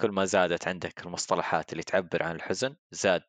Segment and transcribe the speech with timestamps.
[0.00, 3.22] كل ما زادت عندك المصطلحات اللي تعبر عن الحزن زاد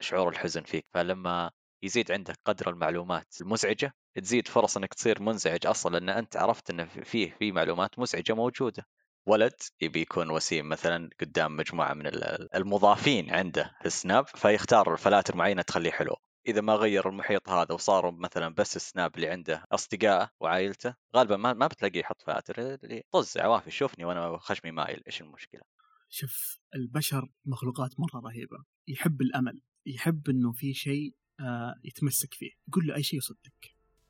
[0.00, 0.86] شعور الحزن فيك.
[0.94, 1.50] فلما
[1.82, 6.86] يزيد عندك قدر المعلومات المزعجة تزيد فرص إنك تصير منزعج أصلا لأن أنت عرفت إن
[6.86, 8.86] فيه في معلومات مزعجة موجودة.
[9.26, 12.06] ولد يبي يكون وسيم مثلا قدام مجموعة من
[12.54, 16.16] المضافين عنده في السناب فيختار فلاتر معينة تخليه حلو.
[16.46, 21.52] إذا ما غير المحيط هذا وصاروا مثلا بس السناب اللي عنده اصدقائه وعائلته غالبا ما
[21.52, 25.73] ما بتلاقيه يحط فلاتر اللي طز عوافي شوفني وأنا خشمي مايل إيش المشكلة؟
[26.16, 28.64] شوف البشر مخلوقات مرة رهيبة.
[28.88, 32.50] يحب الأمل يحب إنه في شيء آه يتمسك فيه.
[32.68, 33.52] يقول له أي شيء يصدق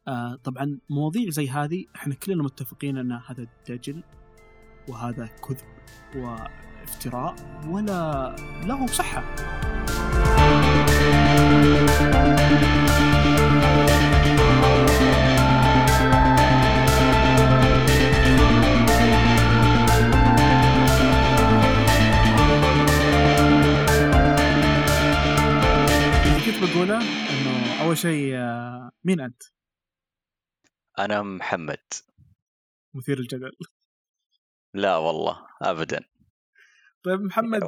[0.09, 4.03] آه طبعا مواضيع زي هذه إحنا كلنا متفقين إن هذا دجل
[4.89, 5.67] وهذا كذب
[6.17, 7.35] وافتراء
[7.69, 9.35] ولا له صحة.
[26.75, 28.35] كنت بقوله إنه أول شيء
[29.05, 29.43] مين أنت؟
[30.99, 31.83] أنا محمد.
[32.95, 33.53] مثير الجدل
[34.75, 36.01] لا والله ابدا.
[37.03, 37.63] طيب محمد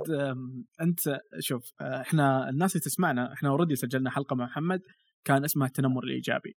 [0.81, 4.83] أنت شوف إحنا الناس اللي تسمعنا إحنا اوريدي سجلنا حلقة مع محمد
[5.25, 6.57] كان اسمها التنمر الإيجابي.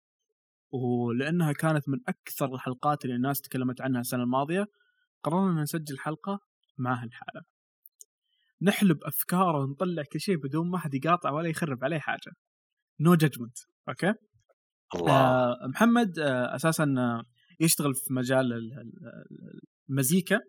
[0.73, 4.67] ولأنها كانت من أكثر الحلقات اللي الناس تكلمت عنها السنة الماضية
[5.23, 6.41] قررنا نسجل حلقة
[6.79, 7.56] معها الحاله
[8.63, 12.33] نحلب افكار ونطلع كل شيء بدون ما حد يقاطع ولا يخرب عليه حاجة.
[13.01, 14.15] no no judgement okay؟
[14.95, 15.13] الله.
[15.13, 17.25] آه محمد آه أساسا آه،
[17.61, 18.73] يشتغل في مجال
[19.91, 20.41] المزيكا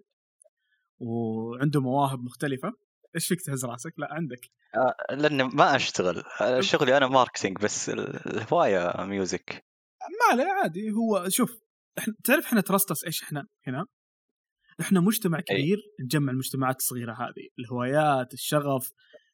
[1.00, 2.72] وعنده مواهب مختلفة.
[3.16, 4.40] إيش فيك تهز راسك؟ لا عندك.
[4.76, 6.24] آه لأن ما أشتغل.
[6.60, 9.66] شغلي أنا marketing بس الهوايه music
[10.02, 10.92] ما عليه عادي.
[10.92, 11.60] هو شوف
[11.98, 13.86] إحنا تعرف إحنا trust us إيش إحنا هنا؟
[14.82, 16.06] إحنا مجتمع كبير أي.
[16.06, 18.92] نجمع المجتمعات الصغيرة هذه الهوايات الشغف.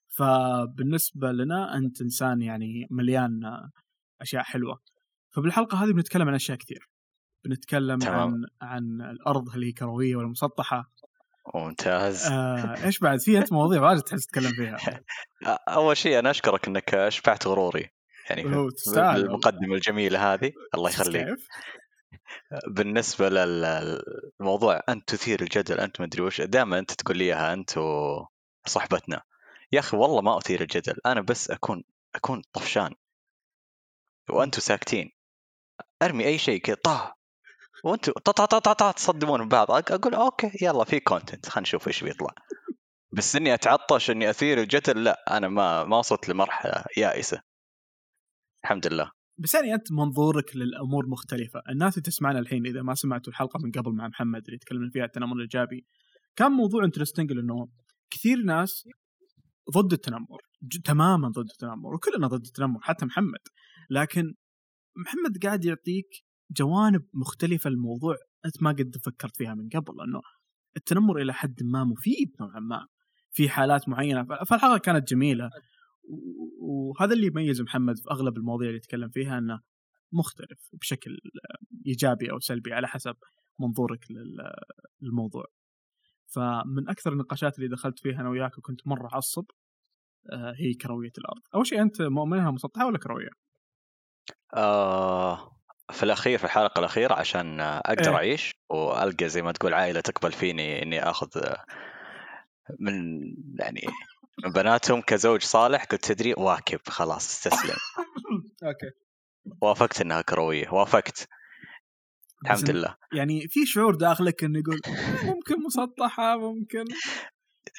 [0.09, 3.41] فبالنسبة لنا أنت إنسان يعني مليان
[4.21, 4.79] أشياء حلوة.
[5.35, 6.89] فبالحلقة هذه بنتكلم عن أشياء كثير.
[7.45, 8.19] بنتكلم تمام.
[8.19, 10.91] عن عن الأرض هل هي كرويه ولا مسطحه
[11.55, 12.25] ممتاز.
[12.25, 14.77] آه، إيش بعد؟ في أنت مواضيع واجد تحس تتكلم فيها.
[15.47, 17.89] أول شيي أنا أشكرك إنك اشبعت غروري.
[18.29, 18.41] يعني
[18.97, 20.51] المقدمه الجميلة هذه.
[20.75, 21.27] الله يخليك.
[22.67, 27.77] بالنسبة للموضوع أنت تثير الجدل أنت ما أدري وش دائما أنت تقول لي إياها أنت
[28.65, 29.21] وصحبتنا.
[29.71, 31.83] يا أخي والله ما أثير الجدل أنا بس أكون
[32.15, 32.95] أكون طفشان.
[34.29, 35.11] وأنتم ساكتين.
[36.01, 37.15] أرمي أي شيء كذا طه.
[37.83, 39.71] وأنتم طا طا طا طا تصدمون ببعض.
[39.71, 42.33] أقول okay يلا في content خلينا نشوف إيش بيطلع.
[43.11, 47.41] بس إني أتعطش إني أثير الجدل لا أنا ما ما وصلت لمرحلة يائسة.
[48.63, 49.22] الحمد لله.
[49.37, 53.71] بس يعني أنت منظورك للأمور مختلفة، الناس اللي تسمعنا الحين إذا ما سمعتوا الحلقة من
[53.71, 55.85] قبل مع محمد اللي تكلمنا فيها التنمر الإيجابي
[56.35, 57.67] كان موضوع انترستنج لأنه
[58.09, 58.87] كثير ناس
[59.73, 60.41] ضد التنمر
[60.83, 63.39] تماما ضد التنمر وكلنا ضد التنمر حتى محمد.
[63.89, 64.33] لكن
[64.97, 66.07] محمد قاعد يعطيك
[66.51, 70.21] جوانب مختلفة للموضوع أنت ما قد فكرت فيها من قبل لأنه
[70.77, 72.87] التنمر إلى حد ما مفيد نوعا ما
[73.31, 74.25] في حالات معينة.
[74.49, 75.49] فالحلقة كانت جميلة.
[76.59, 79.61] وهذا اللي يميز محمد في أغلب المواضيع اللي يتكلم فيها إنه
[80.11, 81.17] مختلف بشكل
[81.87, 83.15] إيجابي أو سلبي على حسب
[83.59, 84.05] منظورك
[85.01, 85.45] للموضوع.
[86.27, 89.45] فمن أكثر النقاشات اللي دخلت فيها أنا وياك وكنت مرة عصب
[90.31, 91.41] آه، هي كروية الأرض.
[91.55, 93.29] أول شيء أنت مؤمنها مسطحة ولا كروية؟
[94.53, 95.53] آه
[95.91, 100.31] في الأخير في الحلقة الأخيرة عشان أقدر إيه؟ أعيش وألقى زي ما تقول عائله تقبل
[100.31, 101.27] فيني إني آخذ
[102.79, 103.21] من
[103.59, 103.81] يعني
[104.55, 107.75] بناتهم كزوج صالح قلت تدري واكب خلاص استسلم.
[108.63, 108.91] أوكي.
[109.61, 111.27] وافقت إنها كروية وافقت.
[112.45, 112.95] الحمد لله.
[113.13, 114.79] يعني في شعور داخلك إنه يقول
[115.23, 116.83] ممكن مسطحة ممكن.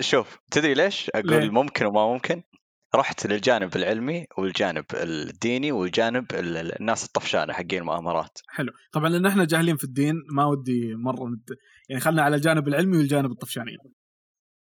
[0.00, 2.43] شوف تدري ليش؟ أقول ليه؟ ممكن وما ممكن.
[2.94, 8.38] رحت للجانب العلمي والجانب الديني والجانب الناس الطفشانة حقين المؤامرات.
[8.48, 8.72] حلو.
[8.93, 11.37] طبعا لأن إحنا جاهلين في الدين ما ودي مرة.
[11.88, 13.76] يعني خلنا على الجانب العلمي والجانب الطفشاني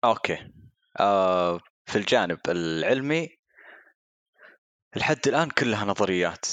[0.04, 0.38] okay.
[1.00, 3.29] آه في الجانب العلمي
[4.96, 6.46] لحد الآن كلها نظريات.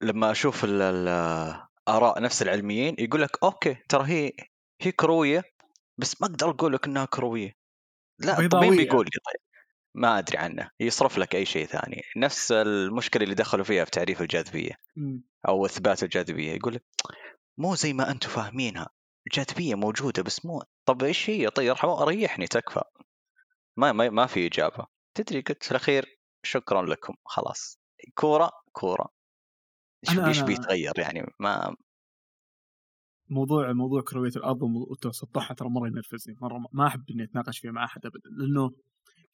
[0.00, 4.32] لما أشوف الاراء نفس العلميين يقول لك okay ترى هي
[4.80, 5.42] هي كروية
[5.98, 7.52] بس ما أقدر أقول لك إنها كروية.
[8.18, 9.40] لا مين بيقول لي طيب؟
[9.94, 10.70] ما أدري عنه.
[10.80, 12.02] يصرف لك أي شيء ثاني.
[12.16, 14.72] نفس المشكلة اللي دخلوا فيها في تعريف الجاذبية
[15.48, 16.52] أو إثبات الجاذبية.
[16.52, 16.84] يقول لك
[17.58, 18.88] مو زي ما أنتم فاهمينها.
[19.26, 20.62] الجاذبيه موجودة بس مو.
[20.84, 22.82] طب إيش هي؟ طيب ريحني تكفى.
[23.76, 24.86] ما ما, ما في إجابة.
[25.14, 27.14] تدري قلت في الأخير شكرا لكم.
[27.24, 27.78] خلاص.
[28.14, 29.08] كورة كورة.
[30.08, 31.76] إيش إيش بيتغير يعني؟ ما
[33.30, 36.36] موضوع موضوع كروية الأرض وتسطحها ترى مرة ينرفزني.
[36.42, 38.70] مرة ما أحب إني أتناقش فيه مع أحد ابدا لأنه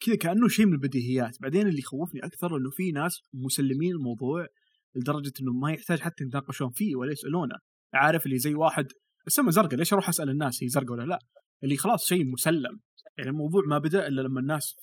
[0.00, 1.36] كذا كأنه شيء من البديهيات.
[1.40, 4.46] بعدين اللي يخوفني أكثر إنه في ناس مسلمين الموضوع
[4.94, 7.54] لدرجة إنه ما يحتاج حتى يتناقشون فيه ولا يسألونه.
[7.94, 8.86] عارف اللي زي واحد
[9.26, 11.18] السما زرقاء ليش أروح أسأل الناس هي زرقاء ولا لا؟
[11.64, 12.80] اللي خلاص شيء مسلم.
[13.20, 14.76] يعني الموضوع ما بدأ إلا لما الناس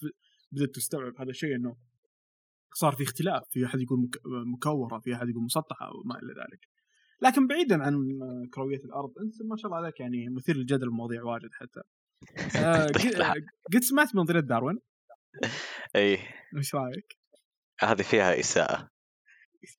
[0.51, 1.77] بدأت تستوعب هذا الشيء إنه
[2.73, 6.67] صار في اختلاف في أحد يقول مكورة في أحد يقول مسطحة وما إلى ذلك.
[7.21, 8.19] لكن بعيدا عن
[8.53, 11.81] كروية الأرض أنت ما شاء الله عليك يعني مثير للجدل المواضيع واجد حتى.
[12.65, 12.87] آه
[13.73, 14.79] قد سمعت من نظريه داروين؟
[15.95, 16.19] اي
[16.57, 17.17] إيش رأيك؟
[17.79, 18.89] هذه فيها إساءة.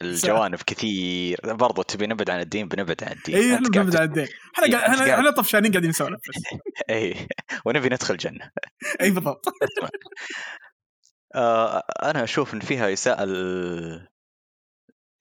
[0.03, 1.41] الجوانب كثير.
[1.45, 3.35] برضو تبي نبعد عن الدين بنبعد عن الدين.
[3.35, 4.27] اي إحنا بنبعد عن الدين.
[4.55, 6.21] إحنا إحنا إحنا طفشانين قاعدين نسولف
[6.91, 7.29] اي
[7.65, 8.51] ونبي ندخل جنه
[9.01, 9.45] أي بالضبط.
[11.35, 13.25] آه أنا أشوف إن فيها إساءة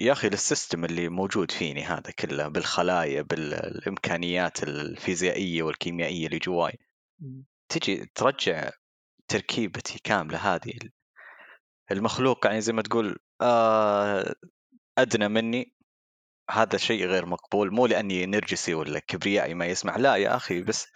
[0.01, 6.79] يا أخي لل system اللي موجود فيني هذا كله بالخلايا بالإمكانيات الفيزيائية والكيميائية اللي جواي.
[7.69, 8.69] تجي ترجع
[9.27, 10.73] تركيبتي كاملة هذه
[11.91, 14.35] المخلوق يعني زي ما تقول آه
[14.97, 15.73] أدنى مني.
[16.51, 19.97] هذا شيء غير مقبول مو لأني نرجسي ولا كبريائي ما يسمح.
[19.97, 20.87] لا يا أخي بس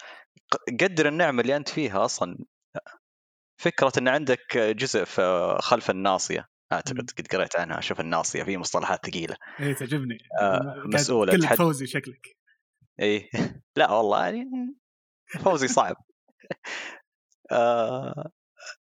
[0.80, 2.38] قدر النعمة اللي أنت فيها أصلا.
[3.60, 9.06] فكرة إن عندك جزء في خلف الناصية أعتقد قد قريت عنها أشوف الناصية في مصطلحات
[9.06, 9.36] ثقيلة.
[9.60, 10.18] اي تعجبني.
[10.40, 12.36] آه مسؤولة كلك فوزي شكلك.
[13.00, 13.30] اي
[13.76, 14.74] لا والله يعني
[15.44, 15.96] فوزي صعب.
[17.52, 18.30] آه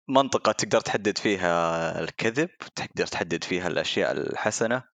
[0.09, 4.85] منطقة تقدر تحدد فيها الكذب تقدر تحدد فيها الأشياء الحسنة.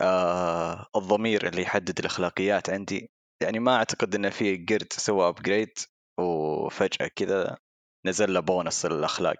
[0.00, 3.10] آه الضمير اللي يحدد الأخلاقيات عندي.
[3.42, 5.78] يعني ما أعتقد أن في قرد سوى أبجريد
[6.18, 7.58] وفجأة كذا
[8.06, 9.36] نزل له بونص الأخلاق.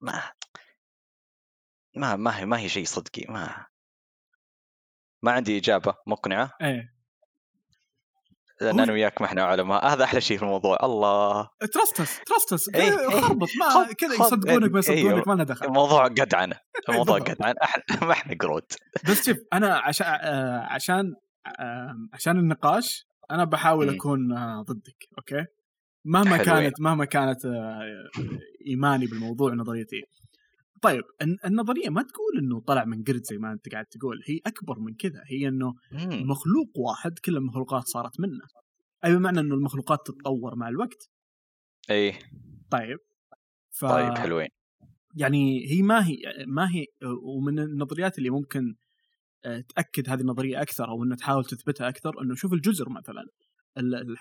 [0.00, 0.32] ما
[1.96, 3.66] ما ما هي ما هي شيء صدقي ما
[5.24, 5.94] ما عندي إجابة.
[6.06, 6.95] مقنعة؟ إيه.
[8.60, 10.78] لأن أنا وياك ما إحنا علماء هذا أحلى شيء في الموضوع.
[10.82, 11.48] الله.
[11.72, 12.70] trust us trust us
[13.20, 13.48] خربط.
[13.58, 15.66] ما كذا يصدقونك ما يصدقونك إيه، ما لنا دخل.
[15.66, 16.56] الموضوع قدعنه
[16.88, 17.54] الموضوع قدعن
[18.02, 18.62] ما إحنا قرود
[19.08, 21.14] بس شوف أنا عشان آه، عشان
[22.12, 25.44] عشان النقاش أنا بحاول أكون آه، ضدك okay؟
[26.04, 27.80] مهما كانت مهما كانت آه،
[28.66, 30.02] إيماني بالموضوع نظريتي.
[30.82, 31.02] طيب
[31.44, 34.94] النظرية ما تقول إنه طلع من قرد زي ما أنت قاعد تقول هي أكبر من
[34.94, 36.30] كذا هي إنه مم.
[36.30, 38.44] مخلوق واحد كل المخلوقات صارت منه.
[39.04, 41.10] أي بمعنى إنه المخلوقات تتطور مع الوقت؟
[41.90, 42.12] إي.
[42.70, 42.98] طيب
[43.70, 43.84] ف...
[43.84, 44.48] طيب حلوين.
[45.16, 46.84] يعني هي ما هي ما هي
[47.22, 48.74] ومن النظريات اللي ممكن
[49.44, 53.24] آه، تأكد هذه النظرية أكثر أو إنه تحاول تثبتها أكثر إنه شوف الجزر مثلا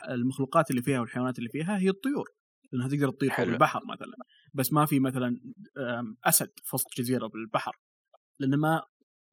[0.09, 2.29] المخلوقات اللي فيها والحيوانات اللي فيها هي الطيور
[2.71, 4.15] لانها تقدر تطير فوق البحر مثلا.
[4.55, 5.39] بس ما في مثلا
[6.23, 7.79] أسد في وسط جزيره بالبحر
[8.39, 8.83] لأنه ما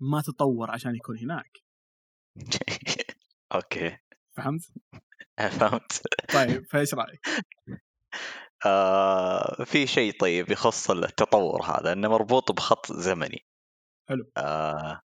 [0.01, 1.59] ما تطور عشان يكون هناك.
[3.55, 3.99] أوكي.
[4.37, 4.63] فهمت؟
[5.61, 6.03] فهمت.
[6.35, 7.21] طيب فإيش رأيك؟
[8.67, 13.47] آه في شيء طيب يخص التطور هذا إنه مربوط بخط زمني.
[14.09, 14.31] حلو.
[14.37, 15.01] آه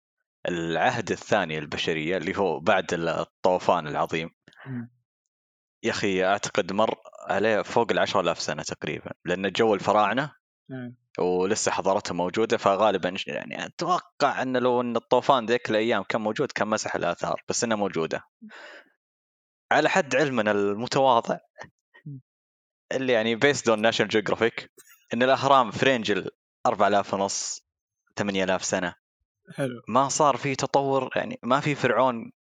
[0.47, 4.29] العهد الثاني البشريه اللي هو بعد الطوفان العظيم.
[5.83, 6.95] يا أخي أعتقد مر
[7.27, 10.31] عليه فوق ال 10000 سنة تقريبا لأن جو الفراعنة.
[11.19, 16.67] ولسه حضارتهم موجودة فغالبا يعني أتوقع إن لو إن الطوفان ذيك الأيام كان موجود كان
[16.67, 18.23] مسح الآثار بس إنها موجودة.
[19.71, 21.37] على حد علمنا المتواضع
[22.91, 24.71] اللي يعني based on National Geographic
[25.13, 26.29] إن الأهرام في range ال
[26.65, 27.61] 4000 ونص
[28.15, 28.95] 8000 سنة.
[29.55, 29.81] حلو.
[29.87, 32.31] ما صار في تطور يعني ما في فرعون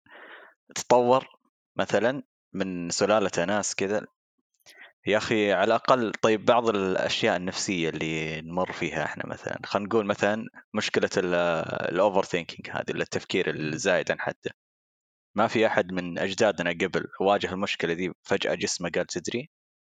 [0.75, 1.27] تطور
[1.77, 4.07] مثلا من سلالة ناس كذا.
[5.07, 10.07] يا أخي على الأقل طيب بعض الأشياء النفسية اللي نمر فيها إحنا مثلا خلينا نقول
[10.07, 14.51] مثلا مشكلة ال overthinking هذه التفكير الزايد عن حده
[15.37, 19.51] ما في أحد من أجدادنا قبل واجه المشكلة دي فجأة جسمه قال تدري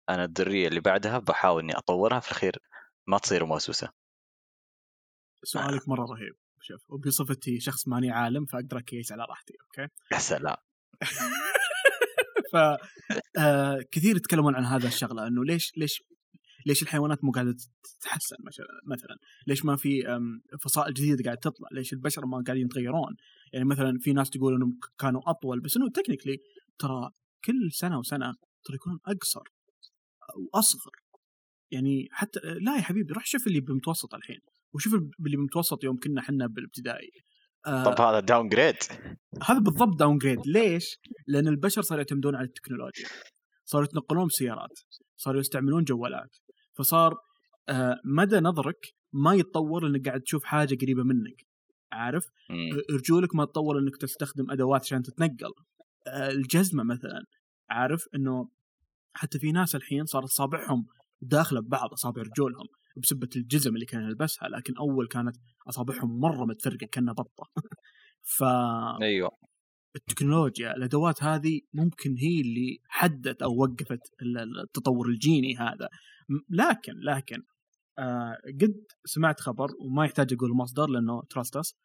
[0.09, 2.59] أنا الذريه اللي بعدها بحاول إني أطورها في الأخير
[3.07, 3.89] ما تصير موسوسة.
[5.43, 6.35] سؤالك مرة رهيب.
[6.61, 10.55] شوف وبصفتي شخص ماني عالم فأقدر أكيس على راحتي okay؟ يا سلام.
[12.51, 12.55] ف
[13.39, 16.03] آه كثير يتكلمون عن هذا الشغلة إنه ليش ليش
[16.65, 18.35] ليش الحيوانات مو قاعدة تتحسن
[18.87, 20.19] مثلا ليش ما في
[20.61, 23.15] فصائل جديدة قاعدة تطلع؟ ليش البشر ما قاعدين يتغيرون؟
[23.53, 26.37] يعني مثلا في ناس تقول إنهم كانوا أطول بس إنه technically
[26.79, 27.09] ترى
[27.45, 29.43] كل سنة وسنة ترى يكونون أقصر
[30.53, 30.91] واصغر
[31.71, 34.39] يعني حتى لا يا حبيبي روح شوف اللي بمتوسط الحين
[34.73, 37.11] وشوف اللي بمتوسط يوم كنا إحنا بالابتدائي.
[37.65, 38.75] آه طب هذا downgrade
[39.43, 43.07] هذا بالضبط downgrade ليش؟ لأن البشر صاروا يعتمدون على التكنولوجيا.
[43.65, 44.79] صاروا يتنقلون بسيارات.
[45.17, 46.37] صاروا يستعملون جوالات.
[46.73, 47.15] فصار
[47.69, 51.47] آه مدى نظرك ما يتطور لانك قاعد تشوف حاجة قريبة منك.
[51.91, 52.25] عارف؟
[52.91, 55.51] رجولك ما تطور إنك تستخدم أدوات عشان تتنقل.
[56.07, 57.23] آه، الجزمة مثلا.
[57.69, 58.49] عارف؟ إنه
[59.13, 60.85] حتى في ناس الحين صارت اصابعهم
[61.21, 62.67] داخلة ببعض أصابع رجولهم.
[62.97, 65.35] بسبة الجزم اللي كان يلبسها لكن أول كانت
[65.69, 67.49] أصابعهم مرة متفرقة كأنها بطه
[68.37, 68.43] ف
[69.01, 69.29] أيوه.
[69.95, 73.99] التكنولوجيا الأدوات هذه ممكن هي اللي حدت أو وقفت
[74.63, 75.89] التطور الجيني هذا.
[76.49, 77.43] لكن لكن
[77.99, 81.75] آه قد سمعت خبر وما يحتاج أقول مصدر لأنه تراستس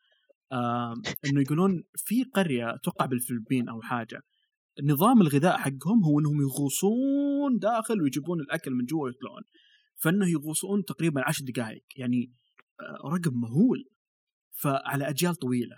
[0.52, 0.94] آه
[1.26, 4.20] إنه يقولون في قرية أتوقع بالفلبين أو حاجة.
[4.82, 9.42] نظام الغذاء حقهم هو إنهم يغوصون داخل ويجيبون الأكل من جوا ويطلعون.
[10.02, 12.32] فإنه يغوصون تقريبا عشر دقائق يعني
[12.80, 13.84] آه رقم مهول
[14.52, 15.76] فعلى أجيال طويلة.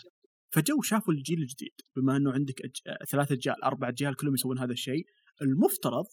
[0.51, 2.77] فجو شافوا الجيل الجديد بما إنه عندك أج...
[3.09, 5.07] ثلاث اجيال أربع اجيال كلهم يسوون هذا الشيء.
[5.43, 6.07] المفترض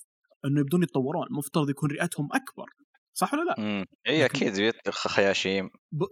[0.46, 2.65] إنه يبدون يتطورون المفترض يكون رئتهم أكبر.
[3.13, 6.03] صح ولا لا؟ إي أكيد خياشيم ب...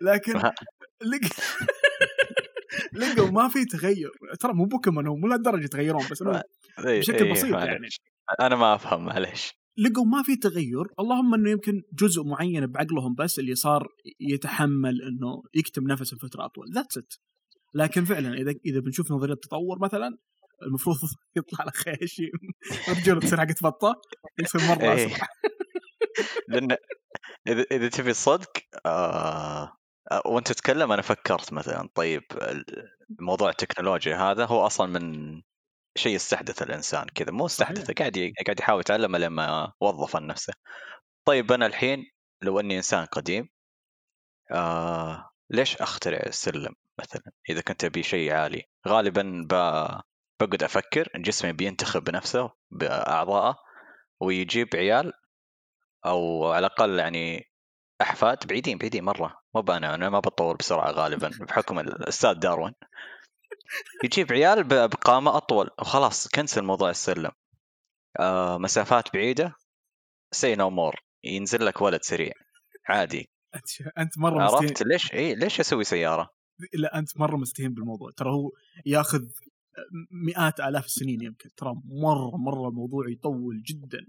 [0.00, 0.32] لكن
[1.02, 1.20] لق...
[2.92, 4.10] لقوا ما في تغير.
[4.40, 6.42] ترى مو بوكيمون مو لهالدرجة يتغيرون بس إنه
[6.78, 7.88] بشكل بسيط يعني.
[8.40, 10.86] أنا ما أفهم معلش لقوا ما في تغير.
[11.00, 13.88] اللهم إنه يمكن جزء معين بعقلهم بس اللي صار
[14.20, 16.66] يتحمل إنه يكتم نفسه فتره أطول.
[16.74, 17.14] that's it
[17.74, 20.18] لكن فعلا إذا إذا بنشوف نظرية التطور مثلا
[20.62, 20.96] المفروض
[21.36, 22.30] يطلع لك خياشيم
[22.88, 24.00] رجل تصير حقت بطه
[24.38, 25.06] يصير مرة إيه.
[25.06, 25.26] أسرع.
[26.48, 26.76] لأن
[27.48, 28.52] إذا إذا تبي الصدق
[28.86, 29.72] آه...
[30.10, 32.22] آه، وأنت تتكلم أنا فكرت مثلا طيب
[33.20, 35.34] موضوع التكنولوجيا هذا هو أصلا من
[35.98, 40.52] شيء استحدث الإنسان كذا مو استحدثه قاعد قاعد يحاول يتعلم لما وظف عن نفسه.
[41.24, 42.04] طيب أنا الحين
[42.42, 43.48] لو أني إنسان قديم
[44.52, 49.54] آه ليش أخترع السلم مثلا؟ إذا كنت أبي شيء عالي غالبا ب...
[50.40, 53.56] بقعد أفكر جسمي بينتخب بنفسه بأعضائه
[54.20, 55.12] ويجيب عيال
[56.06, 57.44] أو على الأقل يعني
[58.00, 59.36] أحفاد بعيدين بعيدين مرة.
[59.54, 62.74] مو أنا ما بتطور بسرعة غالبا بحكم الاستاذ داروين.
[64.04, 65.70] يجيب عيال بقامة أطول.
[65.78, 67.30] وخلاص cancel موضوع السلم.
[68.20, 69.54] آه مسافات بعيدة.
[70.32, 72.32] say no more ينزل لك ولد سريع.
[72.88, 73.30] عادي.
[73.98, 74.92] أنت مرة عرفت؟ مستهين.
[74.92, 76.30] ليش؟ إي ليش أسوي سيارة؟
[76.74, 78.10] لا أنت مرة مستهين بالموضوع.
[78.16, 78.50] ترى هو
[78.86, 79.20] ياخذ
[80.10, 81.50] مئات آلاف السنين يمكن.
[81.56, 84.06] ترى مرة مرة الموضوع يطول جدا.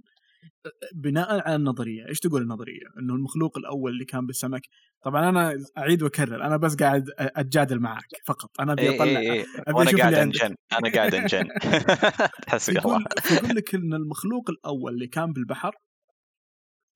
[0.95, 4.61] بناء على النظرية إيش تقول النظرية؟ إنه المخلوق اول اللي كان بالسمك.
[5.01, 8.49] طبعا أنا أعيد وأكرر أنا بس قاعد أتجادل معك فقط.
[8.61, 10.55] أنا أبي أطلع إيه إيه أبي أشوف قاعد أنجن.
[10.73, 11.47] أنا قاعد أنجن.
[12.47, 15.75] تحس يقول, يقول لك إن المخلوق الأول اللي كان بالبحر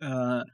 [0.01, 0.45] آه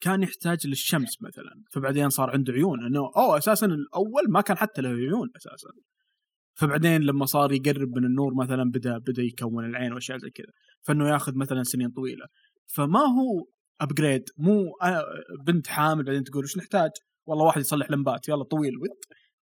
[0.00, 1.62] كان يحتاج للشمس مثلا.
[1.72, 2.86] فبعدين صار عنده عيون.
[2.86, 5.68] إنه أوه أساسا الأول ما كان حتى له عيون أساسا.
[6.54, 10.52] فبعدين لما صار يقرب من النور مثلا بدا بدأ يكون العين وأشياء زي كذا.
[10.82, 12.26] فإنه ياخذ مثلا سنين طويلة.
[12.66, 13.46] فما هو
[13.80, 14.72] upgrade مو
[15.46, 16.90] بنت حامل بعدين تقول إيش نحتاج؟
[17.26, 18.72] والله واحد يصلح لمبات يلا طويل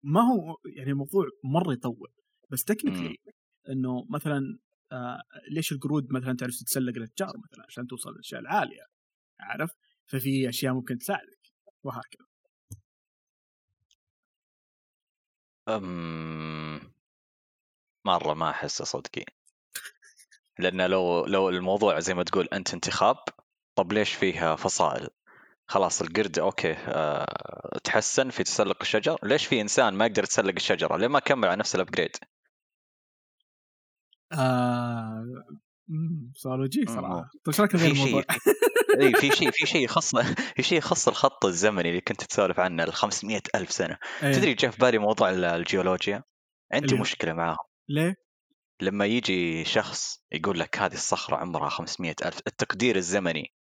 [0.03, 2.09] ما هو يعني الموضوع مرة يطول.
[2.51, 3.17] بس technically
[3.69, 4.57] إنه مثلا
[4.91, 5.21] آه
[5.51, 8.83] ليش القرود مثلا تعرف تتسلق الاشجار مثلا عشان توصل للأشياء العالية؟
[9.39, 9.71] عارف؟
[10.07, 11.39] ففي أشياء ممكن تساعدك.
[11.83, 12.25] وهكذا.
[15.69, 16.94] أم...
[18.05, 19.25] مرة ما احسه صدقي
[20.59, 23.15] لأن لو لو الموضوع زي ما تقول أنت انتخاب
[23.75, 25.09] طب ليش فيها فصائل؟
[25.67, 29.17] خلاص القرد okay أه تحسن في تسلق الشجر.
[29.23, 32.15] ليش في إنسان ما يقدر يتسلق الشجرة؟ ليه ما كمل على نفس ال upgrade
[34.31, 35.25] آه...
[36.35, 37.29] صار وجيه صراحة.
[37.43, 38.23] طيب شكلك غير الموضوع؟
[39.01, 40.15] إي في شيء في شيء يخص
[40.55, 43.97] في شيء يخص الخط الزمني اللي كنت تسولف عنه ال 500 ألف سنة.
[44.23, 44.33] أيه.
[44.33, 46.23] تدري جاء في بالي موضوع الجيولوجيا؟
[46.73, 47.57] عندي مشكلة معاهم.
[47.89, 48.15] ليه؟
[48.81, 53.53] لما يجي شخص يقول لك هذه الصخرة عمرها 500 ألف التقدير الزمني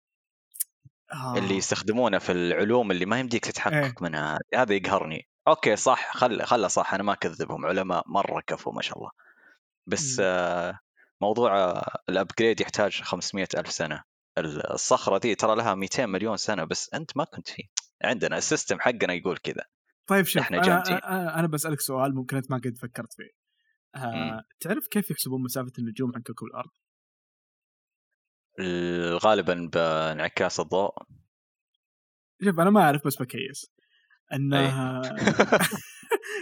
[1.12, 1.38] آه.
[1.38, 3.94] اللي يستخدمونه في العلوم اللي ما يمديك تتحقق إيه.
[4.00, 5.28] منها هذا يقهرني.
[5.48, 9.10] okay صح خل خله صح أنا ما أكذبهم علماء مرة كفو ما شاء الله.
[9.86, 10.78] بس آه
[11.20, 14.02] موضوع ال upgrade يحتاج 500 ألف سنة.
[14.38, 17.64] الصخرة دي ترى لها 200 مليون سنة بس أنت ما كنت فيه
[18.04, 19.64] عندنا السيستم حقنا يقول كذا.
[20.06, 23.43] طيب شوف إحنا أنا, أنا بسألك سؤال ممكن أنت ما قد فكرت فيه.
[23.96, 26.70] آه تعرف كيف يحسبون مسافة النجوم عن كوكب الأرض؟
[29.24, 30.94] غالبا بانعكاس الضوء.
[32.44, 33.66] شوف أنا ما أعرف بس بكيس
[34.32, 35.02] انها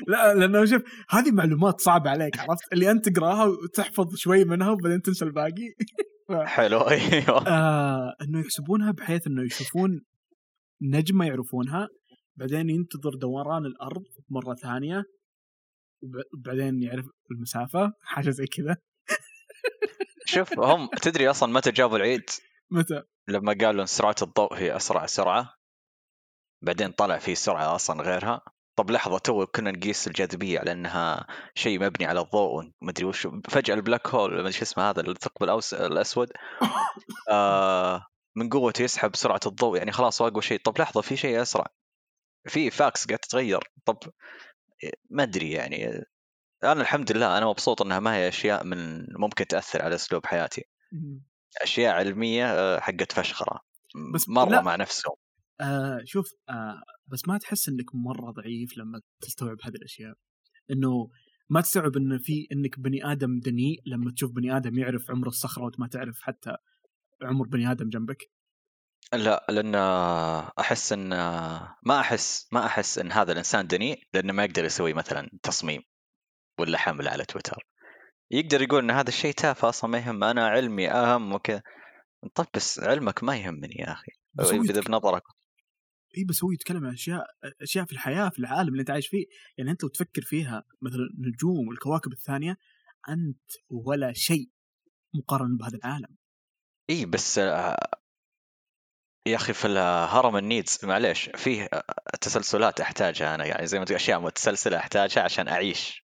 [0.09, 5.03] لا لأنه شوف هذه معلومات صعبة عليك عرفت؟ اللي أنت تقراها وتحفظ شوي منها وبعدين
[5.03, 5.75] تنسى الباقي.
[6.45, 7.49] حلو أيوه.
[7.49, 10.01] آه إنه يحسبونها بحيث إنه يشوفون
[10.83, 11.89] نجمة يعرفونها
[12.37, 15.05] بعدين ينتظر دوران الأرض مرة ثانية
[16.35, 18.77] وبعدين يعرف المسافة حاجة زي كذا.
[20.35, 22.31] شوف هم تدري أصلا متى جابوا العيد؟
[22.71, 25.55] متى؟ لما قالوا إن سرعة الضوء هي أسرع سرعة.
[26.63, 28.41] بعدين طلع في سرعة أصلا غيرها.
[28.77, 33.75] طب لحظة تو كنا نقيس الجاذبية على إنها شيء مبني على الضوء ومدري وش فجأة
[33.75, 35.75] ال black hole ما شو اسمه هذا الثقب الأوس...
[35.75, 36.33] الأسود.
[37.31, 38.07] آه
[38.37, 39.79] من قوته يسحب سرعة الضوء.
[39.79, 40.61] يعني خلاص أقوى شيء.
[40.65, 41.67] طب لحظة في شيء أسرع.
[42.49, 43.61] في فاكس قاعد تتغير.
[43.85, 43.99] طب
[45.11, 46.05] ما أدري يعني
[46.65, 50.65] أنا الحمد لله أنا مبسوط إنها ما هي أشياء من ممكن تأثر على أسلوب حياتي.
[51.63, 53.61] أشياء علمية آه، حقت فشخرة.
[54.15, 54.61] بس مره لا.
[54.63, 55.15] مع نفسهم.
[55.61, 60.15] آه شوف آه بس ما تحس إنك مرة ضعيف لما تستوعب هذه الأشياء.
[60.71, 61.11] إنه
[61.51, 65.65] ما تستوعب انه في إنك بني آدم دنيء لما تشوف بني آدم يعرف عمر الصخرة
[65.65, 66.57] وانت ما تعرف حتى
[67.23, 68.31] عمر بني آدم جنبك.
[69.13, 69.75] لا لأن
[70.59, 71.09] أحس إن
[71.83, 75.83] ما أحس ما أحس إن هذا الإنسان دنيء لأنه ما يقدر يسوي مثلا تصميم
[76.61, 77.67] ولا حمله على تويتر.
[78.31, 81.63] يقدر يقول إن هذا الشيء تافه أصلا ما يهم أنا علمي أهم وكذا.
[82.35, 84.13] طب بس علمك ما يهمني يا أخي.
[84.35, 85.23] بس هو إذا يتك- بنظرك.
[86.19, 87.27] إي بس هو يتكلم عن أشياء
[87.63, 89.27] أشياء في الحياة في العالم اللي أنت عايش فيه.
[89.59, 92.57] يعني أنت لو تفكر فيها مثلا النجوم والكواكب الثانية
[93.09, 94.51] أنت ولا شيء
[95.15, 96.17] مقارنة بهذا العالم.
[96.91, 97.39] إي بس
[99.27, 101.69] يا أخي في الهرم النيدز معليش فيه
[102.21, 106.05] تسلسلات أحتاجها أنا يعني زي ما تقول أشياء متسلسلة أحتاجها عشان أعيش.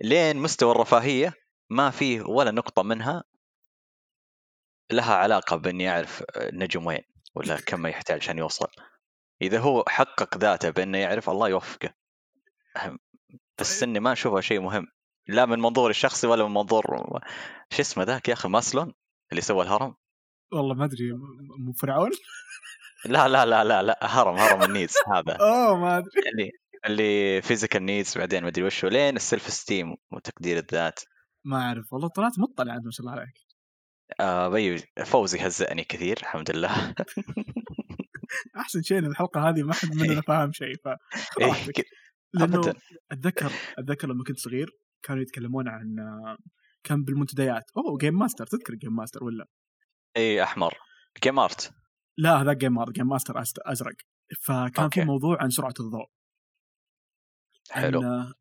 [0.00, 1.32] لين مستوى الرفاهية
[1.70, 3.24] ما فيه ولا نقطة منها
[4.92, 7.02] لها علاقة بإني أعرف النجم وين
[7.34, 8.68] ولا كم يحتاج عشان يوصل.
[9.42, 11.94] إذا هو حقق ذاته بإنه يعرف الله يوفقه.
[13.58, 14.86] بس اني ما اشوفها شيء مهم.
[15.26, 16.84] لا من منظوري الشخصي ولا من منظور
[17.70, 18.94] شو اسمه ذاك يا أخي ماسلو
[19.32, 19.94] اللي سوى الهرم؟
[20.52, 21.12] والله ما أدري
[21.58, 22.10] مو فرعون؟
[23.04, 25.32] لا لا لا لا لا هرم هرم ال needs هذا.
[25.40, 26.10] أوه ما أدري.
[26.32, 26.50] اللي
[26.86, 31.00] اللي physical needs بعدين ما أدري وش لين ال self-esteem وتقدير الذات.
[31.44, 33.46] ما أعرف والله طلعت مطلع انت ما شاء الله عليك.
[34.20, 36.94] آه بي فوزي هزأني كثير الحمد لله.
[38.56, 40.88] أحسن شيء إن الحلقة هذه ما حد مننا فاهم شيء ف
[41.40, 41.84] إيه،
[42.34, 42.74] لأنه.
[43.12, 44.70] أتذكر أتذكر لما كنت صغير
[45.02, 45.96] كانوا يتكلمون عن
[46.84, 47.64] كان بالمنتديات.
[47.76, 49.46] أوه Game Master تذكر Game Master ولا؟
[50.16, 50.74] إي أحمر.
[51.24, 51.72] Game Art
[52.18, 53.32] لا هذا Game Master Game Master
[53.66, 53.94] أزرق.
[54.42, 55.00] فكان okay.
[55.00, 56.06] في موضوع عن سرعة الضوء.
[57.70, 58.02] حلو.
[58.02, 58.32] آه،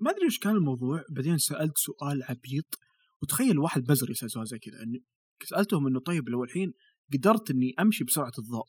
[0.00, 1.04] ما أدري إيش كان الموضوع.
[1.10, 2.78] بعدين سألت سؤال عبيط.
[3.22, 4.82] وتخيل واحد بزر يسأل سؤال زي كذا.
[4.82, 5.04] اني
[5.44, 6.72] سألتهم إنه طيب لو الحين
[7.12, 8.66] قدرت إني أمشي بسرعة الضوء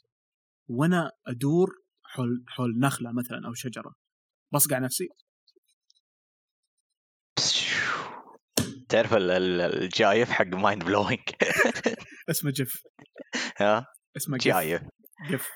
[0.68, 1.70] وأنا أدور
[2.04, 3.96] حول حول نخلة مثلا أو شجرة
[4.54, 5.08] بصقع نفسي؟
[8.90, 11.20] تعرف ال- ال- الجايف حق مايند بلوينج
[12.30, 12.82] اسمه جف
[13.58, 13.86] ها؟
[14.18, 14.82] اسمه جايف.
[15.30, 15.48] جف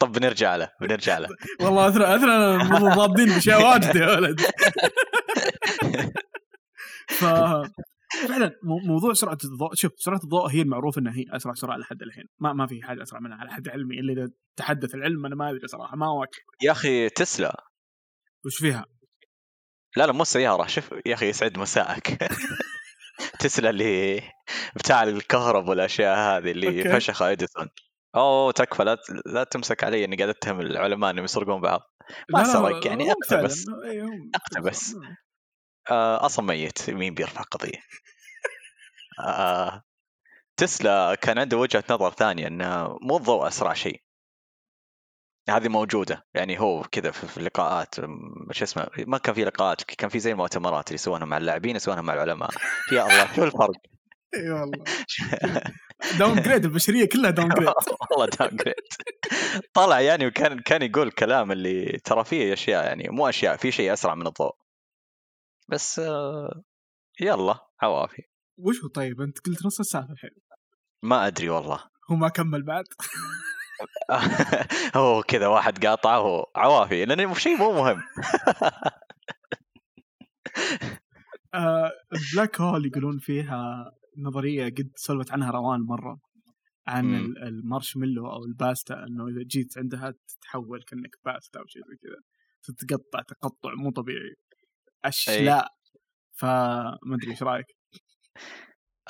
[0.00, 1.28] طب بنرجع له بنرجع له.
[1.62, 4.40] والله اثر اثر ضابطين بأشياء واجد يا ولد.
[7.08, 7.24] ف
[8.28, 12.02] فعلا مو- موضوع سرعة الضوء شوف سرعة الضوء هي المعروف إنها هي أسرع سرعة لحد
[12.02, 12.24] الحين.
[12.38, 14.00] ما ما في حاجة أسرع منها على حد علمي.
[14.00, 17.64] إلا إذا تحدث العلم أنا ما أدري صراحة ما اواكب يا أخي تسلا.
[18.44, 18.84] وش فيها؟
[19.96, 20.66] لا لا مو سيارة.
[20.66, 22.18] شوف يا أخي يسعد مساءك.
[23.40, 24.22] تسلا اللي
[24.76, 26.92] بتاع الكهرب والأشياء هذه اللي أوكي.
[27.00, 27.68] فشخ إديسون.
[28.14, 28.84] أوه تكفى.
[28.84, 31.80] لا لا تمسك علي إني قاعد أتهم العلماء إنهم يسرقون بعض.
[32.30, 33.66] ما سرق يعني أقتبس.
[33.84, 34.94] إيه، هم- أقتبس.
[35.90, 36.90] آه أصلا ميت.
[36.90, 37.80] مين بيرفع قضية؟
[39.20, 39.82] آه
[40.56, 44.00] تسلا كان عنده وجهة نظر ثانية أنه مو الضوء أسرع شيء.
[45.50, 46.24] هذه موجودة.
[46.34, 47.94] يعني هو كذا في اللقاءات
[48.50, 52.02] شو اسمه ما كان في لقاءات كان في زي المؤتمرات اللي يسوونها مع اللاعبين يسوونها
[52.02, 52.50] مع العلماء.
[52.92, 53.76] يا الله شو الفرق؟
[54.34, 54.84] إي والله.
[56.18, 57.68] downgrade البشرية كلها downgrade
[58.10, 58.74] والله downgrade
[59.74, 63.92] طلع يعني وكان كان يقول كلام اللي ترى فيه أشياء يعني مو أشياء في شيء
[63.92, 64.52] أسرع من الضوء.
[65.68, 66.62] بس آه،
[67.20, 68.22] يلا عوافي
[68.58, 70.30] وش هو طيب؟ أنت قلت نص السالفه الحين.
[71.02, 71.84] ما أدري والله.
[72.10, 72.84] هو ما كمل بعد.
[74.96, 78.02] هو كذا واحد قاطعه عوافي لأنه شيء مو مهم.
[81.54, 81.92] آه
[82.34, 86.20] black hole يقولون فيها نظرية قد سولفت عنها روان مرة
[86.86, 92.22] عن المارشميلو أو الباستا إنه إذا جيت عندها تتحول كأنك باستا أو شيء زي كذا
[92.62, 94.34] تتقطع تقطع مو طبيعي.
[95.04, 95.68] أشلاء.
[96.32, 97.66] فما أدري إيش رأيك؟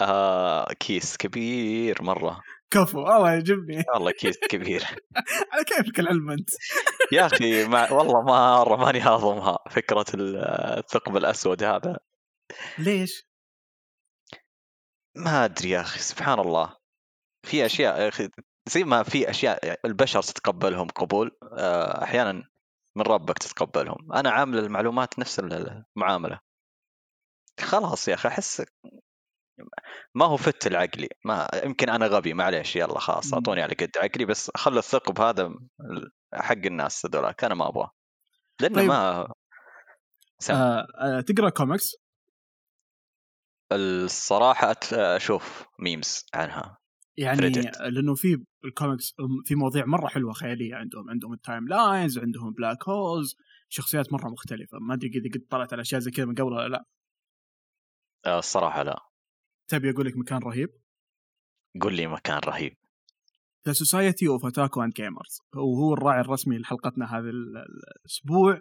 [0.01, 2.41] آه كيس كبير مرة.
[2.71, 3.85] كفو والله يعجبني.
[3.95, 4.83] والله كيس كبير.
[5.53, 6.51] على كيفك العلم أنت؟
[7.13, 10.37] يا أخي ما والله مرة ماني هاضمها فكرة ال-
[10.79, 11.99] الثقب الأسود هذا.
[12.79, 13.27] ليش؟
[15.17, 16.77] ما أدري يا أخي سبحان الله.
[17.47, 18.29] في أشياء يا أخي
[18.69, 22.45] زي ما في أشياء البشر تتقبلهم قبول آه، أحيانا
[22.97, 24.13] من ربك تتقبلهم.
[24.13, 26.41] أنا عامل المعلومات نفس المعاملة.
[27.61, 28.63] خلاص يا أخي أحس
[30.15, 33.35] ما هو فت العقلي ما يمكن أنا غبي معليش يلا خلاص.
[33.35, 35.55] أعطوني على قد عقلي بس خلوا الثقب هذا
[36.35, 37.91] حق الناس هذولاك أنا ما أبغاه
[38.61, 38.89] لأنه طيب.
[38.89, 39.33] ما
[40.39, 40.55] سم.
[40.55, 41.97] آه آه تقرأ كوميكس
[43.73, 46.79] الصراحة أشوف memes عنها
[47.17, 47.81] يعني Reddit.
[47.81, 49.15] لأنه في الكوميكس
[49.45, 53.37] في مواضيع مرة حلوة خيالية عندهم عندهم ال timelines عندهم black holes
[53.69, 56.69] شخصيات مرة مختلفة ما أدري إذا قد طلعت على أشياء زي كذا من قبل ولا
[56.69, 56.85] لا
[58.27, 59.01] آه، الصراحة لا
[59.69, 60.69] تبي أقول لك مكان رهيب؟
[61.81, 62.73] قول لي مكان رهيب.
[63.67, 68.61] The Society of Otaku and Gamers وهو الراعي الرسمي لحلقتنا هذا ال- ال- الأسبوع.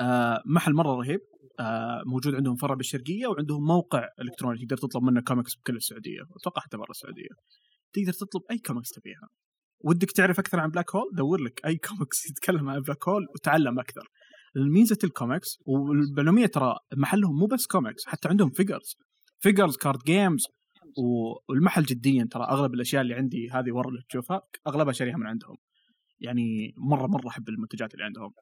[0.00, 1.20] آه محل مرة رهيب.
[1.60, 4.58] آه موجود عندهم فرع بالشرقية وعندهم موقع إلكتروني.
[4.66, 6.20] تقدر تطلب منه كوميكس بكل السعودية.
[6.30, 7.28] واتوقع حتى برا السعودية.
[7.92, 9.28] تقدر تطلب أي كوميكس تبيها.
[9.84, 13.78] ودك تعرف أكثر عن black hole دور لك أي كوميكس يتكلم عن black hole وتعلم
[13.78, 14.08] أكثر.
[14.56, 18.96] ميزه الكوميكس والمعلوميه ترى محلهم مو بس كوميكس حتى عندهم figures
[19.40, 20.46] figures card games
[21.48, 25.56] والمحل جديا ترى أغلب الأشياء اللي عندي هذه ورا اللي تشوفها أغلبها شاريها من عندهم.
[26.20, 28.32] يعني مرة مرة أحب المنتجات اللي عندهم.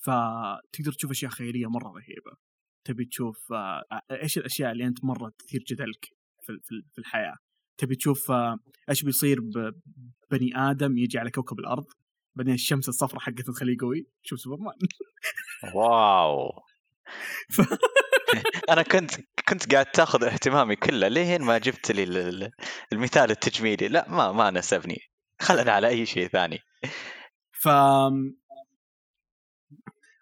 [0.00, 2.36] فتقدر تشوف أشياء خياليه مرة رهيبة.
[2.84, 6.08] تبي تشوف آه، إيش الأشياء اللي أنت مرة تثير جدلك
[6.92, 7.36] في الحياة؟
[7.78, 8.58] تبي تشوف آه،
[8.90, 11.86] إيش بيصير ببني آدم يجي على كوكب الأرض؟
[12.36, 14.06] بعدين الشمس الصفراء حقته تخليه قوي.
[14.22, 14.74] شوف سوبرمان.
[15.74, 16.62] واو.
[18.70, 19.10] أنا كنت
[19.48, 21.08] كنت قاعد تأخذ اهتمامي كله.
[21.08, 22.50] لين ما جبت لي ال- ال-
[22.92, 24.98] المثال التجميلي؟ لا ما ما ناسبني
[25.40, 26.58] خلنا على أي شيء ثاني.
[27.52, 27.68] ف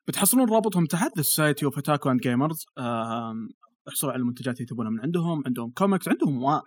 [0.09, 2.67] بتحصلون رابطهم تحت ذا سوسايتي اوف اتاكو اند جيمرز
[3.89, 5.43] احصلوا على المنتجات اللي تبونها من عندهم.
[5.47, 6.61] عندهم كوميكس عندهم وا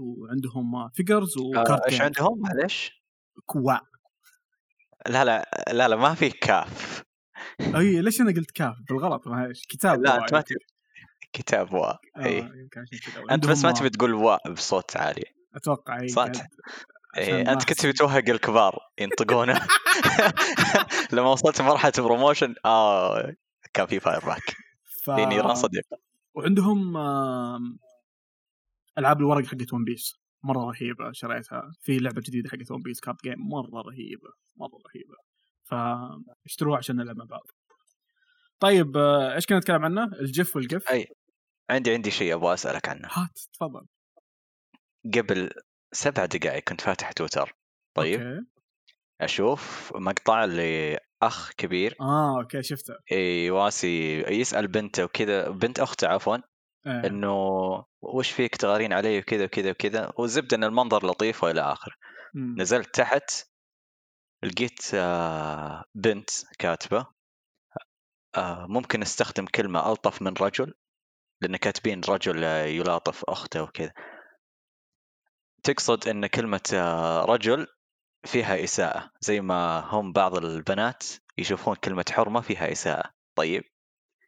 [0.00, 3.02] وعندهم فيجرز آه، وكارت إيش جيمز عندهم؟ معلش
[3.46, 3.72] كوا
[5.06, 7.02] لا لا لا لا ما في كاف.
[7.60, 10.44] أي ليش أنا قلت كاف؟ بالغلط ما هي كتاب لا أنت ما
[11.32, 12.84] كتاب وا آه، اي كذا.
[13.30, 15.24] أنت بس ما تبي تقول وا بصوت عالي.
[15.54, 16.26] أتوقع اي صح.
[17.18, 19.54] إيه ما أنت كنت أحس- تبي توهق الكبار ينطقونه.
[21.12, 23.34] لما وصلت مرحلة بروموشن آه
[23.74, 24.56] كان في فاير باك
[25.04, 25.10] ف...
[25.10, 25.84] في نيران صديق.
[26.34, 26.96] وعندهم
[28.98, 30.14] ألعاب الورق حقت ون بيس
[30.44, 31.72] مرة رهيبة شريتها.
[31.80, 35.16] في لعبة جديدة حقت ون بيس كارد جيم مرة رهيبة مرة رهيبة.
[35.64, 37.42] فاشتروها عشان نلعب مع بعض.
[38.60, 40.88] طيب آه، إيش كنا نتكلم عنه؟ ال jif وال gif.
[40.90, 41.06] أي.
[41.70, 43.08] عندي عندي شيء أبغى أسألك عنه.
[43.12, 43.86] هات تفضل.
[45.14, 45.50] قبل
[45.92, 47.56] سبع دقائق كنت فاتح تويتر.
[47.94, 48.20] طيب.
[48.20, 48.46] okay.
[49.20, 51.96] أشوف مقطع لأخ كبير.
[52.00, 52.94] آه okay شفته.
[53.46, 56.36] يواسي يسأل بنته وكذا بنت أخته عفوا
[56.86, 57.06] إيه.
[57.06, 57.34] إنه
[58.02, 61.94] وش فيك تغارين علي وكذا وكذا وكذا والزبده إن المنظر لطيف وإلى اخره.
[62.34, 63.30] نزلت تحت
[64.42, 67.06] لقيت آه، بنت كاتبة
[68.36, 70.74] آه، ممكن نستخدم كلمة ألطف من رجل.
[71.42, 73.92] لأن كاتبين رجل يلاطف أخته وكذا.
[75.62, 77.66] تقصد إن كلمة آه، رجل
[78.24, 81.02] فيها إساءة زي ما هم بعض البنات
[81.38, 83.10] يشوفون كلمة حرمة فيها إساءة.
[83.34, 83.62] طيب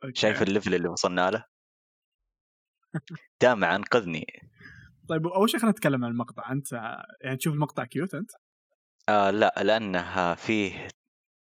[0.05, 0.21] okay.
[0.21, 1.45] شايف ال level اللي وصلنا له؟
[3.43, 4.27] دامع أنقذني.
[5.09, 6.53] طيب أول شيء خلينا نتكلم عن المقطع.
[6.53, 6.73] أنت
[7.21, 8.31] يعني تشوف المقطع cute أنت؟
[9.09, 10.89] آه لا لانها فيه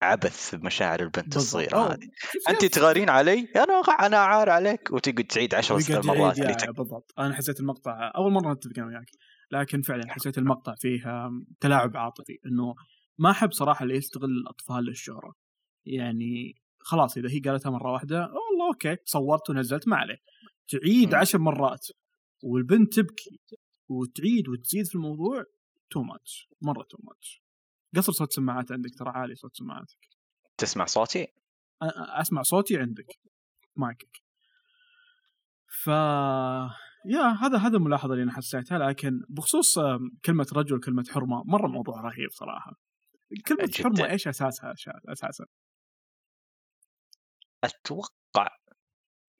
[0.03, 1.35] عبث بمشاعر البنت.
[1.35, 2.09] الصغيرة هذه.
[2.49, 4.91] انت تغارين علي؟ أنا أنا عار عليك.
[4.91, 6.69] وتقعد تعيد عشر ويقعد مرات يعيد اللي تك...
[6.69, 7.13] بالضبط.
[7.19, 9.09] أنا حسيت المقطع أول مرة نتفق أنا وياك.
[9.51, 12.37] لكن فعلا حسيت المقطع فيه تلاعب عاطفي.
[12.45, 12.75] إنه
[13.17, 15.33] ما أحب صراحة اللي يستغل الأطفال للشهرة.
[15.85, 20.17] يعني خلاص إذا هي قالتها مرة واحدة والله okay صورت ونزلت ما عليه
[20.67, 21.13] تعيد.
[21.13, 21.87] عشر مرات.
[22.43, 23.39] والبنت تبكي.
[23.89, 25.43] وتعيد وتزيد في الموضوع
[25.89, 27.42] too much مرة too much
[27.95, 30.07] قصر صوت سماعات عندك ترى عالي صوت سماعاتك.
[30.57, 31.27] تسمع صوتي؟
[32.21, 33.19] أسمع صوتي عندك
[33.75, 34.17] مايكك.
[35.83, 35.87] ف
[37.05, 39.79] يا هذا هذا الملاحظة اللي أنا حسيتها لكن بخصوص
[40.25, 42.71] كلمة رجل كلمة حرمة مرة موضوع رهيب صراحة.
[43.47, 43.83] كلمة جداً.
[43.83, 44.73] حرمة إيش أساسها؟
[45.09, 45.45] أساسا؟
[47.63, 48.47] أتوقع.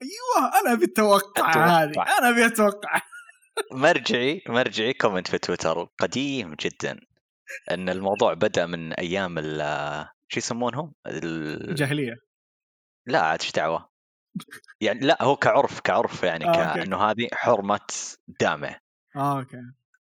[0.02, 1.84] أيوه أنا أبي التوقع أتوقع.
[1.84, 3.02] هذه أنا أبي أتوقع.
[3.84, 7.00] مرجعي مرجعي comment في تويتر قديم جدا.
[7.72, 9.60] إن الموضوع بدأ من أيام ال
[10.28, 11.70] شو يسمونهم؟ ال...
[11.70, 12.16] الجاهلية
[13.08, 13.90] لا عاد إيش دعوة؟
[14.82, 16.74] يعني لا هو كعرف كعرف يعني آه،.
[16.76, 17.88] كأنه هذه حرمة
[18.40, 18.76] دامة
[19.16, 19.58] آه okay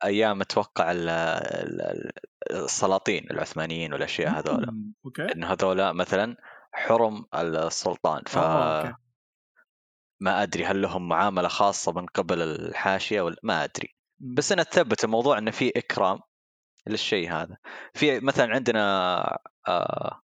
[0.05, 2.13] أيام أتوقع ال- ال-
[2.51, 6.37] السلاطين العثمانيين والأشياء هذولا مم، okay إن هذولا مثلا
[6.73, 8.95] حرم السلطان ف آه، okay.
[10.21, 13.95] ما أدري هل لهم معاملة خاصة من قبل الحاشية ولا ما أدري.
[14.21, 16.21] بس أنا اتثبت الموضوع انه في إكرام
[16.89, 17.57] للشيء هذا
[17.95, 18.83] في مثلا عندنا
[19.69, 20.21] آه،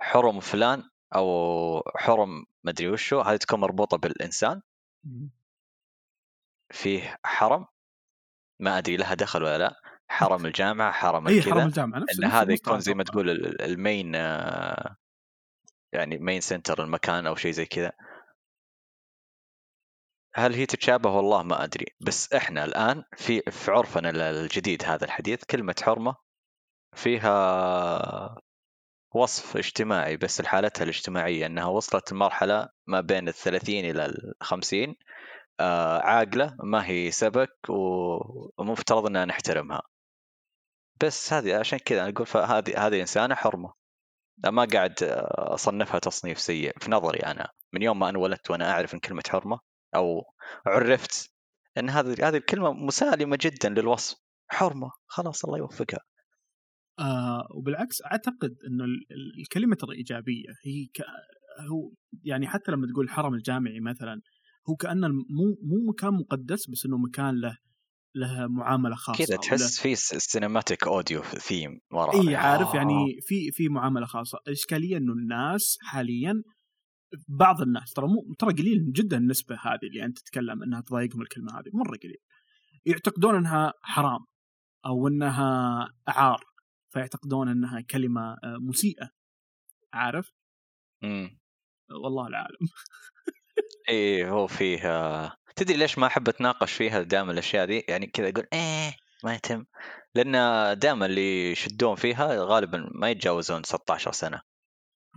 [0.00, 0.82] حرم فلان
[1.14, 4.62] أو حرم مدري وشو هذه تكون مربوطة بالإنسان.
[6.72, 7.66] فيه حرم
[8.60, 9.74] ما أدري لها دخل ولا لا
[10.08, 13.04] حرم الجامعة حرم إي حرم الجامعة نفس إن هذا يكون زي ما.
[13.04, 14.96] تقول ال- ال- المين آه،
[15.92, 17.92] يعني مين سنتر المكان أو شيء زي كذا
[20.36, 21.86] هل هي تتشابه؟ والله ما أدري.
[22.00, 26.16] بس إحنا الآن في في عرفنا الجديد هذا الحديث كلمة حرمة
[26.96, 28.36] فيها
[29.14, 34.96] وصف اجتماعي بس لحالتها الاجتماعية إنها وصلت لمرحلة ما بين الثلاثين إلى الخمسين
[35.60, 37.56] آه عاقلة ما هي سبك
[38.58, 39.82] ومفترض إننا نحترمها.
[41.02, 43.72] بس هذه عشان كذا أقول هذه هذه إنسانة حرمة.
[44.44, 44.94] ما قاعد
[45.32, 47.50] أصنفها تصنيف سيء في نظري أنا.
[47.72, 49.60] من يوم ما انولدت وأنا أعرف إن كلمة حرمة
[49.94, 50.22] أو
[50.66, 51.30] عرفت
[51.78, 54.16] ان هذه هذه الكلمة مسالمة جدا للوصف.
[54.48, 56.00] حرمة خلاص الله يوفقها.
[56.98, 58.84] آه وبالعكس أعتقد إنه
[59.40, 61.00] الكلمة الإيجابية هي ك...
[61.70, 61.92] هو
[62.24, 64.20] يعني حتى لما تقول الحرم الجامعي مثلا
[64.70, 67.58] هو كأنه مو مو مكان مقدس بس إنه مكان له
[68.14, 73.20] له معاملة خاصة كذا تحس في cinematic audio theme ورا إي عارف يعني آه.
[73.20, 74.38] في في معاملة خاصة.
[74.46, 76.42] الاشكاليه إنه الناس حاليا
[77.28, 81.52] بعض الناس ترى مو ترى قليل جدا النسبة هذه اللي أنت تتكلم إنها تضايقهم الكلمة
[81.52, 82.18] هذه مرة قليل.
[82.86, 84.26] يعتقدون إنها حرام
[84.86, 86.44] أو إنها عار
[86.92, 89.10] فيعتقدون إنها كلمة آه، مسيئة.
[89.92, 90.32] عارف؟
[91.04, 91.38] امم
[91.90, 92.58] والله العالم
[93.88, 94.80] إيه هو فيه
[95.56, 99.64] تدري ليش ما أحب أتناقش فيها دائما الأشياء دي يعني كذا أقول إيه ما يتم.
[100.14, 100.32] لأن
[100.78, 104.40] دائما اللي يشدون فيها غالبا ما يتجاوزون 16 سنة.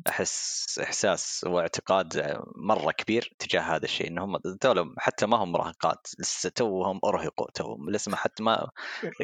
[0.07, 6.49] أحس إحساس واعتقاد مرة كبير تجاه هذا الشيء انهم ذولا حتى ما هم مراهقات لسه
[6.49, 8.69] توهم أرهقوا توهم لسه ما حتى ما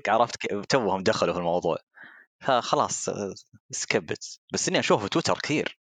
[0.07, 1.77] عرفت توهم دخلوا في الموضوع.
[2.39, 3.09] فخلاص
[3.71, 4.39] سكبت.
[4.53, 5.79] بس إني أشوف في تويتر كثير.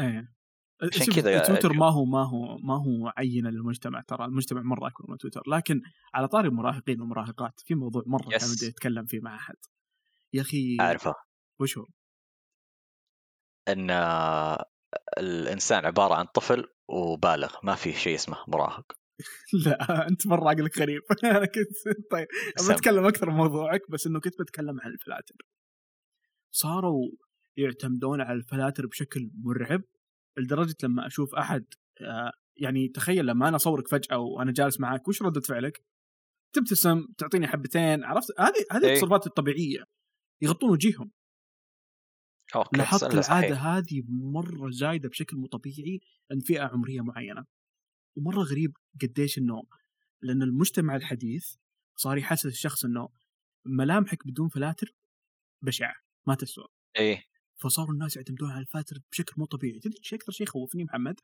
[0.00, 0.34] إيه.
[0.82, 4.24] عشان كذا تويتر ما هو ما هو ما هو عينه للمجتمع ترى.
[4.24, 5.42] المجتمع مرة أكبر من تويتر.
[5.46, 5.82] لكن
[6.14, 9.56] على طاري المراهقين والمراهقات في موضوع مرة كان بدي أتكلم فيه مع أحد.
[10.32, 11.14] يا أخي أعرفه.
[11.60, 11.86] وش هو؟
[13.68, 13.90] إن
[15.18, 18.92] الإنسان عبارة عن طفل وبالغ ما في شيء اسمه مراهق.
[19.66, 21.02] لا أنت مرة عقلك غريب.
[21.24, 22.26] أنا كنت طيب
[22.70, 25.34] بتكلم أكثر من موضوعك بس إنه كنت بتكلم عن الفلاتر.
[26.54, 27.10] صاروا
[27.56, 29.82] يعتمدون على الفلاتر بشكل مرعب
[30.38, 31.64] لدرجة لما أشوف أحد
[32.00, 35.84] آه، يعني تخيل لما أنا أصورك فجأة وأنا جالس معك وش ردة فعلك؟
[36.52, 38.92] تبتسم تعطيني حبتين عرفت؟ هذه هذه إيه.
[38.92, 39.84] التصرفات الطبيعية
[40.42, 41.10] يغطون وجيههم.
[42.56, 42.76] أوكي.
[42.76, 46.00] لاحظت العادة هذه مرة زايدة بشكل مو طبيعي
[46.32, 47.44] عند فئة عمرية معينة.
[48.16, 49.62] ومرة غريب قديش إنه
[50.22, 51.54] لأن المجتمع الحديث
[51.96, 53.08] صار يحسس الشخص إنه
[53.64, 54.94] ملامحك بدون فلاتر
[55.62, 55.94] بشعة
[56.26, 56.66] ما تسوى.
[56.98, 57.24] إيه.
[57.56, 59.78] فصاروا الناس يعتمدون على الفلاتر بشكل مو طبيعي.
[59.78, 61.20] تدري إيش أكثر شيء يخوفني محمد؟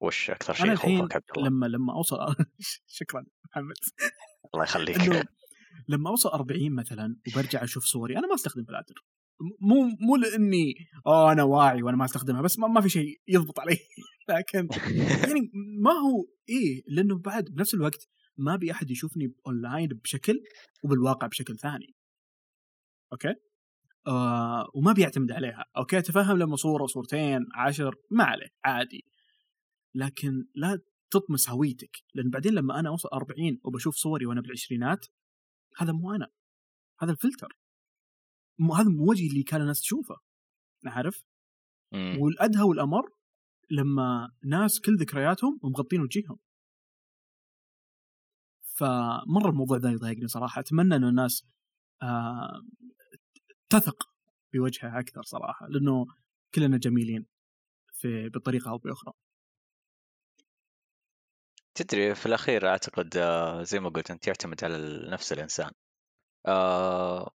[0.00, 2.16] وش أكثر شيء يخوفك عبد الله؟ لما لما أوصل
[2.98, 3.76] شكرا محمد.
[4.54, 5.26] الله يخليك.
[5.88, 9.04] لما أوصل 40 مثلا وبرجع أشوف صوري أنا ما أستخدم فلاتر.
[9.40, 10.74] مو مو لإني
[11.06, 13.78] اوه أنا واعي وأنا ما أستخدمها بس ما, ما في شيء يضبط علي.
[14.28, 14.68] لكن
[15.24, 15.50] يعني
[15.82, 20.40] ما هو إيه لأنه بعد بنفس الوقت ما أبي أحد يشوفني اونلاين بشكل
[20.84, 21.94] وبالواقع بشكل ثاني.
[23.12, 23.34] okay؟
[24.06, 25.64] آه وما بيعتمد عليها.
[25.76, 29.04] okay تفهم لما صورة صورتين عشر ما عليه عادي.
[29.94, 30.78] لكن لا
[31.10, 31.96] تطمس هويتك.
[32.14, 35.06] لأن بعدين لما أنا أوصل 40 وبشوف صوري وأنا بالعشرينات
[35.78, 36.28] هذا مو أنا.
[37.00, 37.61] هذا الفلتر.
[38.70, 40.14] هذا مو وجهي اللي كان الناس تشوفه
[40.86, 41.22] عارف؟
[42.20, 43.02] والأدهى والأمر
[43.70, 46.38] لما ناس كل ذكرياتهم ومغطين وجيههم
[48.76, 51.46] فمرة الموضوع ذا يضايقني صراحة أتمنى إن الناس
[52.02, 52.62] آه
[53.70, 54.08] تثق
[54.52, 56.06] بوجهها أكثر صراحة لأنه
[56.54, 57.26] كلنا جميلين
[57.92, 59.12] في بطريقة أو بأخرى.
[61.74, 65.70] تدري في الأخير أعتقد آه، زي ما قلت أنت يعتمد على نفس الإنسان.
[66.46, 67.30] آه،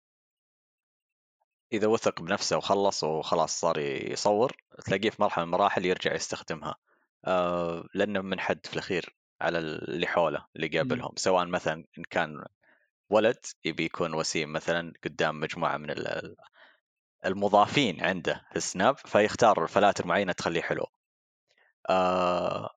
[1.73, 6.77] إذا وثق بنفسه وخلص وخلاص صار يصور تلاقيه في مرحلة من المراحل يرجع يستخدمها.
[7.25, 11.13] آه، لأنه منحد في الأخير على اللي حوله اللي قابلهم.
[11.17, 12.45] سواء مثلا إن كان
[13.11, 15.91] ولد يبي يكون وسيم مثلا قدام مجموعة من
[17.27, 20.87] المضافين عنده في السناب فيختار فلاتر معينة تخليه حلو.
[21.91, 22.71] آه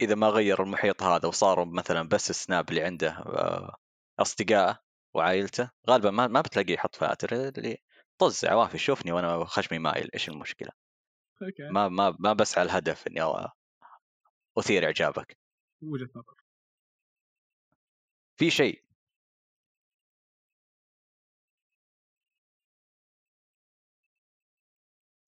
[0.00, 3.76] إذا ما غير المحيط هذا وصاروا مثلا بس السناب اللي عنده آه
[4.18, 4.82] اصدقائه
[5.14, 7.32] وعائلته غالبا ما ما بتلاقيه يحط فلاتر.
[7.32, 7.78] اللي
[8.18, 10.70] طز عوافي شوفني وأنا خشمي مايل إيش المشكلة؟
[11.42, 11.68] okay.
[11.70, 13.20] ما ما ما بسعى الهدف إني
[14.58, 15.38] أثير إعجابك.
[15.82, 16.34] وجهة نظر.
[18.36, 18.82] في شيء.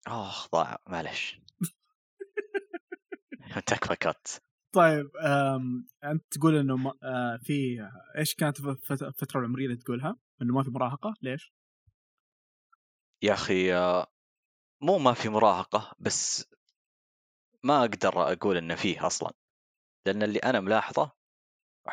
[0.07, 0.79] آخ ضاع.
[0.87, 1.41] معلش.
[3.67, 4.43] تكفى كت
[4.73, 5.11] طيب
[6.05, 10.71] أنت تقول إنه ما آه في إيش كانت الفترة العمرية اللي تقولها؟ إنه ما في
[10.71, 11.53] مراهقة؟ ليش؟
[13.23, 13.73] يا أخي
[14.81, 16.45] مو ما في مراهقة بس
[17.63, 19.33] ما أقدر أقول إنه فيه أصلا.
[20.07, 21.13] لأن اللي أنا ملاحظه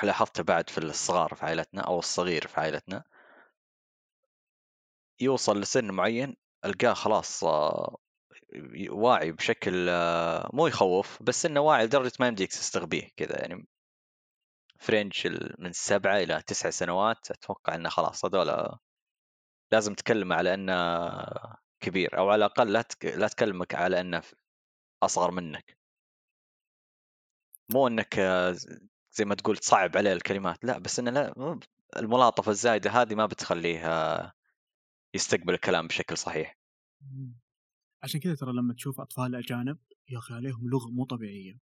[0.03, 3.03] ولاحظته بعد في الصغار في عائلتنا أو الصغير في عائلتنا.
[5.19, 7.97] يوصل لسن معين ألقاه خلاص آه،
[8.89, 13.41] واعي بشكل آه، مو يخوف بس إنه واعي لدرجة ما يمديك تستغبيه كذا.
[13.41, 13.67] يعني
[14.79, 15.27] فرنج
[15.59, 18.77] من سبعة إلى تسع سنوات أتوقع أنه خلاص هذول
[19.71, 20.75] لازم تكلمه على أنه
[21.79, 24.23] كبير أو على الأقل لا لا تكلمك على أنه
[25.03, 25.77] أصغر منك.
[27.73, 28.19] مو أنك
[29.11, 31.59] زي ما تقول تصعب عليه الكلمات لا بس أنه لا
[31.97, 34.33] الملاطفة الزايدة هذه ما بتخليه
[35.15, 36.57] يستقبل الكلام بشكل صحيح.
[38.03, 39.79] عشان كذا ترى لما تشوف أطفال أجانب
[40.09, 41.59] يا أخي عليهم لغة مو طبيعية.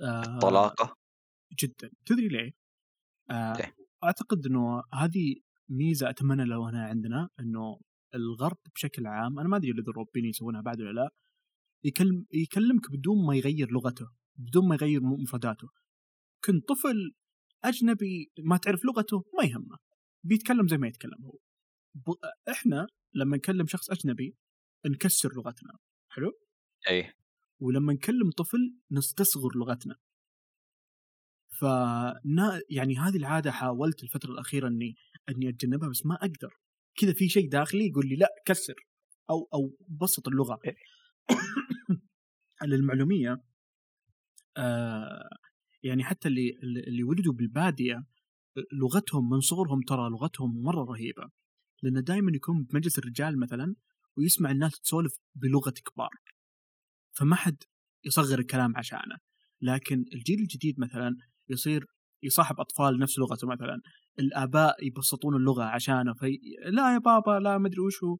[0.00, 0.96] آه طلاقة؟
[1.60, 1.90] جدا.
[2.06, 2.52] تدري ليه؟
[3.30, 5.36] آه ليه؟ أعتقد إنه هذه
[5.68, 7.80] ميزة أتمنى لو هنا عندنا إنه
[8.14, 11.10] الغرب بشكل عام أنا ما أدري اذا الأوروبيين يسوونها بعد ولا لا
[11.84, 15.68] يكلم يكلمك بدون ما يغير لغته بدون ما يغير مفرداته
[16.44, 17.14] كنت طفل
[17.64, 19.78] أجنبي ما تعرف لغته ما يهمه
[20.24, 21.38] بيتكلم زي ما يتكلم هو.
[22.50, 24.36] إحنا لما نكلم شخص أجنبي
[24.86, 25.78] نكسر لغتنا
[26.10, 26.32] حلو؟
[26.90, 27.12] أي.
[27.60, 29.96] ولما نكلم طفل نستصغر لغتنا.
[31.50, 31.62] ف
[32.70, 34.94] يعني هذه العادة حاولت الفترة الأخيرة إني
[35.28, 36.54] أني أتجنبها بس ما أقدر.
[36.96, 38.74] كذا في شيء داخلي يقول لي لا كسر.
[39.30, 40.58] أو أو بسط اللغة.
[40.64, 40.76] إيه.
[42.66, 43.42] للمعلومية
[44.56, 45.28] آه
[45.82, 48.04] يعني حتى اللي اللي ولدوا بالبادية
[48.72, 51.30] لغتهم من صغرهم ترى لغتهم مرة رهيبة.
[51.82, 53.74] لأنه دائما يكون بمجلس الرجال مثلا
[54.16, 56.10] ويسمع الناس تسولف بلغة كبار.
[57.12, 57.56] فما حد
[58.04, 59.16] يصغر الكلام عشانه.
[59.60, 61.16] لكن الجيل الجديد مثلا
[61.48, 61.86] يصير
[62.26, 63.80] يصاحب أطفال نفس لغته مثلا
[64.18, 68.16] الآباء يبسطون اللغة عشانه في لا يا بابا لا مدري وش هو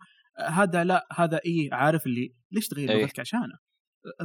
[0.48, 3.02] هذا لا هذا اي عارف اللي ليش تغير أيه.
[3.02, 3.58] لغتك عشانه؟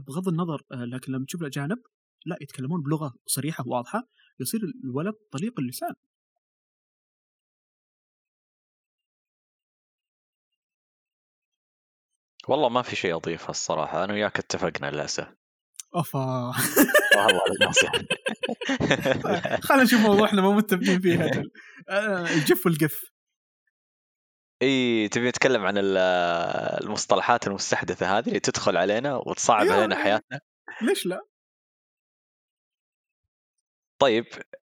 [0.08, 1.78] بغض النظر لكن لما تشوف الأجانب
[2.26, 4.04] لا يتكلمون بلغة صريحة واضحه
[4.40, 5.94] يصير الولد طليق اللسان.
[12.48, 15.41] والله ما في شيء أضيفه الصراحة أنا وياك اتفقنا للأسف.
[15.96, 16.54] اوفا
[17.18, 17.72] والله
[19.68, 21.20] خلينا نشوف موضوع إحنا ما متفقين فيه
[21.90, 23.12] آه، الجف والقف.
[24.62, 30.40] إي تبي نتكلم عن المصطلحات المستحدثة هذه اللي تدخل علينا وتصعب علينا حياتنا؟
[30.82, 31.22] ليش لا؟
[34.02, 34.26] طيب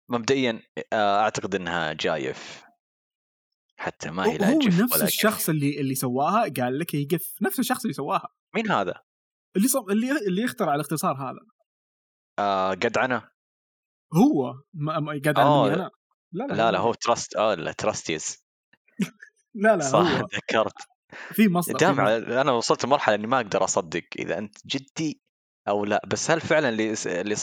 [0.08, 2.62] مبدئيا آه، أعتقد إنها جايف.
[3.76, 7.42] حتى ما هي لا هو نفس ولا الشخص اللي اللي سواها قال لك هي قف.
[7.42, 8.28] نفس الشخص اللي سواها.
[8.54, 8.94] مين هذا؟
[9.56, 9.90] اللي صب...
[9.90, 11.40] اللي اللي يخترع الاختصار هذا.
[12.38, 13.28] آه قدعنه
[14.14, 14.54] هو.
[14.74, 15.90] ما قدعنه آه أنا.
[16.32, 18.44] لا لا, لا, لا هو تراست آه لا تراستيز
[19.54, 20.26] لا لا صح هو.
[20.34, 20.74] ذكرت
[21.32, 25.22] في مصدر دام أنا وصلت لمرحلة إني ما أقدر أصدق إذا أنت جدي
[25.68, 26.02] أو لا.
[26.06, 27.34] بس هل فعلا اللي اللي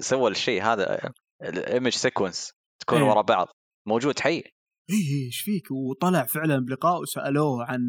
[0.00, 3.08] سوى الشيء هذا الإيمج سيكونس تكون إيه.
[3.08, 3.46] ورا بعض
[3.86, 4.42] موجود حي؟
[4.90, 7.80] اي إيش فيك؟ وطلع فعلا بلقاء وسألوه عن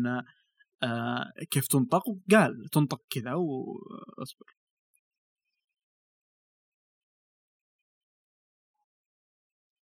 [0.83, 4.55] آه كيف تنطق؟ قال تنطق كذا وأصبر.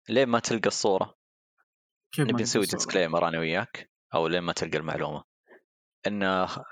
[0.08, 1.14] ليه ما تلقى الصورة؟
[2.12, 5.24] كيف نبي نسوي disclaimer أنا وياك أو لين ما تلقى المعلومة؟
[6.06, 6.22] ان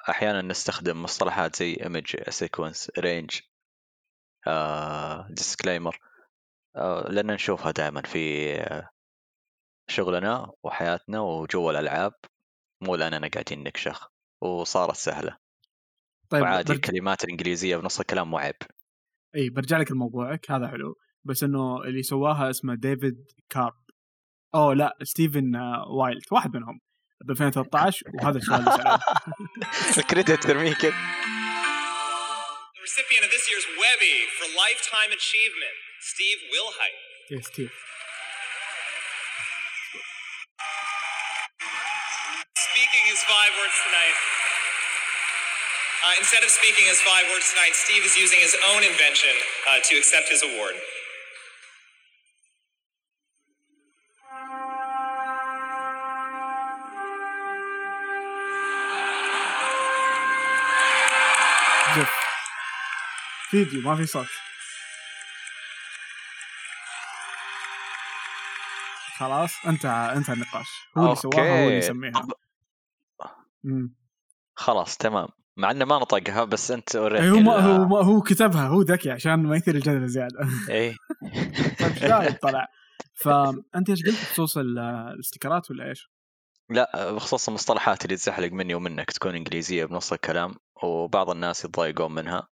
[0.09, 3.41] أحيانا نستخدم مصطلحات زي image sequence range
[5.31, 5.99] disclaimer
[7.09, 8.55] لأن نشوفها دائما في
[9.89, 12.13] شغلنا وحياتنا وجو الالعاب
[12.81, 14.10] مو لأننا قاعدين نكشخ.
[14.41, 15.37] وصارت سهلة.
[16.31, 16.77] طيب وعادي برج...
[16.77, 18.57] الكلمات الإنجليزية بنص الكلام مو عيب
[19.37, 20.97] إي برجع لك لموضوعك هذا حلو.
[21.25, 23.81] بس إنه اللي سواها اسمه ديفيد كارب
[24.55, 25.57] أوه لا ستيفن
[25.91, 26.81] وايلد واحد منهم.
[27.25, 29.01] ب 2013 وهذا السؤال اللي سأله
[29.99, 30.95] الكريدت ترميه كذا
[32.91, 37.01] recipient of this year's Webby for lifetime achievement, Steve Wilhite.
[37.31, 37.73] Yeah, Steve.
[42.90, 44.18] Speaking his five words tonight.
[46.06, 49.36] Uh, instead of speaking his five words tonight, Steve is using his own invention
[49.70, 50.76] uh, to accept his award.
[63.52, 64.28] فيديو ما في صوت
[69.18, 70.68] خلاص انت انت النقاش
[70.98, 72.28] هو اللي سواها هو اللي يسميها
[74.55, 75.29] خلاص تمام.
[75.57, 79.11] مع إنه ما نطقها بس أنت already هو ما هو ما هو كتبها هو ذكي
[79.11, 80.39] عشان ما يثير الجدل زيادة.
[80.71, 80.95] اي
[82.43, 82.69] طلع
[83.15, 86.11] فانت إيش قلت بخصوص الاستيكرات ولا إيش؟
[86.71, 92.49] لا بخصوص المصطلحات اللي تزحلق مني ومنك تكون إنجليزية بنص الكلام وبعض الناس يتضايقون منها.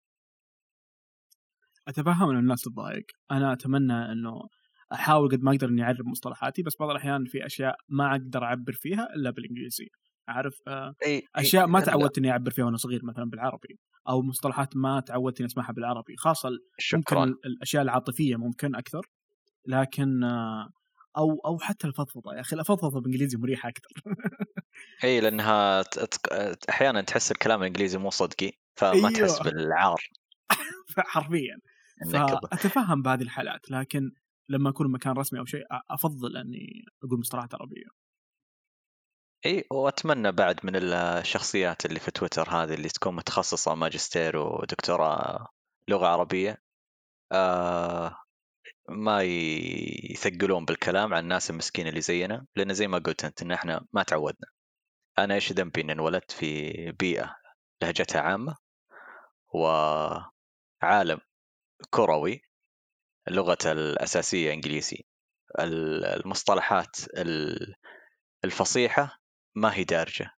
[1.88, 3.06] أتفهم ان الناس تتضايق.
[3.30, 4.48] أنا أتمنى إنه
[4.92, 8.72] أحاول قد ما أقدر إني أعرف مصطلحاتي بس بعض الأحيان في أشياء ما أقدر أعبر
[8.72, 9.88] فيها إلا بالانجليزي
[10.28, 10.94] عارف آه،
[11.36, 15.40] أشياء ما لا، تعودت اني أعبر فيها وأنا صغير مثلا بالعربي أو مصطلحات ما تعودت
[15.40, 17.24] اني أسمعها بالعربي خاصة ممكن شكرا.
[17.24, 19.00] ال- الأشياء العاطفية ممكن أكثر
[19.66, 20.68] لكن آه،
[21.16, 23.90] أو أو حتى الفضفضة يا أخي الفضفضة بالإنجليزي مريحة أكثر.
[25.04, 25.84] اي لأنها
[26.68, 29.10] أحيانا تحس الكلام الإنجليزي مو صدقي فما أيوه.
[29.10, 30.00] تحس بالعار.
[30.98, 31.56] حرفيا.
[32.06, 34.10] إنك فأتفهم بهذه الحالات لكن
[34.48, 38.05] لما أكون مكان رسمي أو شيء أفضل أني أقول مصطلحات عربية.
[39.46, 45.48] إي وأتمنى بعد من الشخصيات اللي في تويتر هذه اللي تكون متخصصة ماجستير ودكتوراه
[45.88, 46.62] لغة عربية
[47.32, 48.16] آه
[48.88, 53.86] ما يثقلون بالكلام عن الناس المسكينة اللي زينا لأن زي ما قلت أنت إن إحنا
[53.92, 54.48] ما تعودنا.
[55.18, 57.36] أنا إيش ذنبي اني انولدت في بيئة
[57.82, 58.56] لهجتها عامة
[59.54, 61.20] وعالم
[61.90, 62.40] كروي
[63.28, 65.04] لغته الأساسية إنجليزي.
[65.58, 67.74] ال- المصطلحات ال-
[68.44, 69.18] الفصيحة
[69.56, 70.30] ما هي دارجة.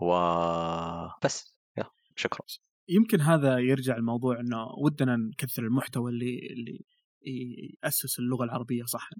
[0.00, 2.46] وبس يلا شكرا.
[2.88, 6.84] يمكن هذا يرجع الموضوع إنه ودنا نكثر المحتوى اللي اللي
[7.84, 9.10] يأسس اللغة العربية صح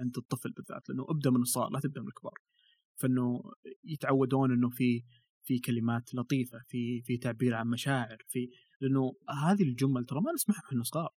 [0.00, 2.34] عند الطفل بالذات لأنه ابدا من الصغار لا تبدأ من الكبار.
[2.96, 3.42] فإنه
[3.84, 5.02] يتعودون إنه في
[5.42, 9.12] في كلمات لطيفة في في تعبير عن مشاعر في لأنه
[9.44, 11.10] هذه الجمل ترى ما نسمعها إحنا صغار.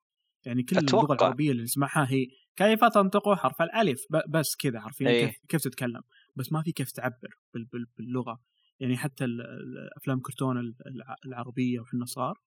[0.46, 1.16] يعني كل اللغة أتوقع.
[1.16, 4.00] العربية اللي نسمعها هي كيف تنطق حرف الألف
[4.30, 5.26] بس كذا عارفين إيه.
[5.26, 6.02] كيف كيف تتكلم.
[6.40, 8.40] بس ما في كيف تعبر بال- بال- باللغة.
[8.80, 12.40] يعني حتى ال- ال- افلام كرتون ال- الع- العربية وحنا صغار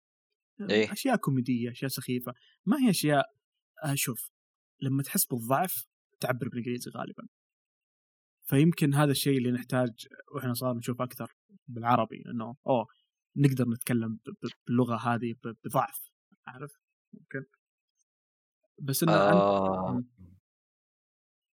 [0.70, 0.92] إيه.
[0.92, 2.34] أشياء كوميدية أشياء سخيفة.
[2.66, 3.24] ما هي أشياء
[3.84, 4.30] آه، شوف
[4.82, 5.86] لما تحس بالضعف
[6.20, 7.26] تعبر بالإنجليزي غالبا.
[8.44, 11.32] فيمكن هذا الشيء اللي نحتاج وإحنا صار نشوف أكثر
[11.68, 12.86] بالعربي إنه أوه
[13.36, 14.18] نقدر نتكلم
[14.66, 15.34] باللغة هذه
[15.64, 16.10] بضعف.
[16.46, 16.72] عارف؟
[17.12, 17.44] ممكن.
[18.82, 20.04] بس إنه آه.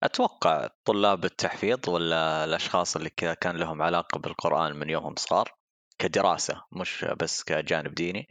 [0.04, 0.08] مم.
[0.10, 5.52] أتوقع طلاب التحفيظ ولا الأشخاص اللي كذا كان لهم علاقة بالقرآن من يومهم صغار
[6.00, 8.28] كدراسة مش بس كجانب ديني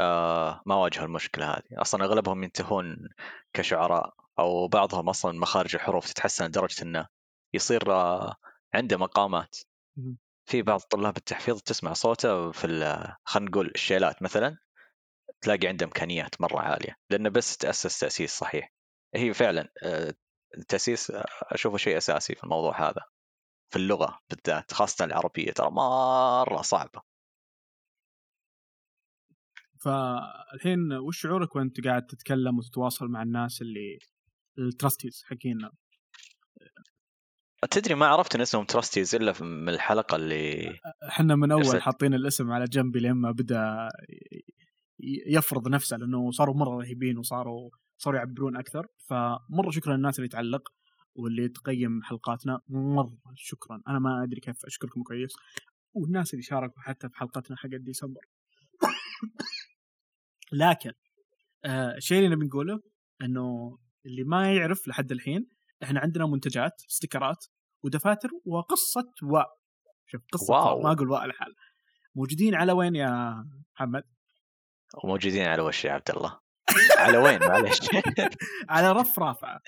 [0.00, 3.08] آه ما واجهوا المشكلة هذه أصلا أغلبهم ينتهون
[3.52, 7.06] كشعراء أو بعضهم أصلا مخارج الحروف تتحسن لدرجة إنه
[7.54, 8.36] يصير آه
[8.74, 9.56] عنده مقامات.
[10.46, 12.66] في بعض طلاب التحفيظ تسمع صوته في
[13.24, 14.58] خلينا نقول الشيلات مثلا
[15.40, 18.72] تلاقي عنده إمكانيات مرة عالية لأنه بس تأسس تأسيس صحيح
[19.14, 20.14] هي فعلا آه،
[20.56, 23.02] التأسيس آه، أشوفه شيء أساسي في الموضوع هذا
[23.72, 27.02] في اللغة بالذات خاصة العربية ترى مرة صعبة
[29.80, 33.98] فالحين وش شعورك وأنت قاعد تتكلم وتتواصل مع الناس اللي
[34.58, 35.70] ال trustees حقين
[37.70, 40.78] تدري ما عرفت إن اسمهم trustees إلا من الحلقة اللي
[41.08, 41.82] إحنا من أول.
[41.82, 43.88] حاطين الاسم على جنب لين ما بدا
[45.26, 48.86] يفرض نفسه لأنه صاروا مرة رهيبين وصاروا صاروا يعبرون أكثر.
[49.08, 50.68] فمرة شكرا للناس اللي تعلق
[51.14, 52.60] واللي تقيم حلقاتنا.
[52.68, 53.82] مرة شكرا.
[53.88, 55.32] أنا ما أدري كيف أشكركم كويس.
[55.96, 58.20] والناس اللي شاركوا حتى في حلقتنا حق ديسمبر
[60.62, 60.92] لكن
[61.64, 62.80] آه الشيء اللي نبي نقوله
[63.22, 65.48] إنه اللي ما يعرف لحد الحين
[65.82, 67.44] إحنا عندنا منتجات ستيكرات
[67.84, 69.42] ودفاتر وقصة و
[70.06, 70.82] شوف قصة wow.
[70.82, 71.54] ما أقول wow لحال
[72.14, 73.44] موجودين على وين يا
[73.74, 74.02] محمد؟
[75.04, 76.45] موجودين على وش يا عبد الله؟
[76.98, 77.78] على وين معلش.
[78.68, 79.60] على رف رافعة.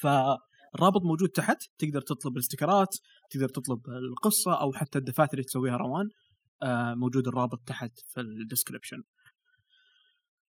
[0.00, 2.96] فالرابط موجود تحت تقدر تطلب الاستيكرات
[3.30, 6.08] تقدر تطلب القصة أو حتى الدفاتر اللي تسويها روان.
[6.62, 9.02] آه، موجود الرابط تحت في ال description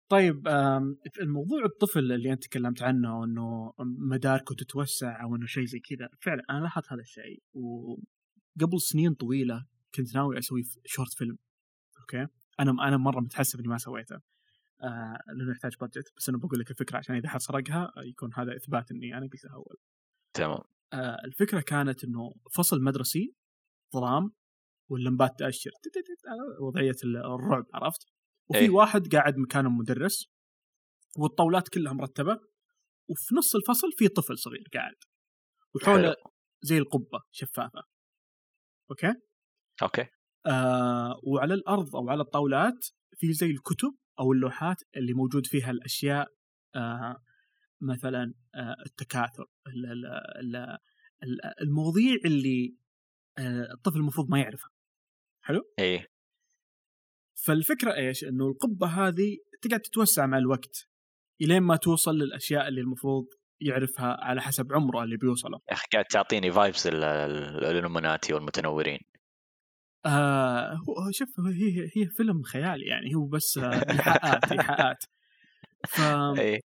[0.10, 0.48] طيب
[1.22, 6.44] الموضوع الطفل اللي أنت تكلمت عنه إنه مداركه تتوسع أو إنه شيء زي كذا فعلا
[6.50, 7.44] أنا لاحظت هذا الشيء.
[7.54, 11.38] وقبل سنين طويلة كنت ناوي أسوي short film
[12.00, 12.28] okay؟
[12.60, 14.20] أنا أنا مرة متحسف إني ما سويته.
[14.84, 18.56] آه لأنه يحتاج budget بس أنا بقول لك الفكرة عشان إذا حد سرقها يكون هذا
[18.56, 19.78] إثبات إني أنا قلتها أول.
[20.34, 20.60] تمام.
[20.94, 23.36] آه الفكرة كانت إنه فصل مدرسي
[23.96, 24.32] ظلام
[24.90, 25.72] واللمبات تأشر.
[26.28, 28.06] على وضعية الرعب عرفت؟
[28.50, 28.70] وفي إيه.
[28.70, 30.26] واحد قاعد مكانه مدرس
[31.18, 32.40] والطاولات كلها مرتبة
[33.10, 34.96] وفي نص الفصل في طفل صغير قاعد
[35.76, 36.16] وحوله.
[36.62, 37.84] زي القبة شفافة.
[38.92, 39.14] okay؟
[39.82, 40.06] okay.
[40.46, 46.28] آه وعلى الأرض أو على الطاولات في زي الكتب أو اللوحات اللي موجود فيها الأشياء
[46.76, 47.24] آه
[47.82, 50.06] مثلا آه التكاثر ال- ال-
[50.40, 50.78] ال-
[51.24, 52.76] ال- المواضيع اللي
[53.38, 54.70] آه الطفل المفروض ما يعرفها
[55.80, 56.08] إيه
[57.46, 60.90] فالفكرة إيش؟ إنه القبة هذه تقعد تتوسع مع الوقت
[61.42, 63.26] إلين ما توصل للأشياء اللي المفروض
[63.62, 65.60] يعرفها على حسب عمره اللي بيوصله.
[65.70, 69.00] يا أخي قاعد تعطيني فايبس الألومناتي والمتنورين
[70.06, 75.04] آه هو شوف هي هي فيلم خيالي يعني هو بس آه إيحاءات إيحاءات.
[75.88, 76.02] ف
[76.40, 76.60] اي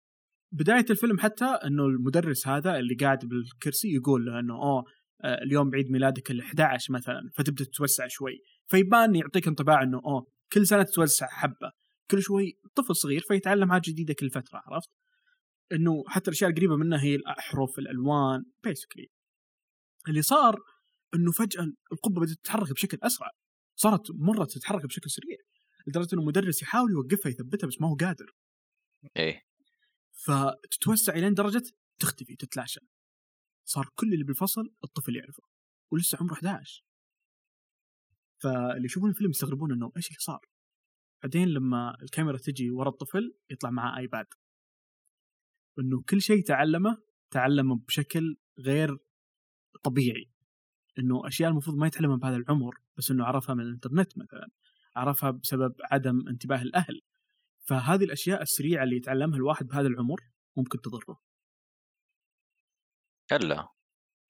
[0.52, 4.84] بداية الفيلم حتى إنه المدرس هذا اللي قاعد بالكرسي يقول له إنه أوه
[5.24, 8.40] آه، اليوم عيد ميلادك ال 11 مثلا فتبدأ تتوسع شوي.
[8.68, 11.72] فيبان يعطيك انطباع إنه أوه كل سنة تتوسع حبة
[12.12, 14.90] كل شوي طفل صغير فيتعلم حاجة جديدة كل فترة عرفت؟
[15.72, 19.08] إنه حتى الأشياء القريبة منها هي الأحرف الألوان بيسكلي
[20.10, 20.60] اللي صار
[21.16, 23.32] إنه فجأة القبة بدأت تتحرك بشكل أسرع.
[23.76, 25.38] صارت مرة تتحرك بشكل سريع
[25.88, 28.36] لدرجة إنه المدرس يحاول يوقفها يثبتها بس ما هو قادر.
[29.18, 29.42] اي
[30.12, 31.64] فتتوسع الين درجة؟
[32.00, 32.80] تختفي تتلاشى.
[33.66, 35.44] صار كل اللي بالفصل الطفل يعرفه
[35.92, 36.84] ولسه عمره 11
[38.38, 40.46] فاللي يشوفون الفيلم يستغربون إنه إيش اللي صار.
[41.24, 44.26] بعدين لما الكاميرا تجي ورا الطفل يطلع معاه آيباد.
[45.80, 46.98] إنه كل شيء تعلمه
[47.32, 48.98] تعلمه بشكل غير
[49.84, 50.35] طبيعي.
[51.00, 54.50] إنه أشياء المفروض ما يتعلمها بهذا العمر بس إنه عرفها من الإنترنت مثلا
[54.96, 57.02] عرفها بسبب عدم انتباه الأهل.
[57.66, 60.20] فهذه الأشياء السريعة اللي يتعلمها الواحد بهذا العمر
[60.58, 61.22] ممكن تضره.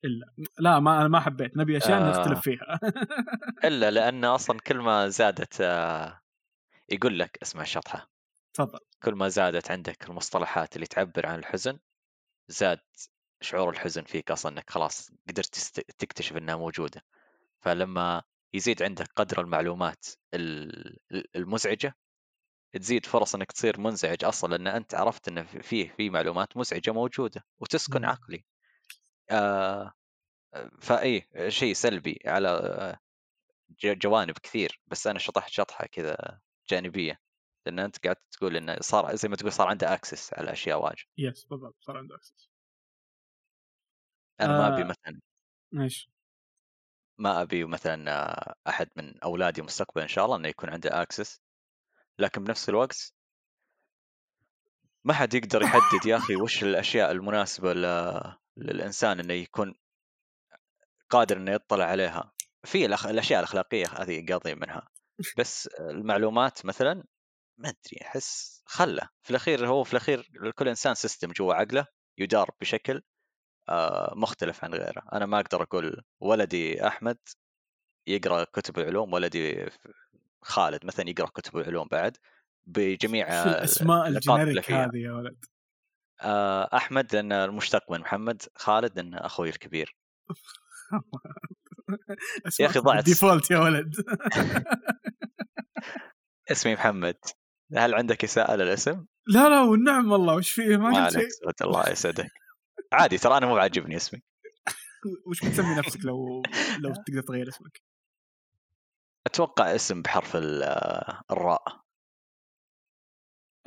[0.05, 0.33] إلا.
[0.59, 1.57] لا ما أنا ما حبيت.
[1.57, 2.09] نبي أشياء آه.
[2.09, 2.79] نختلف فيها.
[3.67, 6.21] إلا لأن أصلا كل ما زادت آه،
[6.89, 8.09] يقول لك اسمع الشطحه
[8.53, 8.79] تفضل.
[9.03, 11.79] كل ما زادت عندك المصطلحات اللي تعبر عن الحزن
[12.47, 12.79] زاد
[13.45, 15.55] شعور الحزن فيك أصلا إنك خلاص قدرت
[15.97, 17.01] تكتشف إنها موجودة.
[17.61, 18.23] فلما
[18.53, 21.95] يزيد عندك قدر المعلومات ال- ال- المزعجة
[22.73, 27.45] تزيد فرص إنك تصير منزعج أصلا لأن أنت عرفت إن فيه في معلومات مزعجة موجودة
[27.59, 28.05] وتسكن مم.
[28.05, 28.45] عقلي.
[29.29, 29.93] آه
[30.81, 32.97] فإي شيء سلبي على
[33.83, 36.39] جوانب كثير بس أنا شطحت شطحة كذا
[36.69, 37.19] جانبية.
[37.65, 41.05] لأن أنت قاعد تقول انه صار زي ما تقول صار عنده access على أشياء واجد.
[41.17, 42.49] yes بالضبط صار عنده access
[44.41, 44.85] أنا ما أبي آه.
[44.85, 45.21] مثلا
[45.81, 46.09] إيش
[47.17, 51.41] ما أبي مثلا آه، أحد من أولادي مستقبلا إن شاء الله إنه يكون عنده access
[52.19, 53.13] لكن بنفس الوقت
[55.03, 59.75] ما حد يقدر يحدد يا أخي وش الأشياء المناسبة ل- للإنسان إنه يكون
[61.09, 62.31] قادر إنه يطلع عليها.
[62.63, 63.05] في الأخ...
[63.05, 64.87] الأشياء الأخلاقية هذه قاضي منها.
[65.37, 67.03] بس المعلومات مثلا
[67.57, 69.09] ما أدري أحس خلة.
[69.21, 73.01] في الأخير هو في الأخير كل إنسان سيستم جوا عقله يدار بشكل آه،
[74.15, 75.01] مختلف عن غيره.
[75.13, 77.17] أنا ما أقدر أقول ولدي أحمد
[78.07, 79.69] يقرأ كتب العلوم ولدي
[80.41, 82.17] خالد مثلا يقرأ كتب العلوم بعد
[82.65, 84.07] بجميع الأسماء
[84.61, 84.85] فيها.
[84.85, 85.45] هذه يا ولد؟
[86.21, 89.95] آه، أحمد لأن المشتق من محمد خالد لأن أخوي الكبير.
[92.59, 93.05] يا أخي ضعت.
[93.05, 93.95] ديفولت يا ولد.
[96.51, 97.17] اسمي محمد.
[97.75, 101.07] هل عندك إساءة للاسم؟ لا لا والنعم والله وش فيه؟ ما
[101.45, 102.31] قلت الله يسعدك
[102.95, 104.21] عادي ترى أنا مو عاجبني اسمي
[105.27, 106.41] وش بتسمي نفسك لو
[106.79, 107.81] لو تقدر تغير اسمك؟
[109.27, 111.63] أتوقع اسم بحرف آه، الراء.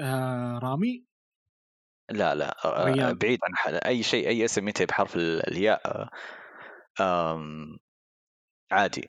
[0.00, 1.04] آه رامي؟
[2.10, 3.14] لا لا آه، ريان.
[3.14, 3.74] بعيد عن حل...
[3.74, 6.08] أي شيء أي اسم ينتهي بحرف ال- الياء
[7.00, 7.76] آه،
[8.70, 9.06] عادي.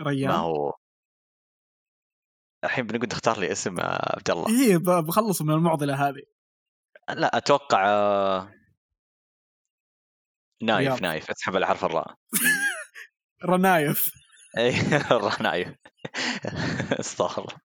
[0.00, 0.72] ما ريان هو.
[2.64, 4.78] الحين بنقول تختار لي اسم آه، عبد الله.
[4.78, 6.22] ب- بخلص من المعضلة هذه.
[7.08, 8.52] لا أتوقع آه،
[10.64, 11.02] نايف.
[11.02, 12.14] نايف اسحب على حرف الراء.
[13.44, 14.10] رنايف.
[14.58, 14.70] إي
[15.10, 15.68] الراء نايف
[17.00, 17.56] استغفر الله.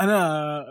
[0.00, 0.64] أنا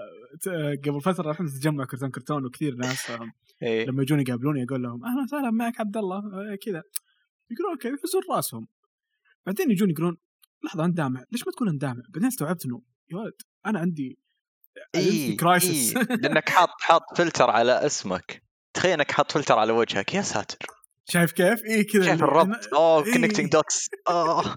[0.86, 3.32] قبل فترة رحنا تجمع كرتون كرتون وكثير ناس آه،
[3.64, 3.86] إيه.
[3.86, 6.18] لما يجون يقابلوني أقول لهم أهلا وسهلا معك عبد الله.
[6.18, 6.84] آه، كذا.
[7.52, 7.88] يقولون okay.
[7.88, 8.68] يفزون راسهم.
[9.46, 10.18] بعدين يجون يقولون
[10.66, 11.24] لحظة أنت دامع.
[11.32, 13.34] ليش ما تكون أنت دامع؟ بعدين استوعبت إنه يا ولد
[13.66, 14.20] أنا عندي
[14.96, 18.44] إي crisis إي، لأنك حاط حاط فلتر على اسمك.
[18.74, 20.14] تخيل إنك حاط فلتر على وجهك.
[20.14, 20.58] يا ساتر.
[21.10, 22.74] شايف كيف؟ اي كذا شايف الربط.
[22.74, 23.14] أوه إيه.
[23.14, 24.56] connecting dots أوه.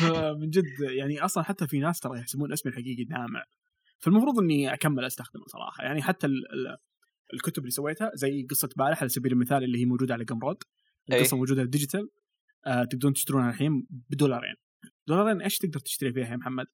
[0.40, 3.44] من جد يعني أصلا حتى في ناس ترى يحسبون اسمي الحقيقي دامع
[3.98, 5.84] فالمفروض إني أكمل أستخدمه صراحة.
[5.84, 6.76] يعني حتى ال ال
[7.34, 10.56] الكتب اللي سويتها زي قصة بارح على سبيل المثال اللي هي موجودة على Gumroad.
[11.10, 11.40] القصة إيه.
[11.40, 12.08] موجوده digital
[12.66, 14.54] آه تقدرون تشترونها الحين بدولارين.
[15.06, 16.66] دولارين إيش تقدر تشتري فيها يا محمد؟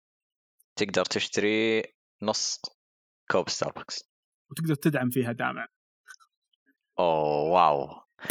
[0.76, 1.82] تقدر تشتري
[2.22, 2.60] نص
[3.30, 4.10] كوب ستاربكس.
[4.50, 5.66] وتقدر تدعم فيها دامع.
[6.98, 7.88] أوه wow.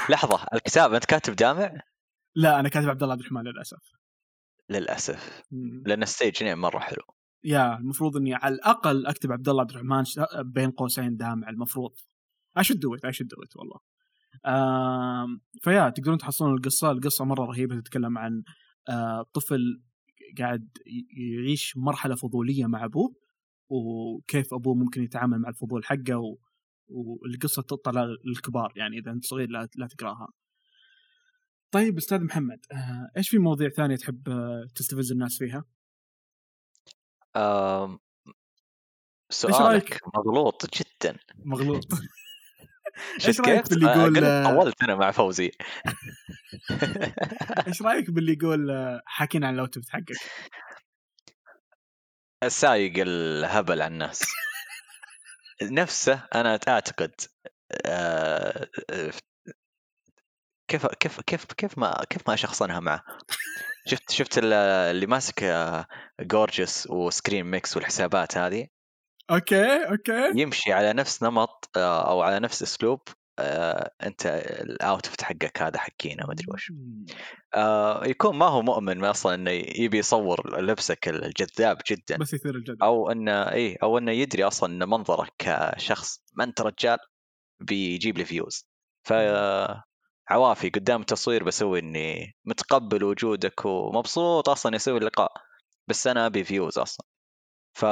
[0.09, 1.81] لحظة الكتاب أنت كاتب دامع
[2.35, 3.91] لا أنا كاتب عبد الله عبد الرحمن للأسف.
[4.69, 5.43] للأسف.
[5.51, 5.83] مم.
[5.85, 7.03] لأن stage name مرة حلو.
[7.43, 10.03] يا المفروض إني على الأقل أكتب عبد الله عبد الرحمن
[10.43, 11.91] بين قوسين دامع المفروض.
[12.59, 13.79] I should do it I should do it والله.
[14.45, 18.43] آم فيا تقدرون تحصلون القصة؟ القصة مرة رهيبة تتكلم عن
[18.89, 19.81] آه طفل
[20.37, 20.69] قاعد
[21.17, 23.15] يعيش مرحلة فضولية مع أبوه
[23.69, 26.37] وكيف أبوه ممكن يتعامل مع الفضول حقه و...
[26.89, 30.27] والقصة تطلع للكبار يعني إذا أنت صغير لا, لا تقراها.
[31.71, 35.63] طيب أستاذ محمد آه إيش في مواضيع ثانية تحب آه تستفز الناس فيها؟
[37.35, 37.99] آم،
[39.29, 41.17] سؤالك مغلوط جدا.
[41.45, 41.87] مغلوط.
[43.27, 45.51] إيش رأيك كيف؟ باللي آه، يقول- طولت أنا مع فوزي.
[47.67, 50.15] إيش رأيك باللي يقول آه، حاكينا عن الاوتفيت حقك
[52.43, 54.23] السايق الهبل على الناس.
[55.61, 57.11] نفسه أنا أعتقد
[57.85, 59.11] آه، آه،
[60.67, 63.03] كيف كيف كيف كيف ما كيف ما أشخصنها معه.
[63.87, 64.53] شفت شفت ال-
[64.91, 65.43] اللي ماسك
[66.21, 68.67] جورجس و Screen Mix والحسابات هذه؟
[69.31, 70.31] okay okay.
[70.41, 73.01] يمشي على نفس نمط آه، أو على نفس أسلوب.
[73.39, 74.25] آه، أنت
[74.61, 76.71] ال outfit حقك هذا حكينا ما أدري وش.
[77.55, 82.17] آه، يكون ما هو مؤمن أصلا إنه يبي يصور لبسك الجذاب جدا.
[82.17, 86.61] بس يثير الجدل أو إنه إي أو إنه يدري أصلا إن منظرك كشخص ما أنت
[86.61, 86.97] رجال
[87.59, 88.67] بيجيب لي views
[89.07, 89.13] ف
[90.29, 95.31] عوافي قدام التصوير بسوي إني متقبل وجودك ومبسوط أصلا يسوي اللقاء
[95.87, 97.05] بس أنا أبي views أصلا.
[97.73, 97.85] ف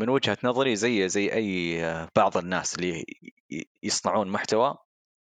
[0.00, 1.82] من وجهة نظري زي زي أي
[2.16, 3.04] بعض الناس اللي
[3.82, 4.78] يصنعون محتوى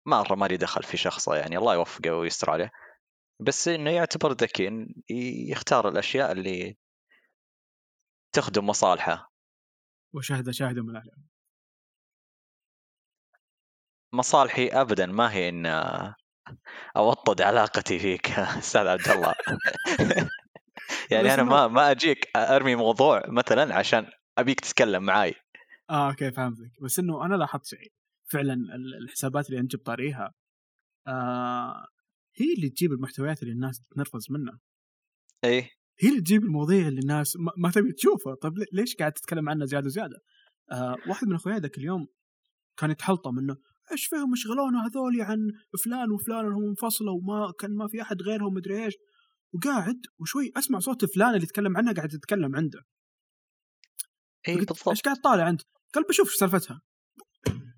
[0.05, 2.71] مرة ما لي دخل في شخصه يعني الله يوفقه ويستر عليه.
[3.39, 4.87] بس إنه يعتبر ذكي
[5.49, 6.77] يختار الأشياء اللي
[8.35, 9.31] تخدم مصالحه.
[10.15, 11.11] وشاهد شاهد من أهله.
[14.13, 15.65] مصالحي ابدا ما هي إن
[16.97, 19.33] أوطد علاقتي فيك أستاذ عبد الله
[21.11, 25.33] يعني أنا ما ما أجيك أرمي موضوع مثلا عشان أبيك تتكلم معاي.
[25.89, 26.71] آه أوكي فهمتك.
[26.81, 27.91] بس إنه أنا لاحظت شيء.
[28.31, 30.33] فعلا ال- الحسابات اللي أنت بطاريها
[31.07, 31.85] آه
[32.35, 34.59] هي اللي تجيب المحتويات اللي الناس تتنرفز منها.
[35.43, 35.69] إيه.
[35.99, 38.35] هي اللي تجيب المواضيع اللي الناس ما, ما تبي تشوفها.
[38.35, 40.17] طيب لي- ليش قاعد تتكلم عنها زيادة زياده
[40.71, 42.07] آه واحد من أخوياي ذاك اليوم
[42.79, 43.57] كان يتحلطم إنه
[43.91, 45.37] إيش فيهم يشغلونا هذولي عن
[45.83, 48.93] فلان وفلان انهم انفصلوا وما كان ما في أحد غيرهم مدري إيش.
[49.53, 52.79] وقاعد وشوي أسمع صوت فلان اللي يتكلم عنها قاعد يتكلم عنده.
[54.49, 54.89] قلت بالضبط.
[54.89, 55.61] إيش قاعد طالع أنت؟
[55.93, 56.81] قال بشوف إيش سالفتها.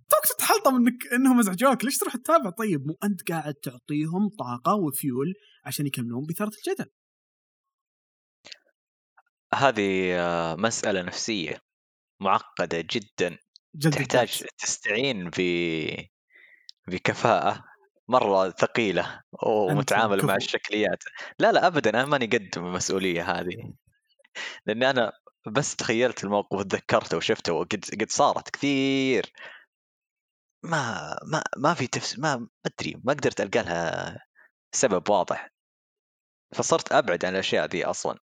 [0.09, 5.33] توك تتحلطم إنك إنهم ازعجوك ليش تروح تتابع؟ طيب مو أنت قاعد تعطيهم طاقة وفيول
[5.65, 6.91] عشان يكملون بثاره الجدل.
[9.53, 11.57] هذه آه، مسألة نفسية
[12.21, 13.37] معقدة جدا.
[13.75, 14.43] جلد تحتاج.
[14.57, 15.41] تستعين ب
[16.87, 17.63] بكفاءة
[18.07, 20.35] مرة ثقيلة ومتعامل مع.
[20.35, 21.03] الشكليات.
[21.39, 23.73] لا لا أبدا أنا ماني قد المسؤولية هذه.
[24.65, 25.11] لأني أنا
[25.47, 29.33] بس تخيلت الموقف وتذكرته وشفته وقد قد صارت كثير.
[30.63, 34.17] ما ما ما في تفس ما ما أدري ما قدرت ألقى لها
[34.71, 35.49] سبب واضح.
[36.53, 38.19] فصرت أبعد عن الأشياء ذي أصلا.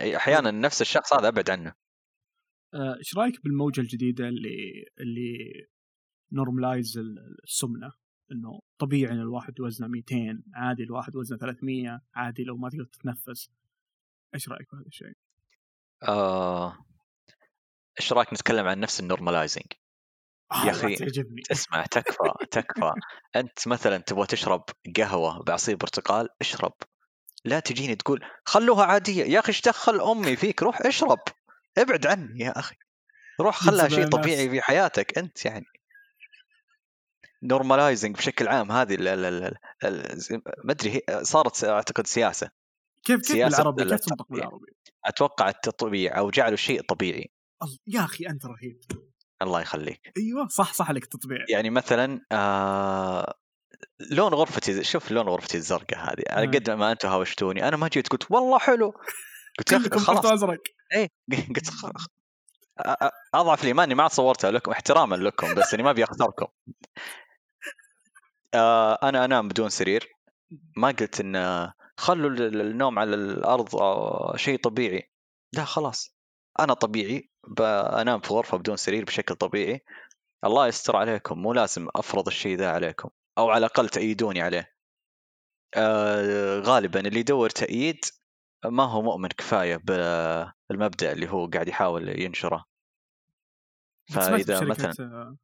[0.00, 1.74] أي أحيانا نفس الشخص هذا أبعد عنه.
[2.74, 5.66] آه، إيش رأيك بالموجة الجديدة اللي اللي
[6.32, 6.98] normalize
[7.44, 7.92] السمنة؟
[8.32, 13.50] إنه طبيعي إن الواحد وزنه 200 عادي الواحد وزنه 300 عادي لو ما تقدر تتنفس.
[14.34, 15.27] إيش رأيك بهذا الشيء؟
[16.02, 16.78] آه،
[18.00, 19.66] إيش رأيك نتكلم عن نفس ال normalizing؟
[20.52, 21.42] آه يا تعجبني.
[21.52, 22.92] اسمع تكفى تكفى.
[23.36, 24.64] أنت مثلا تبغى تشرب
[24.96, 26.72] قهوة بعصير برتقال اشرب.
[27.44, 29.24] لا تجيني تقول خلوها عادية.
[29.24, 31.18] يا أخي إيش دخل أمي فيك؟ روح اشرب.
[31.78, 32.76] ابعد عني يا أخي.
[33.40, 34.08] روح خلها شيء.
[34.08, 35.66] طبيعي في حياتك أنت يعني.
[37.42, 38.96] نورماليزنج بشكل عام هذه
[40.64, 42.50] ما أدري صارت أعتقد سياسة.
[43.04, 44.16] كيف كيف بالعربي؟ كيف التطبيع.
[44.16, 44.72] تنطق بالعربي؟
[45.04, 47.30] أتوقع التطبيع أو جعلوا شيء طبيعي.
[47.86, 48.80] يا أخي أنت رهيب.
[49.42, 50.12] الله يخليك.
[50.16, 51.44] أيوه صح صح لك تطبيع.
[51.48, 53.34] يعني مثلا آه
[54.10, 56.22] لون غرفتي شوف لون غرفتي الزرقاء هذه.
[56.30, 56.52] على مم.
[56.52, 57.68] قد ما أنتم هاوشتوني.
[57.68, 58.92] أنا ما جيت قلت والله حلو.
[59.58, 60.26] قلت يا أخي خلاص.
[60.26, 60.62] أزرق.
[60.94, 61.08] إيه
[61.56, 61.70] قلت
[63.34, 66.46] أضعف الايمان اني ما عاد صورتها لكم احتراما لكم بس إني ما أبي أخسركم.
[68.54, 70.08] آه أنا أنام بدون سرير.
[70.76, 71.36] ما قلت إن
[71.98, 75.10] خلوا ال- ال- النوم على الأرض آه، شيء طبيعي.
[75.52, 76.16] لا خلاص.
[76.60, 79.80] أنا طبيعي بنام في غرفة بدون سرير بشكل طبيعي.
[80.44, 84.74] الله يستر عليكم مو لازم أفرض الشيء ذا عليكم أو على الأقل تأيدوني عليه.
[85.76, 88.00] آه غالبا اللي يدور تأييد
[88.64, 92.64] ما هو مؤمن كفاية بالمبدأ اللي هو قاعد يحاول ينشره.
[94.14, 95.36] فإذا مثلا آه،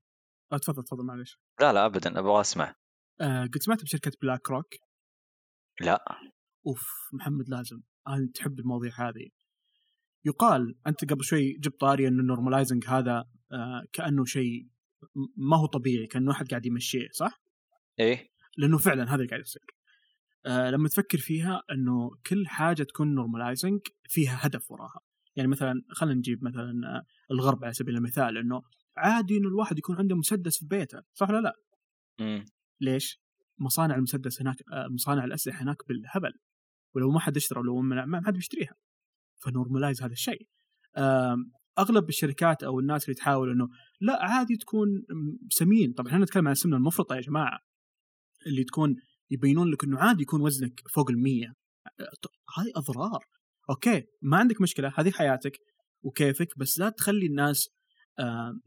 [0.53, 2.75] آه، تفضل تفضل معلش لا لا ابدا أبغى أسمع.
[3.21, 4.75] آه، قد سمعت بشركة بلاك روك؟
[5.81, 6.05] لا.
[6.67, 7.81] أوف محمد لازم.
[8.09, 9.29] انت تحب المواضيع هذه.
[10.25, 14.69] يقال أنت قبل شوي جبت طاري ان ال normalizing هذا آه، كأنه شيء
[15.37, 17.43] ما هو طبيعي كأنه احد قاعد يمشيه صح؟
[18.01, 18.29] إيه.
[18.57, 19.63] لأنه فعلا هذا اللي قاعد يصير.
[20.47, 25.01] آه لما تفكر فيها إنه كل حاجة تكون normalizing فيها هدف وراها.
[25.37, 28.63] يعني مثلا خلينا نجيب مثلا آه، الغرب على سبيل المثال إنه
[28.97, 31.55] عادي إنه الواحد يكون عنده مسدس في بيته صح ولا لا؟
[32.21, 32.45] مم.
[32.81, 33.21] ليش؟
[33.59, 36.33] مصانع المسدس هناك آه، مصانع الأسلحة هناك بالهبل.
[36.95, 38.75] ولو ما حد اشترى ولو ما حد بيشتريها.
[39.45, 40.47] ف normalize هذا الشيء.
[41.79, 43.69] أغلب الشركات أو الناس اللي تحاول إنه
[44.01, 44.89] لا عادي تكون
[45.51, 45.93] سمين.
[45.93, 47.59] طبعا إحنا نتكلم عن السمنة المفرطة يا جماعة.
[48.47, 48.97] اللي تكون
[49.31, 51.47] يبينون لك إنه عادي يكون وزنك فوق ال 100
[52.23, 53.25] ط- هذه أضرار.
[53.71, 55.59] okay ما عندك مشكلة هذه حياتك
[56.03, 57.69] وكيفك بس لا تخلي الناس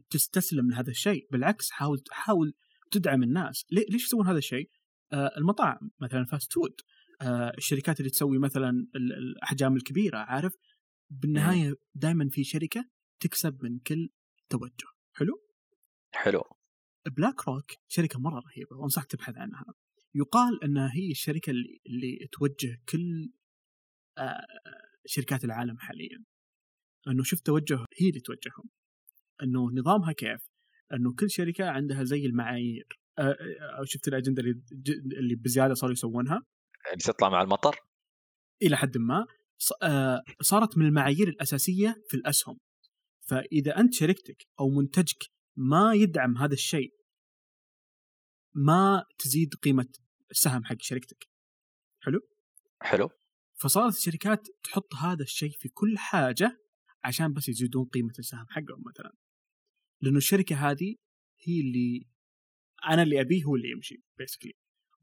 [0.09, 1.27] تستسلم لهذا الشيء.
[1.31, 2.53] بالعكس حاول حاول
[2.91, 3.65] تدعم الناس.
[3.71, 4.69] ليش يسوون هذا الشيء؟
[5.13, 6.73] آه، المطاعم مثلا fast food
[7.57, 10.53] الشركات اللي تسوي مثلا ال- الأحجام الكبيرة عارف؟
[11.09, 12.85] بالنهاية دائما في شركة
[13.19, 14.09] تكسب من كل
[14.49, 14.87] توجه.
[15.15, 15.43] حلو؟
[16.13, 16.41] حلو.
[17.17, 19.65] بلاك روك شركة مرة رهيبة وأنصحك تبحث عنها.
[20.15, 23.31] يقال إنها هي الشركة اللي, اللي توجه كل
[24.17, 24.45] آه،
[25.05, 26.23] شركات العالم حاليا.
[27.07, 28.69] إنه شوف توجه هي اللي توجههم.
[29.43, 30.41] إنه نظامها كيف؟
[30.93, 32.87] إنه كل شركة عندها زي المعايير.
[33.19, 34.61] آه، آه، شفت الأجندة اللي
[35.19, 36.41] اللي بزيادة صاروا يسوونها؟
[36.85, 37.79] اللي تطلع مع المطر.
[38.61, 39.25] إلى حد ما.
[39.83, 42.59] آه، صارت من المعايير الأساسية في الأسهم.
[43.21, 45.23] فإذا أنت شركتك أو منتجك
[45.55, 46.93] ما يدعم هذا الشيء
[48.55, 49.87] ما تزيد قيمة
[50.31, 51.27] السهم حق شركتك.
[51.99, 52.19] حلو؟
[53.55, 56.57] فصارت الشركات تحط هذا الشيء في كل حاجة
[57.03, 59.13] عشان بس يزيدون قيمة السهم حقهم مثلا.
[60.01, 60.95] لأنه الشركة هذه
[61.39, 62.07] هي اللي
[62.89, 64.53] أنا اللي أبيه هو اللي يمشي basically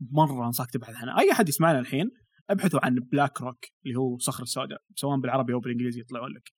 [0.01, 1.21] مرة أنصحك تبحث عنها.
[1.21, 2.11] أي أحد يسمعنا الحين
[2.51, 6.53] أبحثوا عن بلاك روك اللي هو صخر السوداء سواء بالعربي أو بالإنجليزي يطلعون لك.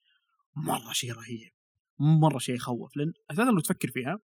[0.56, 1.50] مرة شيء رهيب.
[1.98, 4.18] مرة شيء يخوف لأن أساسا لو تفكر فيها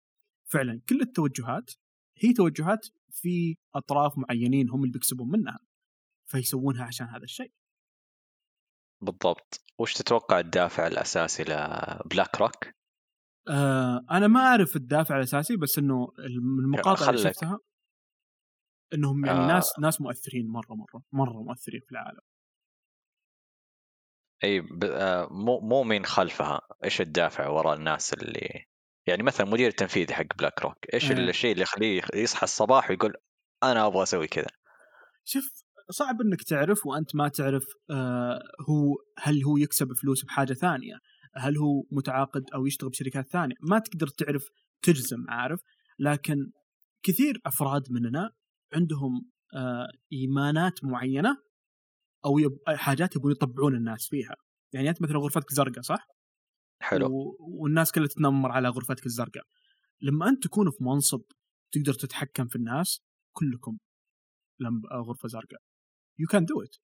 [0.46, 1.72] فعلا كل التوجهات
[2.18, 5.60] هي توجهات في أطراف معينين هم اللي بيكسبون منها
[6.26, 7.52] فيسوونها عشان هذا الشيء.
[9.02, 9.62] بالضبط.
[9.80, 12.68] وش تتوقع الدافع الأساسي لبلاك روك؟
[13.48, 17.18] آه أنا ما أعرف الدافع الأساسي بس إنه المقاطع اللي.
[17.18, 17.60] شفتها
[18.94, 19.48] إنهم يعني آه.
[19.48, 22.22] ناس ناس مؤثرين مرة مرة مرة مؤثرين في العالم
[24.44, 24.84] إي ب...
[24.84, 28.66] آه، مو مو مين خلفها إيش الدافع وراء الناس اللي
[29.08, 31.30] يعني مثلا مدير التنفيذي حق بلاك روك إيش إيه.
[31.30, 33.14] الشيء اللي يخليه يصحى الصباح ويقول
[33.64, 34.48] أنا أبغى أسوي كذا
[35.26, 40.94] شوف صعب إنك تعرف وأنت ما تعرف آه هو هل هو يكسب فلوس بحاجة ثانية؟
[41.36, 44.50] هل هو متعاقد أو يشتغل بشركات ثانية؟ ما تقدر تعرف
[44.82, 45.60] تجزم عارف؟
[46.00, 46.52] لكن
[47.04, 48.32] كثير أفراد مننا
[48.74, 51.38] عندهم آه إيمانات معينة
[52.26, 52.58] أو يب...
[52.68, 54.36] حاجات يبون يطبعون الناس فيها.
[54.74, 56.08] يعني أنت مثلا غرفتك زرقاء صح؟
[56.82, 57.38] حلو و...
[57.40, 59.44] والناس كلها تتنمر على غرفتك الزرقاء.
[60.02, 61.22] لما أنت تكون في منصب
[61.72, 63.02] تقدر تتحكم في الناس
[63.34, 63.78] كلكم
[64.60, 65.62] لم غرفة زرقاء.
[66.20, 66.76] you can do it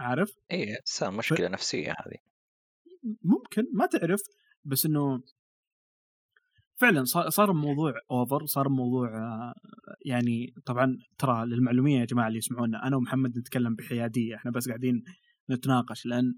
[0.00, 2.18] عارف؟ اي بس مشكلة نفسية هذه
[3.22, 4.22] ممكن ما تعرف
[4.64, 5.22] بس إنه
[6.82, 9.54] فعلا صار الموضوع over صار الموضوع آه،
[10.04, 15.04] يعني طبعا ترى للمعلومية يا جماعة اللي يسمعونا أنا ومحمد نتكلم بحيادية إحنا بس قاعدين
[15.50, 16.34] نتناقش لأن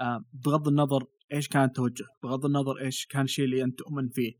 [0.00, 4.32] آه، بغض النظر إيش كان التوجه بغض النظر إيش كان الشيء اللي أنت تؤمن فيه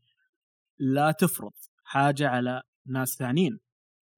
[0.79, 1.53] لا تفرض
[1.83, 3.59] حاجة على ناس ثانيين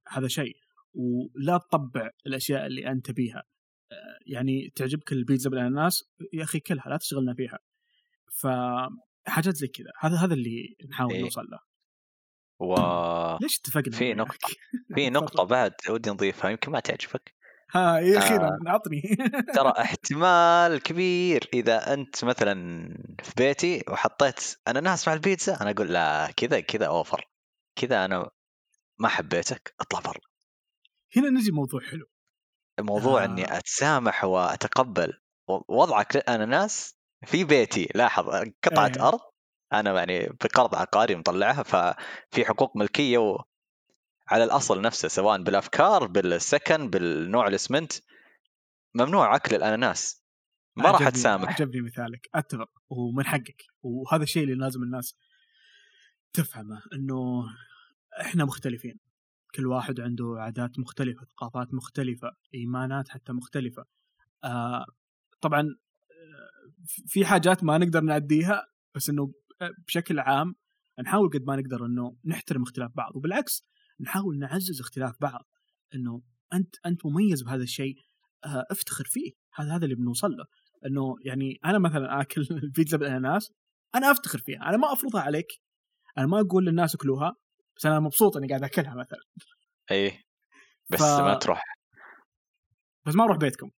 [0.08, 0.56] هذا شيء
[0.94, 3.44] ولا تطبع الأشياء اللي أنت تبيها
[3.92, 7.60] آه، يعني تعجبك البيتزا بالأناناس يا أخي كلها لا تشغلنا فيها.
[9.26, 9.92] فحاجات زي كذا.
[10.00, 11.22] هذا هذا اللي نحاول إيه.
[11.22, 11.60] نوصل له.
[12.60, 12.76] و
[13.42, 14.48] ليش اتفقنا في نقطة.
[14.96, 17.36] في نقطة بعد ودي نضيفها يمكن ما تعجبك.
[17.72, 18.60] ها إيه، أخيرا آه.
[18.68, 19.02] عطني.
[19.56, 21.50] ترى احتمال كبير.
[21.54, 22.56] إذا أنت مثلا
[23.24, 27.30] في بيتي وحطيت اناناس مع البيتزا أنا أقول لا كذا كذا أوفر.
[27.76, 28.30] كذا أنا
[29.00, 30.22] ما حبيتك اطلع برا
[31.16, 32.06] هنا نجي موضوع حلو.
[32.80, 33.26] الموضوع آه.
[33.26, 35.14] اني أتسامح وأتقبل.
[35.48, 36.96] وضعك للاناناس
[37.26, 38.30] في بيتي لاحظ
[38.64, 39.08] قطعة إيه.
[39.08, 39.20] أرض
[39.74, 43.44] أنا يعني بقرض عقاري مطلعها ففي حقوق ملكية و...
[44.28, 47.94] على الأصل نفسه سواء بالأفكار بالسكن بالنوع الاسمنت
[48.96, 50.24] ممنوع أكل الأناناس.
[50.76, 52.30] ما راح اتسامح عجبني مثالك.
[52.36, 53.64] أتفق ومن حقك.
[53.82, 55.16] وهذا الشيء اللي لازم الناس
[56.34, 57.44] تفهمه إنه
[58.22, 59.00] إحنا مختلفين.
[59.56, 63.86] كل واحد عنده عادات مختلفة ثقافات مختلفة إيمانات حتى مختلفة.
[64.44, 64.86] آه
[65.42, 65.76] طبعا
[66.88, 68.66] في حاجات ما نقدر نعديها
[68.96, 69.32] بس إنه
[69.88, 70.56] بشكل عام
[71.00, 73.64] نحاول قد ما نقدر إنه نحترم اختلاف بعض وبالعكس
[74.00, 75.48] نحاول نعزز اختلاف بعض
[75.96, 76.22] إنه
[76.54, 77.96] أنت أنت مميز بهذا الشيء
[78.46, 80.46] آه افتخر فيه هذا هذا اللي بنوصل له.
[80.86, 83.52] إنه يعني أنا مثلا آكل البيتزا بالأناناس
[83.96, 85.48] أنا أفتخر فيها أنا ما أفرضها عليك
[86.18, 87.36] أنا ما أقول للناس اكلوها
[87.78, 89.20] بس أنا مبسوط إني قاعد آكلها مثلا.
[89.92, 90.12] اي
[90.92, 91.64] بس ف- ما تروح.
[93.06, 93.72] بس ما أروح بيتكم.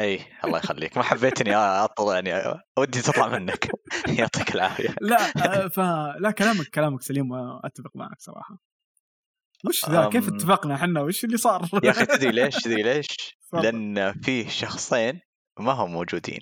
[0.00, 0.96] اي الله يخليك.
[0.96, 3.70] ما حبيتني اطلع يعني ودي تطلع منك.
[4.18, 4.94] يعطيك العافية.
[5.00, 5.18] لا
[5.64, 8.58] آه، فلا كلامك كلامك سليم واتفق معك صراحة.
[9.66, 10.28] وش ذا؟ كيف.
[10.28, 13.06] اتفقنا إحنا؟ وش اللي صار؟ يا أخي تدري ليش؟ تدري ليش.
[13.52, 15.20] لأن فيه شخصين
[15.58, 16.40] ما هم موجودين.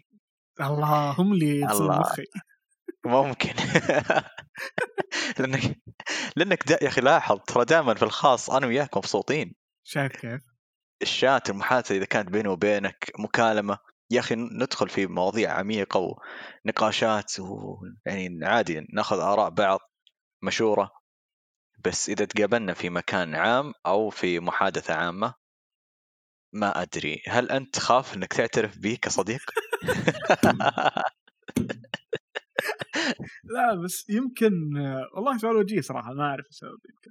[0.61, 1.99] الله هم اللي الله.
[2.01, 2.25] مخي.
[3.07, 3.55] ممكن.
[5.39, 5.79] لأنك
[6.37, 9.55] لأنك دا يا أخي لاحظ ترى دائما في الخاص أنا وياك مبسوطين.
[9.85, 10.52] شايف كيف؟
[11.03, 13.79] الشات المحادثة إذا كانت بيني وبينك مكالمة.
[14.11, 16.17] يا أخي ندخل في مواضيع عميقة
[16.67, 19.81] ونقاشات ويعني عادي ناخذ آراء بعض
[20.43, 20.91] مشوره
[21.85, 25.35] بس إذا تقابلنا في مكان عام أو في محادثة عامة
[26.55, 27.23] ما أدري.
[27.29, 29.43] هل أنت تخاف إنك تعترف بي كصديق؟
[33.45, 34.53] لا بس يمكن
[35.17, 37.11] والله سؤال وجيه صراحة ما أعرف السبب يمكن.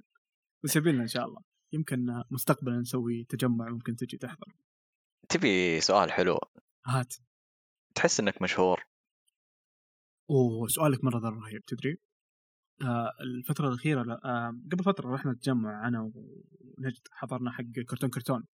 [0.64, 1.51] بس يبينا إن شاء الله.
[1.72, 4.54] يمكن مستقبلا نسوي تجمع ممكن تجي تحضر.
[5.28, 6.38] تبي سؤال حلو.
[6.86, 7.14] هات.
[7.94, 8.84] تحس إنك مشهور؟
[10.30, 11.98] أوه سؤالك مرة رهيب تدري؟
[12.82, 18.44] آه الفترة الأخيرة لا آه قبل فترة رحنا نتجمع أنا ونجد حضرنا حق كرتون كرتون.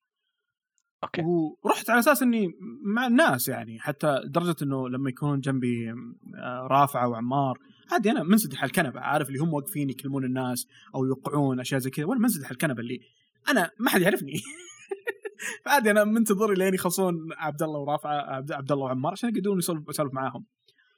[1.05, 1.23] أوكي.
[1.63, 2.49] ورحت على أساس إني
[2.95, 7.59] مع الناس يعني حتى لدرجة إنه لما يكون جنبي آه، رافعة وعمار
[7.93, 11.91] عادي أنا منسدح على الكنبة عارف اللي هم واقفين يكلمون الناس أو يوقعون أشياء زي
[11.91, 13.01] كذا وأنا منسدح على الكنبة اللي
[13.49, 14.33] أنا ما حد يعرفني.
[15.67, 20.47] عادي أنا منتظر لين يخلصون عبد الله ورافعه عبد الله وعمار عشان يقدرون يسولف معاهم.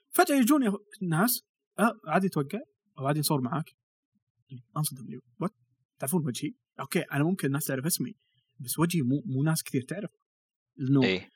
[0.09, 0.71] فجأة يجوني
[1.01, 1.43] ناس
[1.79, 2.59] أه عادي توقع
[2.99, 3.75] أو عادي نصور معاك.
[4.77, 5.19] أنصدم لي.
[5.39, 5.51] what
[5.99, 8.15] تعرفون وجهي؟ okay أنا ممكن الناس تعرف اسمي
[8.59, 10.11] بس وجهي مو مو ناس كثير تعرف.
[10.77, 11.29] لأنه إيه.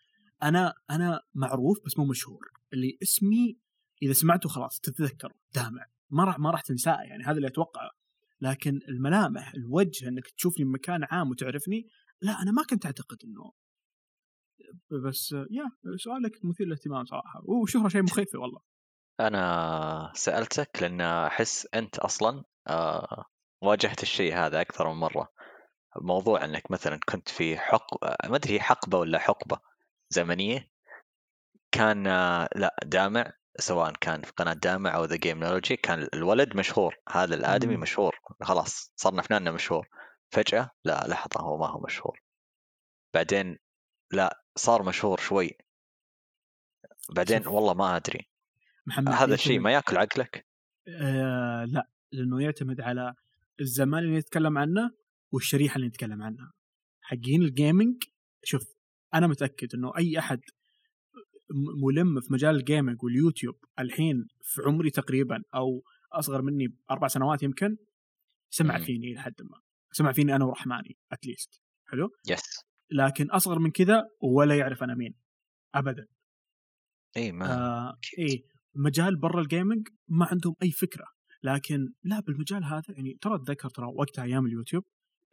[0.43, 3.57] أنا أنا معروف بس مو مشهور اللي اسمي
[4.01, 5.33] إذا سمعته خلاص تتذكر.
[5.55, 7.91] دامع ما راح ما راح تنساه يعني هذا اللي أتوقعه.
[8.41, 11.87] لكن الملامح الوجه إنك تشوفني بمكان عام وتعرفني
[12.21, 13.51] لا أنا ما كنت أعتقد إنه
[15.05, 17.41] بس يا سؤالك مثير للاهتمام صراحة.
[17.43, 18.59] وشهره شيء مخيف والله.
[19.19, 23.25] أنا سألتك لأن أحس أنت أصلا آه
[23.61, 25.29] واجهت الشيء هذا أكثر من مرة.
[26.01, 29.59] موضوع إنك مثلا كنت في حق ما أدري حقبة ولا حقبة
[30.09, 30.69] زمنية.
[31.71, 33.33] كان آه، لا دامع.
[33.59, 36.95] سواء كان في قناة دامع أو ذا جيمنولوجي كان الولد مشهور.
[37.09, 37.77] هذا الآدمي.
[37.77, 38.19] مشهور.
[38.41, 39.87] خلاص صرنا فناننا مشهور.
[40.29, 42.21] فجأة لا لحظة هو ما هو مشهور.
[43.13, 43.57] بعدين
[44.11, 45.57] لا صار مشهور شوي.
[47.09, 47.47] بعدين.
[47.47, 48.29] والله ما أدري.
[48.87, 50.47] محمد هذا الشيء ما يأكل عقلك؟
[51.01, 53.13] آه لا لأنه يعتمد على
[53.61, 54.91] الزمان اللي نتكلم عنه
[55.31, 56.53] والشريحة اللي نتكلم عنها.
[57.01, 58.03] حقين ال gaming
[58.43, 58.75] شوف
[59.13, 60.41] أنا متأكد إنه أي أحد
[61.83, 65.83] ملم في مجال ال gaming واليوتيوب الحين في عمري تقريبا أو
[66.13, 67.77] أصغر مني بأربع سنوات يمكن
[68.49, 68.79] سمع.
[68.79, 69.59] فيني لحد ما.
[69.91, 74.95] سمع فيني أنا ورحماني at least حلو؟ yes لكن أصغر من كذا ولا يعرف أنا
[74.95, 75.15] مين.
[75.75, 76.05] ابدا.
[77.17, 77.97] اي ما آه.
[78.17, 78.43] إيه
[78.75, 81.05] مجال برا ال gaming ما عندهم أي فكرة.
[81.43, 84.83] لكن لا بالمجال هذا يعني ترى أتذكر ترى وقتها أيام اليوتيوب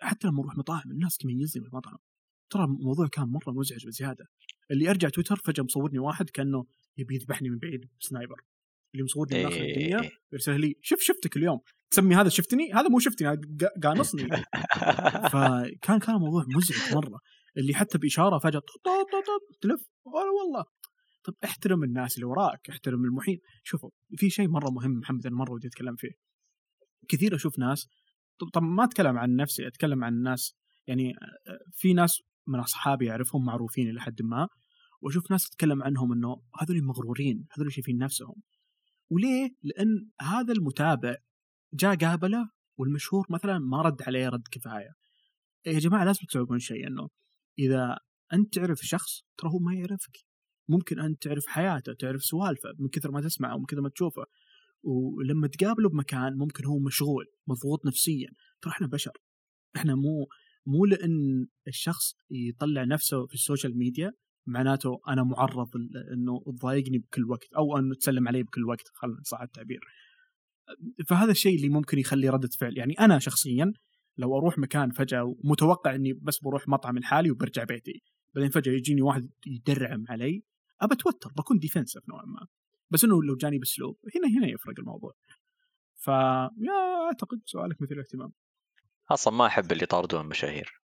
[0.01, 1.97] حتى لما نروح مطاعم الناس تميزني بالمطعم.
[2.53, 4.25] ترى الموضوع كان مرة مزعج بزيادة.
[4.71, 6.65] اللي ارجع تويتر فجأة مصورني واحد كأنه
[6.99, 8.41] يبي يذبحني من بعيد سنايبر.
[8.95, 9.73] اللي مصورني من آخر إيه.
[9.95, 11.61] الدنيا يرسل لي شوف شفتك اليوم.
[11.91, 14.29] تسمي هذا شفتني؟ هذا مو شفتني هذا قا- قانصني.
[15.33, 17.19] فكان كان موضوع مزعج مرة.
[17.57, 19.89] اللي حتى بإشارة فجأة طط طط طط تلف.
[20.05, 20.65] والله.
[21.25, 23.41] طب احترم الناس اللي وراك احترم المحيط.
[23.63, 26.11] شوفوا في شيء مرة مهم محمد أنا مرة ودي أتكلم فيه.
[27.09, 27.89] كثير أشوف ناس
[28.39, 30.55] طب, طب ما أتكلم عن نفسي أتكلم عن الناس
[30.87, 31.11] يعني
[31.49, 34.49] آه، في ناس من أصحابي اعرفهم معروفين إلى حد ما
[35.01, 38.35] وأشوف ناس تتكلم عنهم إنه هذول مغرورين هذول شايفين نفسهم.
[39.11, 41.17] وليه؟ لأن هذا المتابع
[41.75, 44.93] جاء قابله والمشهور مثلا ما رد عليه رد كفاية.
[45.67, 47.09] يا جماعة لازم تستوعبون شيء إنه
[47.59, 47.99] إذا
[48.33, 50.19] أنت تعرف شخص ترى هو ما يعرفك.
[50.69, 54.25] ممكن انت تعرف حياته تعرف سوالفه من كثر ما تسمعه ومن كثر ما تشوفه.
[54.83, 58.29] ولما تقابله بمكان ممكن هو مشغول مضغوط نفسيا.
[58.63, 59.13] ترى إحنا بشر.
[59.77, 60.27] إحنا مو
[60.67, 64.13] مو لأن الشخص يطلع نفسه في ال social media
[64.47, 65.69] معناته أنا معرض
[66.13, 69.81] إنه تضايقني بكل وقت أو إنه تسلم علي بكل وقت خلينا صح التعبير.
[71.09, 72.79] فهذا الشيء اللي ممكن يخلي ردة فعل.
[72.79, 73.73] يعني أنا شخصيا
[74.19, 78.03] لو أروح مكان فجأة ومتوقع إني بس بروح مطعم لحالي وبرجع بيتي
[78.35, 80.43] بعدين فجأة يجيني واحد يدرعم علي
[80.81, 82.47] أبأتوتر بكون defensive نوعا ما.
[82.91, 85.13] بس إنه لو جاني بأسلوب هنا هنا يفرق الموضوع.
[85.97, 88.33] فيا أعتقد سؤالك مثير الاهتمام
[89.11, 90.83] أصلا ما أحب اللي يطاردون المشاهير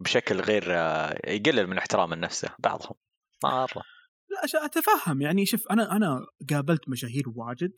[0.00, 2.94] بشكل غير آه، يقلل من احترام النفس بعضهم.
[3.44, 3.82] مرة.
[4.30, 5.22] لا أتفهم.
[5.22, 7.72] يعني شوف أنا أنا قابلت مشاهير واجد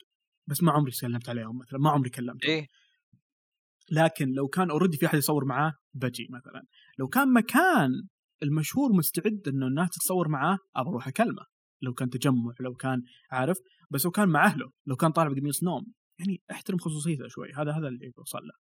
[0.47, 2.51] بس ما عمري سلمت عليهم مثلا ما عمري كلمتهم.
[2.51, 2.67] إيه.
[3.91, 6.63] لكن لو كان already في أحد يصور معاه بجي مثلا.
[6.99, 7.91] لو كان مكان
[8.43, 11.47] المشهور مستعد إنه الناس تتصور معاه أبى أروح أكلمه.
[11.83, 13.59] لو كان تجمع لو كان عارف.
[13.91, 15.93] بس لو كان مع أهله لو كان طالع بقميص نوم.
[16.19, 17.53] يعني أحترم خصوصيته شوي.
[17.53, 18.55] هذا هذا اللي بوصل له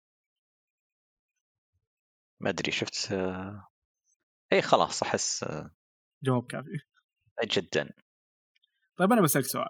[2.43, 3.67] ما أدري شفت آه،
[4.53, 5.71] اي خلاص أحس آه،
[6.23, 6.79] جواب كافي.
[7.43, 7.89] جدا.
[8.97, 9.69] طيب أنا بسألك سؤال.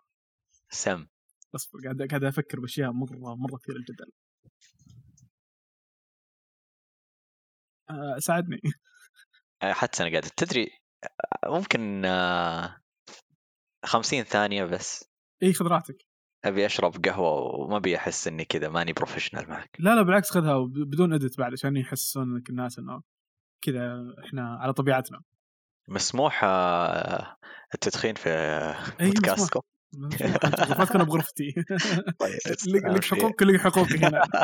[0.70, 1.08] سم.
[1.56, 4.06] اصبر قاعد قاعد أفكر باشياء مرة مرة كثيره جدا.
[7.90, 8.62] آه ساعدني.
[9.64, 10.70] حتى أنا قاعد تدري
[11.46, 12.02] ممكن
[13.86, 15.06] 50 ثانية بس.
[15.44, 15.98] اي خذ راحتك.
[16.46, 19.78] أبي أشرب قهوة وما أبي أحس إني كذا ماني بروفيشنال معك.
[19.80, 23.02] لا لا بالعكس خذها بدون ادت بعد عشان يحسسون لك الناس إنه
[23.62, 25.22] كذا إحنا على طبيعتنا.
[25.88, 27.38] مسموح آه،
[27.74, 28.30] التدخين في
[29.02, 29.62] أي، بودكاستكم؟
[30.60, 31.54] غرفتك أنا بغرفتي.
[32.20, 32.96] طيب لك أهم
[33.42, 34.22] لك حقوقي هنا.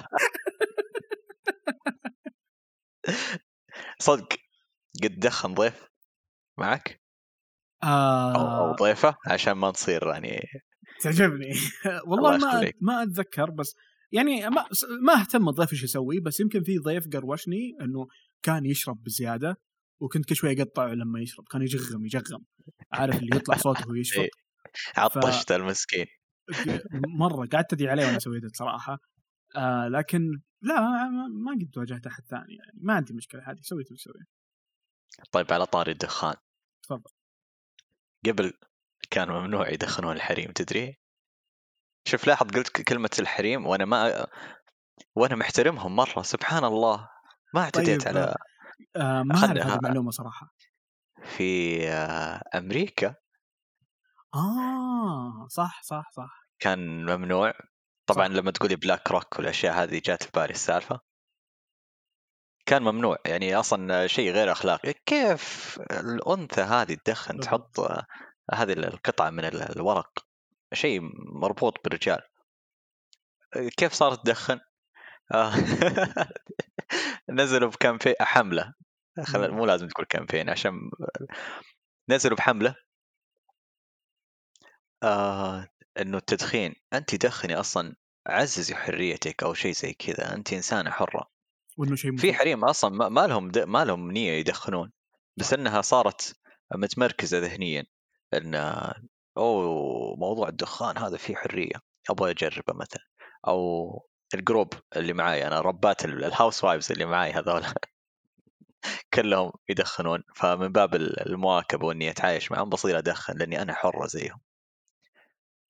[4.00, 4.28] صدق
[5.04, 5.90] قد دخن ضيف
[6.58, 7.02] معك؟
[7.84, 10.48] أو أو آه ضيفه؟ عشان ما نصير يعني
[11.04, 11.54] تعجبني.
[12.08, 12.72] والله الله ما.
[12.82, 13.76] ما أتذكر بس
[14.12, 14.66] يعني ما
[15.02, 18.08] ما اهتم الضيف إيش يسوي بس يمكن في ضيف قروشني إنه
[18.44, 19.58] كان يشرب بزيادة
[20.00, 22.46] وكنت كل شوي أقطعه لما يشرب كان يجغم يجغم.
[22.92, 24.30] عارف اللي يطلع صوته وهو يشفط إيه.
[24.98, 26.06] عطشت المسكين.
[27.08, 29.00] مرة قعدت ادعي عليه وأنا سويت صراحة.
[29.56, 30.82] آه لكن لا
[31.30, 32.80] ما, قد واجهت أحد ثاني يعني.
[32.82, 34.26] ما عندي مشكلة هذه سويت اللي
[35.32, 36.36] طيب على طاري الدخان.
[36.84, 37.12] تفضل.
[38.26, 38.54] قبل
[39.10, 41.00] كان ممنوع يدخنون الحريم تدري؟
[42.08, 44.28] شوف لاحظ قلت كلمة الحريم وأنا ما
[45.16, 47.10] وأنا محترمهم مرة سبحان الله.
[47.54, 48.36] ما اعتديت طيب، على
[48.96, 50.54] آه ما أعرف هذه المعلومة صراحة.
[51.24, 53.16] في آه، أمريكا.
[54.36, 56.48] آه صح صح صح.
[56.60, 57.54] كان ممنوع.
[58.06, 58.34] طبعا صح.
[58.34, 61.00] لما تقولي بلاك روك والأشياء هذه جات في بالي السالفة.
[62.66, 64.94] كان ممنوع يعني أصلا شيء غير أخلاقي.
[65.06, 67.40] كيف الأنثى هذه تدخن.
[67.40, 68.06] تحط آه،
[68.54, 70.26] هذه القطعة من ال- الورق
[70.74, 71.00] شيء
[71.40, 72.22] مربوط بالرجال.
[73.78, 74.60] كيف صارت تدخن؟
[75.34, 75.52] آه،
[77.30, 78.74] نزلوا بكامبين حملة.
[79.24, 79.52] خل...
[79.52, 80.74] مو لازم تقول كامبين عشان
[82.10, 82.76] نزلوا بحملة.
[85.04, 85.68] آه
[86.00, 87.96] إنه التدخين انت دخني أصلا
[88.28, 91.30] عززي حريتك أو شيء زي كذا انت إنسانة حرة.
[91.78, 92.34] وإنه شيء في.
[92.34, 93.60] حريم أصلا ما- ما لهم د...
[93.60, 94.92] ما لهم نية يدخنون
[95.38, 96.36] بس إنها صارت
[96.76, 97.86] متمركزة ذهنيا.
[98.34, 98.56] إن
[99.38, 101.76] أوه موضوع الدخان هذا فيه حرية
[102.10, 103.04] أبغى أجربه مثلا.
[103.48, 103.90] أو
[104.34, 107.64] ال group اللي معاي أنا ربات ال- ال housewives اللي معاي هذول.
[109.14, 110.24] كلهم يدخنون.
[110.36, 114.40] فمن باب ال- المواكبة وإني أتعايش معهم بصير أدخن لأني أنا حرة زيهم.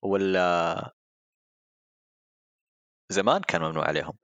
[0.01, 0.93] ولا
[3.11, 4.17] زمان كان ممنوع عليهم.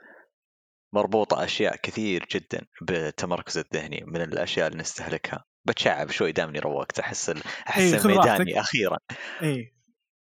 [0.94, 5.46] مربوطة أشياء كثير جدا بالتمركز الذهني من الأشياء اللي نستهلكها.
[5.66, 8.58] بتشعب شوي دامني روقت أحس إيه، خذ ميداني راحتك.
[8.58, 8.98] أخيرا.
[9.42, 9.76] إيه.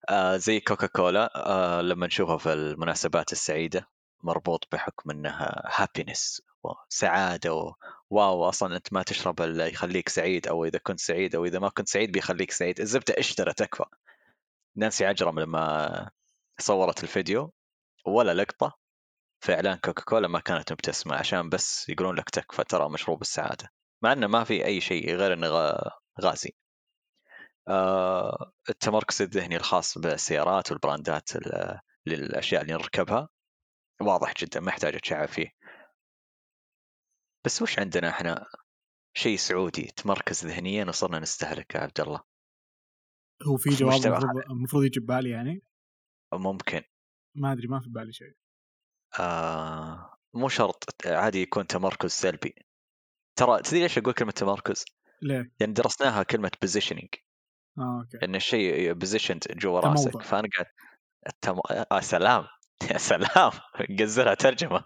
[0.10, 3.90] آه زي كوكا كولا آه لما نشوفها في المناسبات السعيدة
[4.24, 6.42] مربوط بحكم إنها happiness
[6.90, 7.74] سعادة و...
[8.10, 11.70] wow أصلا أنت ما تشرب إلا يخليك سعيد أو إذا كنت سعيد أو إذا ما
[11.70, 12.80] كنت سعيد بيخليك سعيد.
[12.80, 13.86] الزبدة اشترى تكفى
[14.76, 16.10] نانسي عجرم لما
[16.60, 17.54] صورت الفيديو
[18.06, 18.78] ولا لقطة
[19.40, 23.72] في اعلان كوكا كولا ما كانت مبتسمة عشان بس يقولون لك تكفى ترى مشروب السعادة.
[24.04, 25.48] مع إنه ما في أي شيء غير انه
[26.22, 26.50] غازي.
[27.68, 33.30] آه، التمركز الذهني الخاص بالسيارات والبراندات ال- للأشياء اللي نركبها
[34.02, 35.50] واضح جدا ما يحتاج أتشعب فيه.
[37.46, 38.46] بس وش عندنا إحنا؟
[39.18, 42.24] شيء سعودي تمركز ذهنيا وصرنا نستهلك يا عبد الله.
[43.48, 44.06] هو في جواب
[44.52, 45.62] المفروض يجي ببالي يعني؟
[46.34, 46.82] ممكن.
[47.36, 48.34] ما أدري ما في بالي شيء.
[49.20, 52.56] آه مو شرط عادي يكون تمركز سلبي.
[53.36, 54.86] ترى تدري ليش أقول كلمة تمركز؟
[55.22, 57.10] ليه؟ لأن درسناها كلمة positioning
[57.78, 59.80] آه okay إن الشيء positioned جوا.
[59.80, 60.66] راسك فأنا قاعد
[61.28, 61.60] التم...
[61.92, 62.46] آه سلام
[62.92, 63.52] يا سلام
[63.90, 64.84] نقزلها ترجمة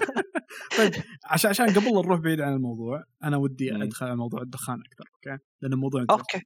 [0.78, 0.92] طيب
[1.24, 3.74] عشان عشان قبل لا نروح بعيد عن الموضوع أنا ودي.
[3.82, 6.42] أدخل على موضوع الدخان أكثر okay؟ لأن الموضوع okay.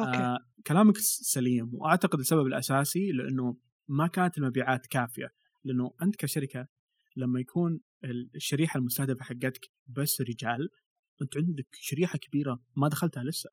[0.00, 3.56] okay آه كلامك سليم وأعتقد السبب الأساسي لأنه
[3.88, 5.28] ما كانت المبيعات كافية
[5.64, 6.66] لأنه أنت كشركة
[7.16, 10.68] لما يكون ال- الشريحة المستهدفة حقتك بس رجال
[11.22, 13.50] أنت عندك شريحة كبيرة ما دخلتها لسه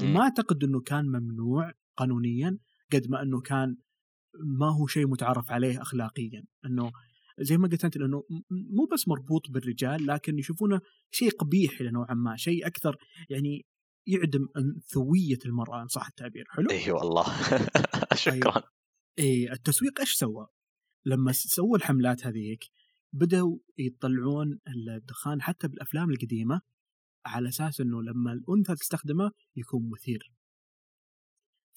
[0.00, 0.04] مم.
[0.06, 2.58] وما أعتقد إنه كان ممنوع قانونيا
[2.92, 3.76] قد ما إنه كان
[4.58, 6.92] ما هو شيء متعارف عليه اخلاقيا إنه
[7.40, 12.14] زي ما قلت أنت لأنه مو بس مربوط بالرجال لكن يشوفونه شيء قبيح إلى نوعا
[12.14, 12.96] ما شيء أكثر
[13.30, 13.66] يعني
[14.06, 17.24] يعدم انثويه المرأة إن صح التعبير حلو؟ اي والله
[18.14, 18.62] شكرا
[19.18, 20.46] اي التسويق إيش سوى؟
[21.06, 22.64] لما سووا الحملات هذيك
[23.12, 26.60] بدأوا يطلعون الدخان حتى بالأفلام القديمة
[27.26, 30.32] على أساس إنه لما الأنثى تستخدمه يكون مثير.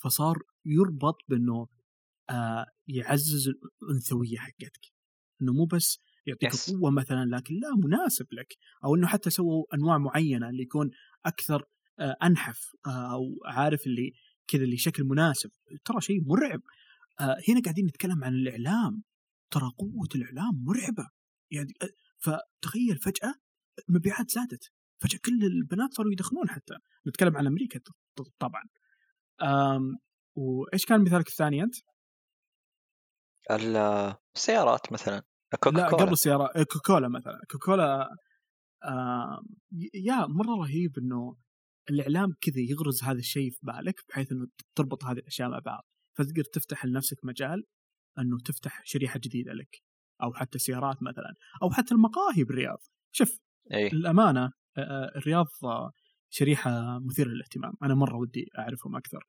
[0.01, 1.67] فصار يربط بإنه
[2.30, 3.49] آه يعزز
[3.84, 4.82] الأنثوية حقتك.
[5.41, 6.71] إنه مو بس يعطيك Yes.
[6.71, 8.47] قوة مثلا لكن لا مناسب لك
[8.86, 10.91] أو إنه حتى سووا أنواع معينة اللي يكون
[11.25, 11.63] أكثر
[11.99, 14.13] آه أنحف آه أو عارف اللي
[14.47, 15.49] كذا اللي شكل مناسب
[15.86, 16.61] ترى شيء مرعب
[17.19, 19.03] آه هنا قاعدين نتكلم عن الإعلام
[19.52, 21.10] ترى قوة الإعلام مرعبة.
[21.52, 21.74] يعني
[22.18, 23.34] فتخيل فجأة
[23.89, 24.72] المبيعات زادت.
[25.02, 26.74] فجأة كل البنات صاروا يدخنون حتى.
[27.08, 27.80] نتكلم عن أمريكا
[28.39, 28.64] طبعا.
[29.41, 29.97] آم
[30.36, 31.76] وإيش كان مثالك الثاني أنت؟
[33.52, 35.24] ال- السيارات مثلا.
[35.64, 37.39] كوكا لا قبل السيارة آه، كوكولا مثلا.
[37.52, 38.10] كوكولا
[39.93, 41.36] يا مرة رهيب إنه
[41.89, 45.84] الإعلام كذا يغرز هذا الشيء في بالك بحيث إنه تربط هذه الأشياء مع بعض.
[46.18, 47.64] فتقدر تفتح لنفسك مجال
[48.20, 49.82] أنه تفتح شريحة جديدة لك
[50.24, 52.80] أو حتى سيارات مثلا أو حتى المقاهي بالرياض.
[53.11, 53.39] شوف
[53.72, 53.89] آه،
[54.78, 55.45] آه، الرياض
[56.30, 57.74] شريحة مثيرة للاهتمام.
[57.84, 59.28] أنا مرة ودي أعرفهم أكثر.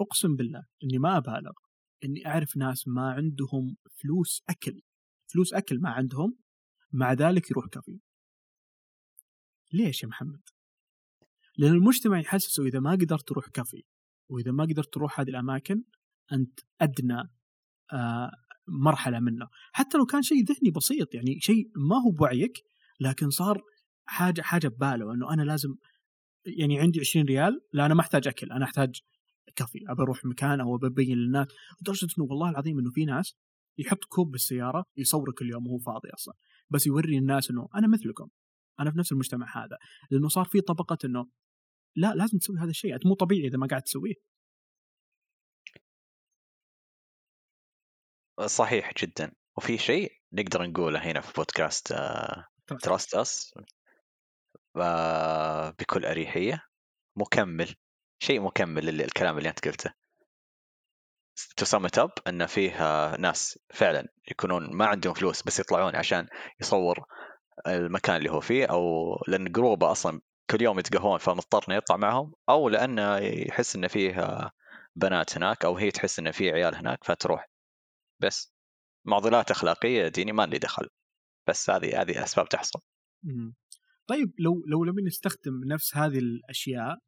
[0.00, 1.52] أقسم بالله إني ما أبالغ
[2.04, 4.82] إني أعرف ناس ما عندهم فلوس أكل.
[5.32, 6.36] فلوس أكل ما عندهم
[6.92, 8.00] مع ذلك يروح كافي
[9.72, 10.40] ليش يا محمد؟
[11.56, 13.84] لأن المجتمع يحسسه إذا ما قدرت تروح كافي
[14.28, 15.84] وإذا ما قدرت تروح هذه الأماكن
[16.32, 17.30] أنت أدنى
[18.68, 19.48] مرحلة منه.
[19.72, 22.52] حتى لو كان شيء ذهني بسيط يعني شيء ما هو بوعيك
[23.00, 23.62] لكن صار
[24.04, 25.74] حاجة حاجة بباله إنه أنا لازم
[26.46, 29.00] يعني عندي 20 ريال لا أنا ما أحتاج أكل أنا أحتاج
[29.56, 31.46] كافي ابى أروح مكان أو ببين للناس.
[31.80, 33.36] لدرجة إنه والله العظيم إنه في ناس
[33.78, 36.34] يحط كوب بالسيارة يصوره كل يوم وهو فاضي أصلا
[36.70, 38.28] بس يوري الناس إنه أنا مثلكم
[38.80, 39.78] أنا في نفس المجتمع هذا.
[40.10, 41.26] لأنه صار في طبقة إنه
[41.96, 44.14] لا لازم تسوي هذا الشيء انت مو طبيعي إذا ما قاعد تسويه.
[48.46, 49.32] صحيح جدا.
[49.56, 51.94] وفي شيء نقدر نقوله هنا في بودكاست
[52.82, 53.54] Trust Us
[55.78, 56.66] بكل أريحية.
[57.16, 57.74] مكمل.
[58.22, 59.92] شيء مكمل للكلام اللي أنت قلته.
[61.56, 66.28] to sum up إن فيه آه، ناس فعلا يكونون ما عندهم فلوس بس يطلعون عشان
[66.60, 67.04] يصور
[67.66, 70.20] المكان اللي هو فيه أو لأن group ه أصلا
[70.50, 74.50] كل يوم يتقهون فمضطر انه يطلع معهم أو لأنه يحس انه فيه آه،
[74.96, 77.51] بنات هناك أو هي تحس انه في عيال هناك فتروح.
[78.22, 78.52] بس
[79.06, 80.88] معضلات أخلاقية ديني ما لي دخل
[81.48, 82.80] بس هذه هذه أسباب تحصل
[83.22, 83.54] مم.
[84.06, 86.98] طيب لو لو نبي نستخدم نفس هذه الأشياء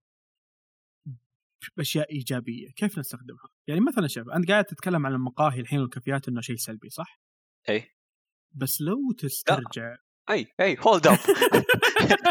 [1.76, 6.40] باشياء إيجابية كيف نستخدمها؟ يعني مثلا شوف أنت قاعد تتكلم عن المقاهي الحين والكافيات إنه
[6.40, 7.20] شيء سلبي صح؟
[7.68, 7.90] أي
[8.52, 9.96] بس لو تسترجع
[10.30, 11.18] أي أي hold up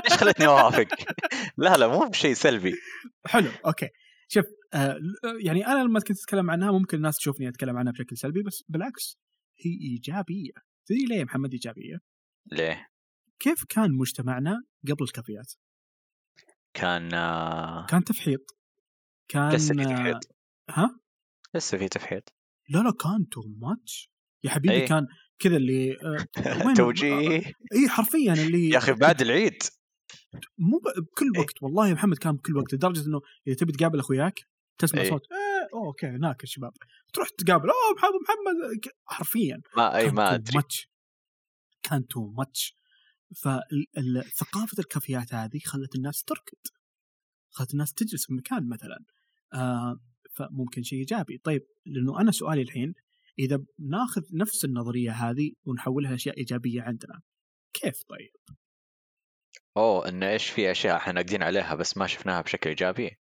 [0.03, 0.88] ليش خلتني أوافق؟
[1.57, 2.73] لا لا مو بشيء سلبي
[3.25, 3.89] حلو okay
[4.34, 4.99] شوف آه
[5.45, 9.19] يعني أنا لما كنت أتكلم عنها ممكن الناس تشوفني أتكلم عنها بشكل سلبي بس بالعكس
[9.59, 10.51] هي إيجابية
[10.86, 11.97] تدري ليه يا محمد إيجابية؟
[12.51, 12.88] ليه؟
[13.39, 15.53] كيف كان مجتمعنا قبل الكافيات؟
[16.73, 18.57] كان آه، كان تفحيط
[19.27, 20.17] كان لسه في آه، تفحيط
[20.69, 20.99] ها؟
[21.55, 22.34] لسه في تفحيط
[22.69, 24.11] لا لا كان تو ماتش
[24.43, 24.88] يا حبيبي إيه.
[24.88, 25.07] كان
[25.39, 27.29] كذا اللي آه، توجيه
[27.73, 29.63] اي حرفيا اللي يا أخي بعد العيد
[30.57, 31.41] مو بكل إيه.
[31.41, 34.39] وقت والله يا محمد كان بكل وقت لدرجة إنه إذا تبي تقابل أخوياك
[34.77, 35.09] تسمع إيه.
[35.09, 35.21] صوت
[35.73, 36.71] أوه، okay هناك الشباب.
[37.13, 38.79] تروح تقابل أوه محمد محمد.
[39.05, 39.61] حرفيا.
[39.77, 40.61] ما اي ما أدري.
[41.84, 42.76] كان too much
[43.36, 46.57] فثقافه الكافيات هذه خلت الناس تركض.
[47.49, 49.05] خلت الناس تجلس في مكان مثلا.
[49.53, 49.99] آه
[50.36, 51.38] فممكن شيء إيجابي.
[51.38, 52.93] طيب لأنه أنا سؤالي الحين
[53.39, 57.21] إذا بناخذ نفس النظرية هذه ونحولها لأشياء إيجابية عندنا
[57.73, 58.57] كيف طيب؟
[59.78, 63.17] أوه إنه إيش في أشياء إحنا ناقدين عليها بس ما شفناها بشكل إيجابي؟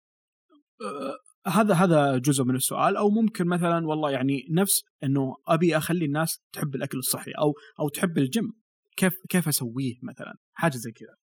[0.81, 1.17] آه،
[1.51, 2.97] هذا هذا جزء من السؤال.
[2.97, 7.89] أو ممكن مثلا والله يعني نفس إنه أبي أخلي الناس تحب الأكل الصحي أو أو
[7.89, 8.53] تحب الجيم.
[8.97, 11.15] كيف كيف أسويه مثلا؟ حاجة زي كذا.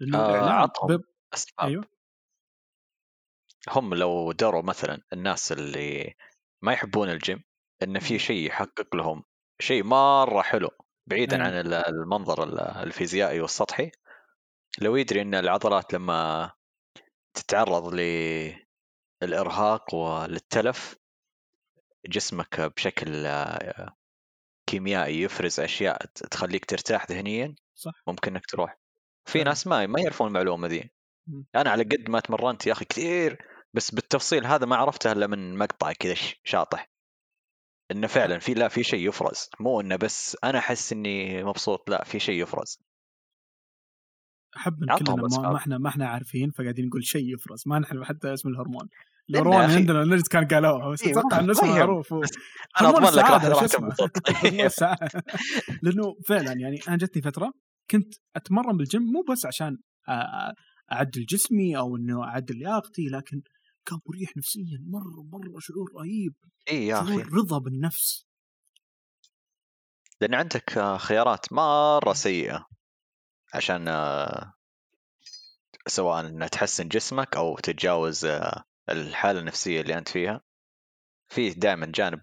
[0.00, 1.02] لأنه آه، عطهم ب-
[1.34, 1.66] أسباب.
[1.68, 1.84] أيوه.
[3.68, 6.14] هم لو دروا مثلا الناس اللي
[6.62, 7.42] ما يحبون الجيم
[7.82, 8.18] إن في.
[8.18, 9.22] شيء يحقق لهم
[9.60, 10.68] شيء مرة حلو
[11.06, 11.46] بعيدا أيوة.
[11.46, 13.90] عن ال- المنظر ال- الفيزيائي والسطحي
[14.80, 16.52] لو يدري إن العضلات لما
[17.34, 17.94] تتعرض
[19.22, 20.96] للارهاق وللتلف
[22.06, 23.26] جسمك بشكل
[24.66, 28.02] كيميائي يفرز أشياء تخليك ترتاح ذهنيا صح.
[28.06, 28.78] ممكن إنك تروح.
[29.24, 29.44] في.
[29.44, 30.90] ناس ما ما يعرفون المعلومة ذي.
[31.54, 33.38] أنا على قد ما تمرنت يا أخي كثير
[33.74, 36.90] بس بالتفصيل هذا ما عرفته إلا من مقطع كذا شاطح.
[37.90, 39.50] إنه فعلا في لا في شيء يفرز.
[39.60, 42.78] مو إنه بس أنا أحس إني مبسوط لا في شيء يفرز.
[44.56, 45.50] أحب ان عطهم كلنا ما.
[45.50, 47.62] ما إحنا ما إحنا عارفين فقاعدين نقول شيء يفرز.
[47.66, 48.88] ما نعرف حتى اسم الهرمون.
[49.30, 51.78] الهرمون عندنا نجد كان قالوها بس إيه، أتوقع انه اسمه يهم.
[51.78, 52.14] معروف.
[52.80, 53.42] أنا اضمن لك راح.
[55.82, 57.52] لأنه فعلا يعني أنا جتني فترة
[57.90, 59.78] كنت أتمرن بالجيم مو بس عشان
[60.92, 63.42] أعدل جسمي أو إنه أعدل لياقتي لكن
[63.86, 66.34] كان مريح نفسيا مرة مرة شعور رهيب.
[66.70, 67.16] اي يا أخي.
[67.16, 68.26] رضا بالنفس.
[70.20, 72.66] لأن عندك آه، خيارات مرة سيئة.
[73.54, 74.52] عشان آه،
[75.86, 80.40] سواء ان تحسن جسمك أو تتجاوز آه، الحالة النفسية اللي أنت فيها.
[81.28, 82.20] في دائما جانب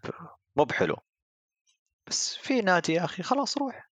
[0.55, 0.95] مو بحلو.
[2.07, 3.89] بس في نادي يا أخي خلاص روح.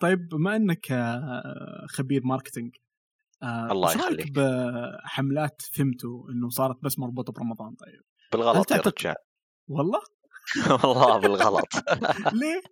[0.00, 2.76] طيب بما إنك آه، خبير ماركتينج
[3.42, 4.32] الله يخليك.
[4.32, 8.02] بحملات فيمتو إنه صارت بس مربوطة برمضان؟ طيب
[8.32, 9.14] بالغلط يا رجال.
[9.68, 10.00] والله؟
[10.84, 11.68] والله بالغلط.
[12.40, 12.62] ليه؟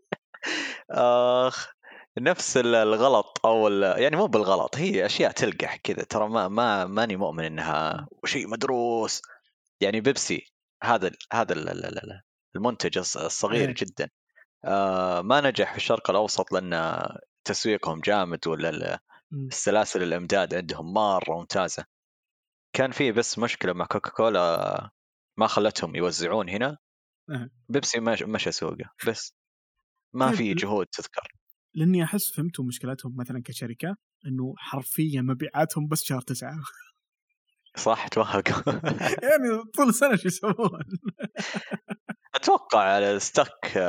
[0.90, 1.72] آخ.
[2.18, 6.86] نفس ال- الغلط أو ال- يعني مو بالغلط هي أشياء تلقح كذا ترى ما ما
[6.86, 9.22] ماني مؤمن إنها شيء مدروس
[9.80, 12.20] يعني بيبسي هذا ال- هذا ال- ال- ال-
[12.56, 13.74] المنتج الص- الصغير إيه.
[13.74, 14.10] جدا
[14.64, 17.00] آه، ما نجح في الشرق الأوسط لأن
[17.44, 19.00] تسويقهم جامد ولا.
[19.32, 21.84] السلاسل الإمداد عندهم مرة ممتازة
[22.76, 24.90] كان في بس مشكلة مع كوكا كولا
[25.38, 26.78] ما خلتهم يوزعون هنا.
[27.68, 29.34] بيبسي مش- مشى سوقه بس
[30.14, 31.28] ما طيب، في جهود تذكر
[31.74, 33.96] لأني أحس فيمتو مشكلتهم مثلا كشركة
[34.26, 36.60] إنه حرفيا مبيعاتهم بس شهر تسعة.
[37.76, 38.72] صح توهقوا
[39.28, 40.80] يعني طول السنة شو يسوون؟
[42.34, 43.84] أتوقع على ستك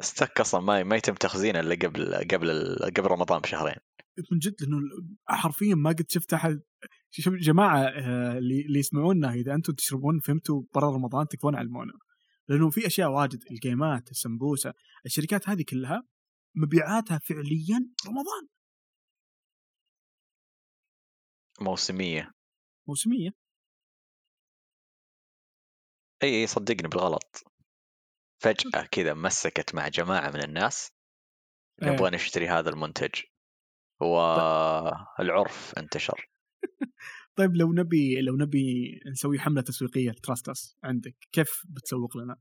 [0.00, 3.76] ستك أصلا ما ما يتم تخزينه إلا قبل قبل قبل رمضان بشهرين.
[4.32, 4.78] من جد لأنه
[5.28, 6.60] حرفيا ما قد شفت أحد.
[7.10, 11.92] شوف جماعة آه، اللي اللي يسمعونا إذا أنتم تشربون فهمتوا برا رمضان تكفون علمونا
[12.48, 14.72] لأنه في أشياء واجد الجيمات السمبوسة
[15.06, 16.02] الشركات هذه كلها
[16.54, 18.48] مبيعاتها فعليا رمضان.
[21.60, 22.32] موسمية.
[22.88, 23.30] موسمية.
[26.22, 27.44] إي إي صدقني بالغلط.
[28.42, 30.92] فجأة كذا مسكت مع جماعة من الناس.
[31.82, 31.88] إيه.
[31.88, 33.22] نبغى نشتري هذا المنتج.
[34.00, 36.30] والعرف انتشر.
[37.36, 42.36] طيب لو نبي لو نبي نسوي حملة تسويقية Trust Us عندك كيف بتسوق لنا؟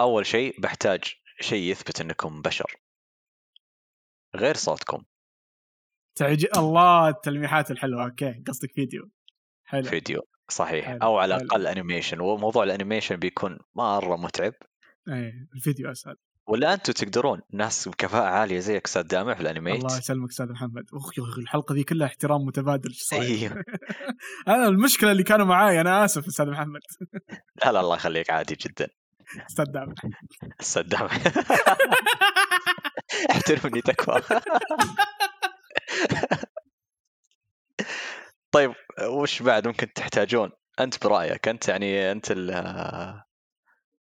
[0.00, 2.76] أول شيء بحتاج شيء يثبت إنكم بشر.
[4.36, 5.04] غير صوتكم.
[6.14, 6.46] تعج...
[6.56, 8.04] الله التلميحات الحلوة.
[8.04, 9.10] okay قصدك فيديو.
[9.64, 9.82] حلو.
[9.82, 10.86] فيديو صحيح.
[10.86, 11.36] حلو، أو على.
[11.36, 14.52] الأقل animation وموضوع ال animation بيكون مرة متعب.
[15.08, 16.16] إيه الفيديو اسهل
[16.46, 19.84] ولا أنتم تقدرون ناس بكفاءة عالية زيك أستاذ دامع في ال animate.
[19.84, 20.84] الله يسلمك أستاذ محمد.
[20.94, 23.64] أخ يا أخي، الحلقة ذي كلها احترام متبادل؟ إيوه.
[24.48, 26.80] أنا المشكلة اللي كانوا معاي أنا آسف أستاذ محمد.
[27.64, 28.88] لا لا الله يخليك عادي جدا.
[30.60, 31.10] أستاذ دامع
[33.30, 34.40] احترمني تكفى.
[38.52, 40.50] طيب وش بعد ممكن تحتاجون؟
[40.80, 43.23] أنت برأيك أنت يعني أنت ال-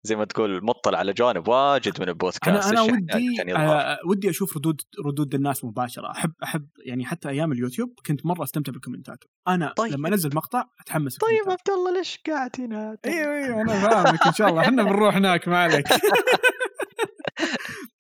[0.03, 2.49] زي ما تقول مطلع على جوانب واجد من البودكاست.
[2.49, 6.11] أنا أنا ودي يظهر؟ آه ودي أشوف ردود ردود الناس مباشرة.
[6.11, 9.25] أحب أحب يعني حتى أيام اليوتيوب كنت مرة أستمتع بالكومنتات.
[9.49, 9.93] أنا طيب.
[9.93, 11.51] لما أنزل مقطع أتحمس طيب.
[11.51, 14.61] عبد الله ليش قاعد هنا؟ أيوه أيوه أنا فاهمك إن شاء الله.
[14.61, 15.87] إحنا بنروح هناك ما عليك.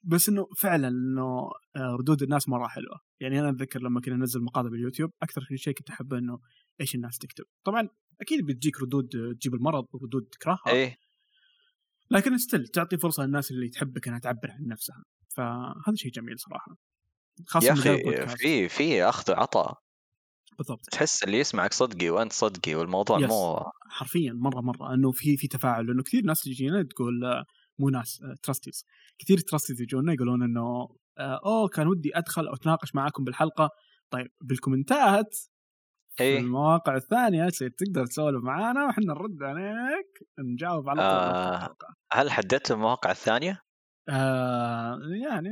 [0.03, 3.01] بس إنه فعلا إنه آه، ردود الناس مرة حلوة.
[3.21, 6.39] يعني أنا أتذكر لما كنا ننزل مقاطع باليوتيوب أكثر شيء كنت أحبه إنه
[6.81, 7.45] إيش الناس تكتب.
[7.65, 7.89] طبعا
[8.21, 9.09] أكيد بتجيك ردود
[9.41, 10.69] تجيب المرض وردود تكرهها.
[10.69, 11.10] إيه.
[12.11, 15.05] لكن still تعطي فرصة للناس اللي تحبك إنها تعبر عن نفسها.
[15.37, 16.77] فهذا شيء جميل صراحة.
[17.47, 18.37] خاصة يا أخي.
[18.37, 19.75] في في أخذ وعطاء
[20.59, 20.81] بالضبط.
[20.93, 23.31] تحس اللي يسمعك صدقي وأنت صدقي والموضوع yes.
[23.31, 24.95] مو حرفيا مرة مرة.
[24.95, 25.87] إنه في في تفاعل.
[25.87, 27.45] لأنه كثير ناس تجينا تقول آه،
[27.79, 28.85] مو ناس trusties
[29.19, 30.89] كثير trusties يجونا يقولون إنه
[31.19, 33.71] آه، أوه كان ودي أدخل أو أتناقش معاكم بالحلقة.
[34.11, 35.39] طيب بال comment ات
[36.21, 36.39] في إيه.
[36.39, 41.11] المواقع الثانية تصير تقدر تسولف معانا وإحنا نرد عليك نجاوب على طول.
[41.11, 41.67] آه.
[41.67, 41.75] في
[42.13, 43.61] هل حددت المواقع الثانية؟
[44.09, 45.51] آه يعني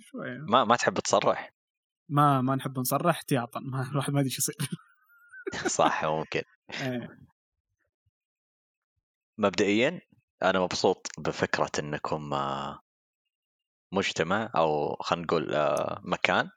[0.00, 0.38] شوي.
[0.38, 1.50] ما ما تحب تصرح؟
[2.10, 3.60] ما ما نحب نصرح احتياطا.
[3.60, 4.56] ما الواحد ما ادري إيش يصير.
[5.78, 6.42] صح ممكن.
[6.80, 7.08] إيه.
[9.38, 10.00] مبدئيا
[10.42, 12.80] أنا مبسوط بفكرة إنكم آه،
[13.92, 16.50] مجتمع أو خلينا نقول آه، مكان.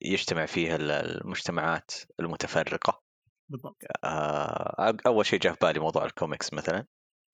[0.00, 3.02] يجتمع فيه ال- المجتمعات المتفرقة
[3.48, 6.86] بالضبط آه، أول شيء جاء في بالي موضوع الكوميكس مثلا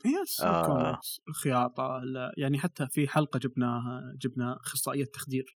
[0.05, 0.61] yes آه.
[0.61, 3.82] الكوميكس الخياطة ال- يعني حتى في حلقة جبنا
[4.20, 5.59] جبنا أخصائية تخدير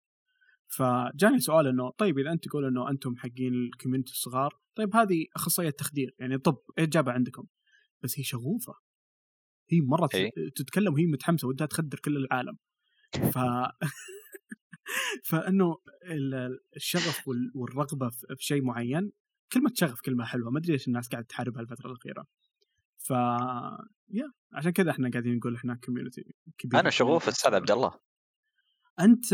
[0.67, 5.25] فجاني سؤال إنه طيب إذا أنت تقول إنه أنتم حقين ال community الصغار طيب هذه
[5.35, 7.43] أخصائية تخدير يعني طب إيش جابها عندكم؟
[8.03, 8.73] بس هي شغوفة
[9.69, 10.29] هي مرة إيه.
[10.29, 12.57] ت- تتكلم وهي متحمسة ودها تخدر كل العالم
[13.13, 13.37] ف
[15.29, 19.11] فانه ال- الشغف وال- والرغبة في شيء معين
[19.53, 22.25] كلمة شغف كلمة حلوة ما أدري ليش الناس قاعدة تحاربها الفترة الأخيرة.
[22.97, 23.09] ف
[24.09, 27.99] يا عشان كذا إحنا قاعدين نقول إحنا كوميونتي كبير أنا شغوف أستاذ عبد الله.
[28.99, 29.25] أنت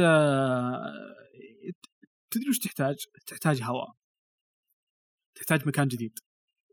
[2.31, 2.95] تدري وش تحتاج؟
[3.27, 3.93] تحتاج هواء.
[5.35, 6.19] تحتاج مكان جديد.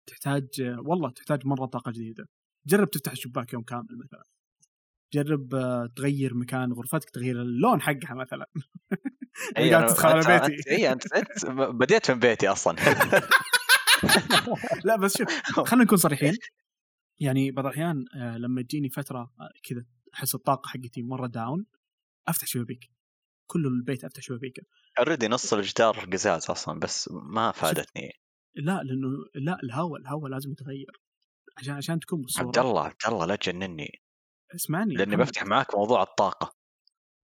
[0.06, 0.48] تحتاج
[0.78, 2.28] والله تحتاج مرة طاقة جديدة.
[2.66, 4.24] جرب تفتح الشباك يوم كامل مثلا.
[5.12, 8.46] جرب آه، تغير مكان غرفتك تغير اللون حقها مثلا.
[9.58, 10.70] إي قاعد أنا- تدخل على بيتي.
[10.70, 11.02] اي أنت
[11.50, 12.76] بديت من بيتي أصلا.
[14.84, 15.28] لا بس شوف
[15.68, 16.34] خلينا نكون صريحين.
[17.20, 21.66] يعني بعض الأحيان آه، لما تجيني فترة آه، كذا أحس الطاقة حقتي مرة داون
[22.28, 22.90] أفتح شبابيك.
[23.46, 24.62] كل البيت أفتح شبابيكه.
[24.98, 28.12] اوريدي نص الجدار قزاز أصلا بس ما فادتني.
[28.54, 31.00] لا لأنه لا الهواء الهواء لازم يتغير.
[31.58, 32.46] عشان عشان تكون بالصورة.
[32.46, 34.02] عبد الله عبد الله لا تجنني.
[34.54, 35.26] اسمعني لأني محمد.
[35.26, 36.54] بفتح معاك موضوع الطاقة.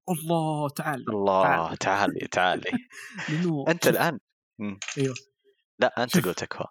[0.08, 2.70] الله تعال الله تعالي تعالي.
[3.28, 4.18] لأنه أنت الآن.
[4.98, 5.14] أيوه.
[5.78, 6.24] لا أنت.
[6.24, 6.64] قول تكفى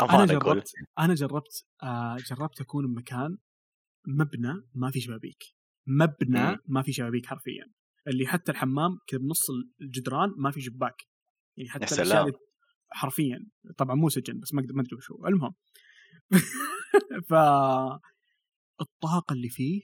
[0.00, 3.38] أنا جربت أنا جربت آه جربت أكون بمكان
[4.06, 5.44] مبنى ما في شبابيك.
[5.86, 6.56] مبنى.
[6.66, 7.64] ما في شبابيك حرفيا.
[8.06, 9.46] اللي حتى الحمام كذا بنص
[9.80, 11.02] الجدران ما في شباك.
[11.56, 11.94] يعني حتى.
[11.94, 12.30] الأشياء
[12.90, 13.46] حرفيا
[13.78, 15.26] طبعا مو سجن بس ما أدري وش هو.
[15.26, 15.54] المهم.
[17.28, 17.34] ف
[18.82, 19.82] الطاقة اللي فيه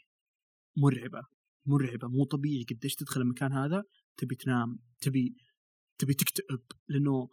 [0.76, 1.22] مرعبة
[1.66, 3.84] مرعبة مو طبيعي قديش تدخل المكان هذا
[4.16, 5.36] تبي تنام تبي
[5.98, 7.28] تبي تكتئب لأنه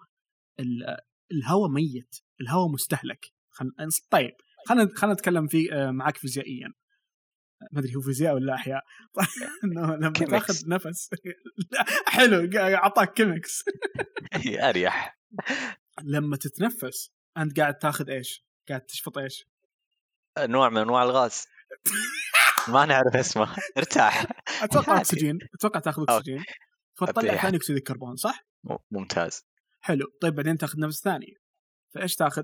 [0.59, 0.97] ال-
[1.31, 3.25] الهواء ميت الهواء مستهلك.
[3.49, 3.71] خل...
[4.09, 4.31] طيب
[4.67, 6.67] خلينا خلينا نتكلم في آه، معك فيزيائيا.
[7.71, 8.81] ما أدري هو فيزياء ولا أحياء.
[9.63, 10.09] إنه لما.
[10.11, 11.09] تاخذ نفس.
[12.07, 13.63] حلو أعطاك كيمكس
[14.69, 15.19] أريح.
[16.03, 19.47] لما تتنفس أنت قاعد تاخذ إيش؟ قاعد تشفط إيش؟
[20.39, 21.45] نوع من أنواع الغاز.
[22.73, 24.25] ما نعرف اسمه ارتاح
[24.63, 24.97] أتوقع.
[24.97, 26.03] أكسجين أتوقع تأخذ.
[26.09, 26.43] أكسجين
[26.95, 28.45] فتطلع ثاني أكسيد الكربون صح؟
[28.91, 29.41] ممتاز
[29.81, 31.33] حلو طيب بعدين تأخذ نفس ثاني
[31.93, 32.43] فإيش تأخذ؟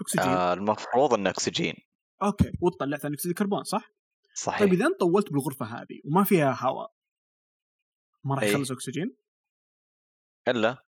[0.00, 1.74] أكسجين آه المفروض إنه أكسجين
[2.22, 3.92] أوكي وتطلع ثاني أكسيد الكربون صح؟
[4.34, 6.92] صحيح طيب إذا أنت طولت بالغرفة هذه وما فيها هواء
[8.24, 8.50] ما راح إيه.
[8.50, 9.16] يخلص أكسجين؟
[10.48, 10.84] إلا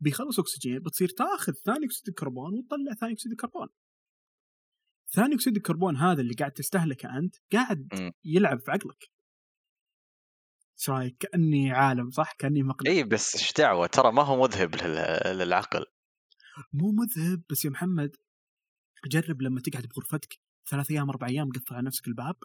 [0.00, 3.68] بيخلص أكسجين بتصير تأخذ ثاني أكسيد الكربون وتطلع ثاني أكسيد الكربون.
[5.14, 7.88] ثاني أكسيد الكربون هذا اللي قاعد تستهلكه أنت قاعد.
[8.24, 9.10] يلعب في عقلك.
[10.78, 14.74] إيش رايك؟ كأني عالم صح؟ كأني مقلب اي بس إيش دعوة ترى ما هو مذهب
[14.76, 15.84] لل- للعقل
[16.72, 18.16] مو مذهب بس يا محمد
[19.06, 20.38] جرب لما تقعد بغرفتك
[20.70, 22.36] ثلاث أيام أربع أيام قفل على نفسك الباب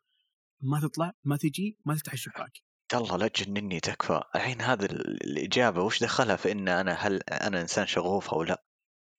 [0.61, 2.51] ما تطلع ما تجي ما تفتح الشباك
[2.93, 7.61] الله لا تجنني تكفى الحين هذا ال- الإجابة وش دخلها في إن أنا هل أنا
[7.61, 8.63] إنسان شغوف أو لا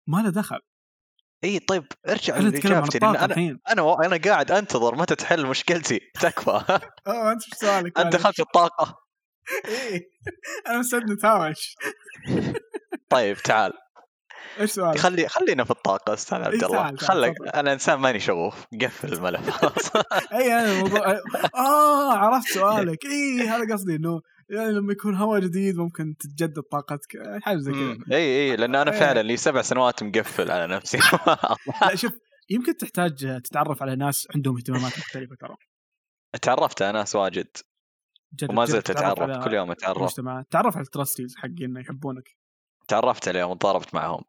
[0.06, 0.60] ما له دخل
[1.44, 3.60] اي طيب ارجع لاجابتي لأن أنا الحين.
[3.68, 6.00] أنا أنا قاعد أنتظر متى تحل مشكلتي.
[6.22, 6.50] تكفى.
[7.06, 8.94] آه أنت إيش سؤالك؟ أنت دخلت الطاقة.
[9.64, 10.00] إيه.
[10.68, 11.74] أنا مستعد نتهاوش.
[13.08, 13.72] طيب تعال.
[14.60, 16.76] إيش سؤالك؟ خلي خلينا في الطاقة أستاذ عبد إيه، الله.
[16.76, 17.34] تعال، تعال، خلك.
[17.54, 18.54] أنا إنسان ماني شغوف.
[18.82, 19.50] قفل الملف.
[19.50, 19.96] خلاص
[20.32, 21.20] اي أنا الموضوع
[21.54, 23.04] آه عرفت سؤالك.
[23.04, 27.98] اي هذا قصدي إنه يعني لما يكون هواء جديد ممكن تتجدد طاقتك حاجة زي كذا.
[28.12, 28.98] إي إي لأن أنا إيه.
[28.98, 30.98] فعلا لي سبع سنوات مقفل على نفسي.
[31.82, 32.12] لا شوف
[32.50, 35.56] يمكن تحتاج تتعرف على ناس عندهم اهتمامات مختلفة ترى.
[36.42, 37.48] تعرفت على ناس واجد.
[38.48, 40.14] وما زلت أتعرف كل يوم أتعرف.
[40.50, 42.24] تعرف على ال trusties حقين يحبونك.
[42.88, 44.22] تعرفت عليهم وتضاربت معهم.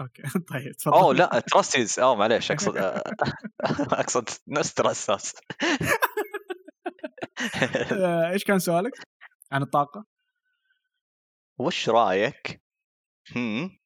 [0.00, 0.22] أوكي
[0.52, 0.96] طيب تفضل.
[0.96, 2.76] أوه لا trusties أوه معليش أقصد
[4.00, 4.80] أقصد ناس
[7.92, 8.92] آه، إيش كان سؤالك؟
[9.52, 10.04] عن الطاقة؟
[11.58, 12.62] وش رأيك؟
[13.36, 13.78] هم؟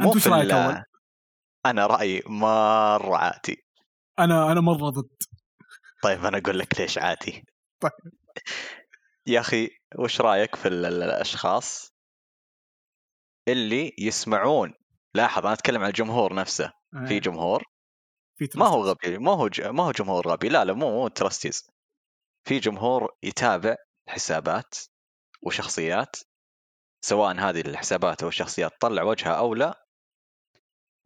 [0.00, 0.82] أنت وش ال- أول؟
[1.66, 3.64] أنا رأيي مرة عادي
[4.18, 5.16] أنا أنا مرة ضد
[6.02, 7.44] طيب أنا أقول لك ليش عادي
[7.82, 8.12] طيب.
[9.26, 9.68] يا أخي
[9.98, 11.92] وش رأيك في ال- ال- الأشخاص
[13.48, 14.74] اللي يسمعون
[15.14, 16.64] لاحظ أنا أتكلم عن الجمهور نفسه
[16.94, 17.64] آه، في جمهور
[18.36, 18.82] في ما هو.
[18.84, 19.60] غبي ما هو ج...
[19.60, 21.62] ما هو جمهور غبي لا لا مو مو ترستيز
[22.44, 23.76] في جمهور يتابع
[24.10, 24.74] حسابات
[25.42, 26.16] وشخصيات
[27.00, 29.86] سواء هذه الحسابات أو الشخصيات طلع وجهها أو لا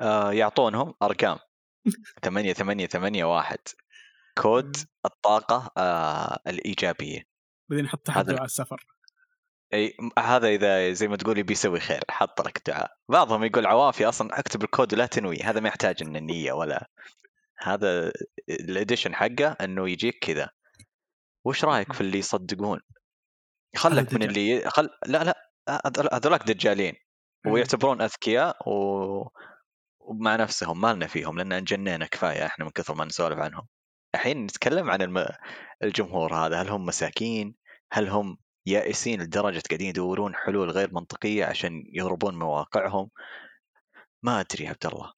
[0.01, 1.39] آه يعطونهم أرقام
[2.25, 3.59] 8 8 8 1
[4.39, 7.23] كود الطاقة آه الإيجابية.
[7.71, 8.87] بعدين هذا تحت على السفر.
[9.75, 12.97] أي هذا إذا زي ما تقولي بيسوي خير حط لك دعاء.
[13.09, 16.91] بعضهم يقول عوافي أصلا أكتب الكود ولا تنوي هذا ما يحتاج ان النيه ولا.
[17.59, 18.13] هذا
[18.49, 20.51] الإديشن حقه إنه يجيك كذا.
[21.45, 22.81] وش رأيك في اللي يصدقون؟
[23.77, 24.23] خلك من.
[24.23, 26.95] اللي خل لا لا هذول- هذولاك دجالين
[27.47, 29.29] ويعتبرون أذكياء و...
[30.01, 33.67] ومع نفسهم ما لنا فيهم لأن انجنينا كفاية إحنا من كثر ما نسولف عنهم.
[34.15, 35.27] الحين نتكلم عن الم...
[35.83, 37.55] الجمهور هذا هل هم مساكين؟
[37.93, 43.11] هل هم يائسين لدرجة قاعدين يدورون حلول غير منطقية عشان يهربون من واقعهم؟
[44.23, 45.13] ما أدري يا عبد الله.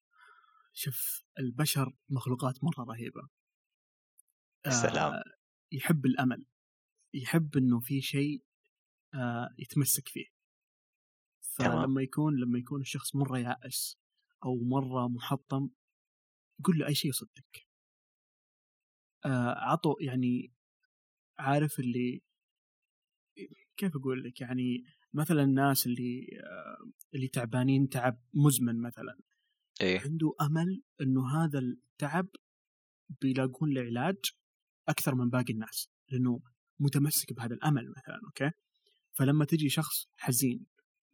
[0.73, 3.29] شوف البشر مخلوقات مرة رهيبة.
[4.67, 5.13] آه، سلام.
[5.73, 6.45] يحب الأمل
[7.15, 8.43] يحب إنه في شيء
[9.15, 10.27] آه يتمسك فيه.
[11.41, 13.99] فلما يكون لما يكون الشخص مرة يائس
[14.45, 15.69] أو مرة محطم
[16.65, 17.67] قول له أي شيء يصدق
[19.25, 20.53] آه عطوا يعني
[21.39, 22.23] عارف اللي
[23.77, 24.85] كيف أقول لك؟ يعني
[25.15, 29.19] مثلا الناس اللي آه اللي تعبانين تعب مزمن مثلا.
[29.81, 30.01] إيه.
[30.01, 32.29] عنده أمل إنه هذا التعب
[33.21, 34.17] بيلاقون له علاج
[34.89, 36.41] أكثر من باقي الناس لأنه
[36.81, 38.51] متمسك بهذا الأمل مثلا أوكي؟
[39.13, 40.67] فلما تجي شخص حزين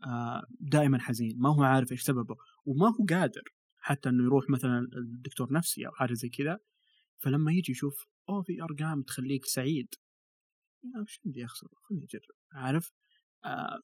[0.05, 3.43] آه، دائما حزين ما هو عارف إيش سببه وما هو قادر
[3.77, 6.59] حتى إنه يروح مثلا الدكتور نفسي أو حاجة زي كذا
[7.19, 9.95] فلما يجي يشوف أوه في أرقام تخليك سعيد.
[11.03, 12.23] وش عندي اخسر خليني أجرب.
[12.53, 12.93] عارف؟
[13.45, 13.81] آه،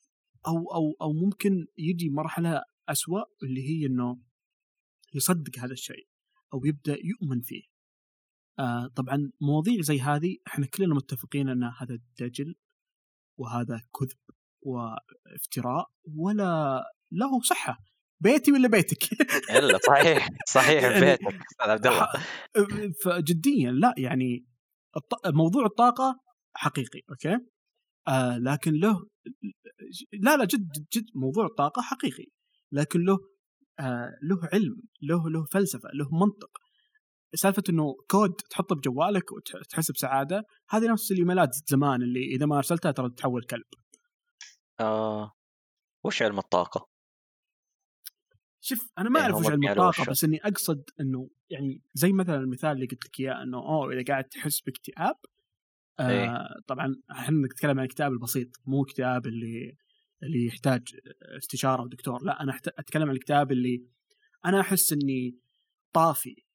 [0.46, 4.18] أو أو أو ممكن يجي مرحلة أسوأ اللي هي إنه
[5.14, 6.08] يصدق هذا الشيء
[6.54, 7.62] أو يبدأ يؤمن فيه.
[8.58, 12.54] آه طبعا مواضيع زي هذه إحنا كلنا متفقين أن هذا دجل
[13.38, 14.18] وهذا كذب
[14.62, 16.82] وافتراء ولا
[17.12, 17.78] له صحة.
[18.20, 19.12] بيتي ولا بيتك؟
[19.58, 22.08] إلا صحيح صحيح يعني بيتك أستاذ عبد الله.
[23.04, 24.46] فجديا لا يعني
[25.26, 26.20] موضوع الطاقة
[26.54, 27.38] حقيقي أوكي؟
[28.08, 29.06] آه لكن له
[30.12, 32.26] لا لا جد جد موضوع الطاقة حقيقي
[32.72, 33.18] لكن له
[33.80, 36.50] آه له علم له له فلسفة له منطق.
[37.34, 42.56] سالفة إنه كود تحطه بجوالك وتحس بسعادة هذه نفس ال emails زمان اللي إذا ما
[42.56, 43.64] أرسلتها ترى تتحول كلب
[44.80, 45.32] آه
[46.04, 46.88] وش علم الطاقة؟
[48.60, 52.12] شوف أنا ما يعني أعرف وش علم على الطاقة؟ بس إني أقصد إنه يعني زي
[52.12, 55.16] مثلا المثال اللي قلت لك إياه إنه أوه إذا قاعد تحس باكتئاب
[56.00, 56.44] آه إيه.
[56.66, 59.76] طبعا إحنا نتكلم عن الاكتئاب البسيط مو اكتئاب اللي
[60.22, 60.82] اللي يحتاج
[61.22, 63.84] استشارة ودكتور لا أنا أتكلم عن الاكتئاب اللي
[64.44, 65.38] أنا أحس إني
[65.92, 66.47] طافي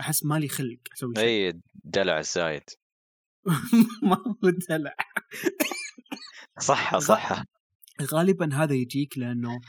[0.00, 2.62] أحس مالي خلق أسوي شيء أي دلع الزايد.
[4.02, 4.94] ما هو دلع.
[6.60, 7.42] صح صح
[8.02, 9.60] غالبا هذا يجيك لأنه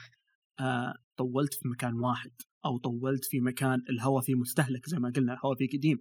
[0.59, 2.31] آه طولت في مكان واحد
[2.65, 5.97] أو طولت في مكان الهواء فيه مستهلك زي ما قلنا الهواء فيه قديم.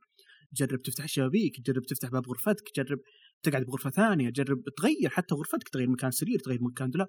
[0.53, 2.99] جرب تفتح الشبابيك جرب تفتح باب غرفتك جرب
[3.43, 7.09] تقعد بغرفة ثانية جرب تغير حتى غرفتك تغير مكان سرير تغير مكان دولاب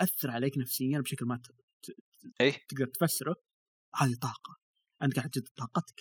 [0.00, 1.90] يأثر عليك نفسيا بشكل ما ت-
[2.40, 3.34] اي تقدر تفسره.
[3.96, 4.56] هذه طاقة.
[5.02, 6.00] أنت قاعد تجد طاقتك.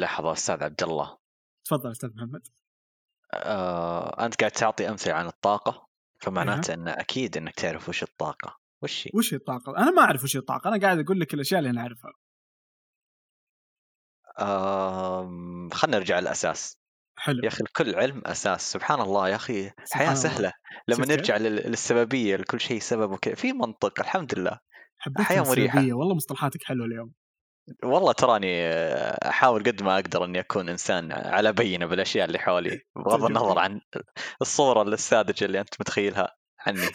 [0.00, 1.18] لحظة أستاذ عبد الله
[1.64, 2.48] تفضل أستاذ محمد
[3.34, 5.86] آه، أنت قاعد تعطي أمثلة عن الطاقة
[6.20, 10.24] فمعناته إن أكيد إنك تعرف وش الطاقة وش هي؟ وش هي الطاقة؟ أنا ما أعرف
[10.24, 12.12] وش هي الطاقة أنا قاعد أقول لك الأشياء اللي أنا أعرفها
[14.40, 16.78] آم، خلينا نرجع للأساس
[17.18, 20.14] حلو يا أخي الكل علم أساس سبحان الله يا أخي حياة الله.
[20.14, 20.52] سهلة
[20.88, 24.58] لما؟ نرجع لل- للسببية لكل شيء سبب وكذا في منطق الحمد لله
[24.98, 25.42] حبيت مريحة.
[25.42, 27.12] السلبية، والله مصطلحاتك حلوة اليوم
[27.82, 32.80] والله تراني آه، أحاول قد ما أقدر إني أكون إنسان على بينة بالأشياء اللي حولي
[32.96, 33.26] بغض تعجبني.
[33.26, 33.80] النظر عن
[34.40, 36.88] الصورة الساذجة اللي أنت متخيلها عني.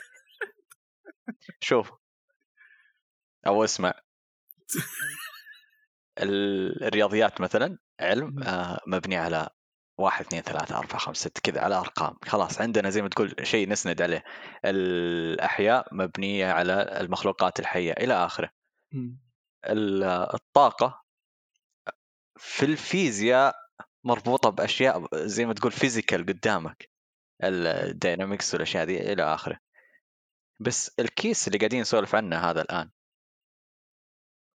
[1.59, 1.91] شوف.
[3.47, 3.93] أو اسمع.
[6.19, 8.43] ال- الرياضيات مثلا علم.
[8.43, 9.49] آه، مبني على
[9.97, 12.17] واحد اثنين ثلاثة أربعة خمسة ستة كذا على أرقام.
[12.25, 14.23] خلاص عندنا زي ما تقول شيء نسند عليه.
[14.65, 18.49] الأحياء مبنية على المخلوقات الحية إلى آخره.
[19.65, 19.71] مم.
[19.71, 21.03] ال- الطاقة
[22.37, 23.55] في الفيزياء
[24.03, 26.89] مربوطة بأشياء زي ما تقول physical قدامك
[27.43, 29.59] ال dynamics والأشياء دي إلى آخره.
[30.59, 32.91] بس ال case اللي قاعدين نسولف عنه هذا الآن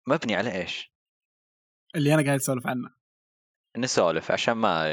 [0.09, 0.93] مبني على إيش؟
[1.95, 2.95] اللي أنا قاعد أسولف عنه.
[3.77, 4.85] نسولف عشان ما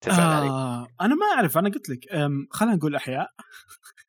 [0.00, 2.08] تزعل آه أنا ما أعرف أنا قلت لك
[2.50, 3.34] خلينا نقول أحياء.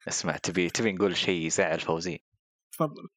[0.07, 2.23] اسمع تبي تبي نقول شيء يزعل فوزي.
[2.71, 3.09] تفضل.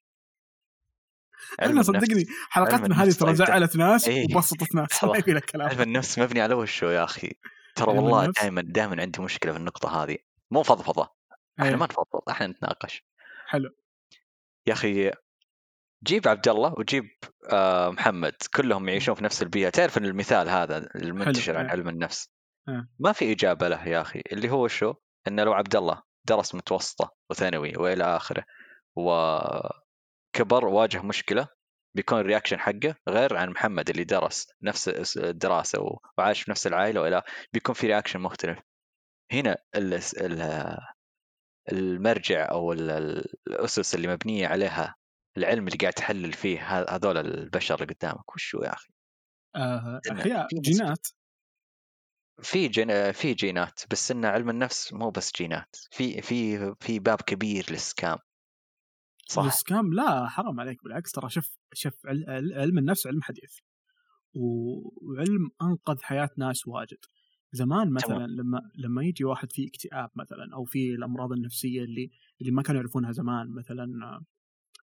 [1.62, 1.86] النفس.
[1.86, 3.34] صدقني حلقتنا هذه ترى.
[3.34, 4.34] زعلت ناس إيه.
[4.34, 5.04] وبسطت ناس.
[5.04, 5.68] ما يبي لك كلام.
[5.68, 7.32] علم النفس مبني على وشو يا أخي؟
[7.74, 10.16] ترى والله؟ دائما دائما عندي مشكلة في النقطة هذه.
[10.50, 11.08] مو فضفضه
[11.60, 11.76] إحنا إيه.
[11.76, 13.04] ما نفضفض إحنا نتناقش.
[13.46, 13.70] حلو.
[14.66, 15.12] يا أخي
[16.04, 17.04] جيب عبد الله وجيب
[17.52, 18.34] آه محمد.
[18.54, 19.68] كلهم يعيشون في نفس البيئة.
[19.68, 21.70] تعرف إن المثال هذا المنتشر عن إيه.
[21.70, 22.30] علم النفس؟
[22.68, 22.88] إيه.
[22.98, 24.22] ما في إجابة له يا أخي.
[24.32, 24.94] اللي هو شو؟
[25.28, 28.44] إنه لو عبد الله درس متوسطة وثانوي وإلى آخره
[30.36, 31.48] وكبر وواجه مشكلة
[31.96, 34.88] بيكون ال reaction حقه غير عن محمد اللي درس نفس
[35.18, 37.22] الدراسه وعاش في نفس العائلة وإلى
[37.52, 38.58] بيكون في reaction مختلف.
[39.32, 40.78] هنا ال- ال-
[41.72, 44.96] المرجع أو ال- ال- الأسس اللي مبنية عليها
[45.36, 48.88] العلم اللي قاعد تحلل فيه هذول البشر اللي قدامك وشو يا أخي؟
[49.56, 51.06] آه احياء نسبة- جينات.
[52.42, 57.20] في جين في جينات بس إن علم النفس مو بس جينات في في في باب
[57.22, 58.18] كبير للسكام.
[59.28, 59.44] صح.
[59.44, 63.58] السكام لا حرام عليك بالعكس ترى شوف شوف عل- عل- علم النفس علم حديث.
[64.34, 66.98] وعلم أنقذ حياة ناس واجد.
[67.52, 68.30] زمان مثلا تمام.
[68.30, 72.80] لما لما يجي واحد فيه اكتئاب مثلا أو في الأمراض النفسية اللي اللي ما كانوا
[72.80, 73.84] يعرفونها زمان مثلا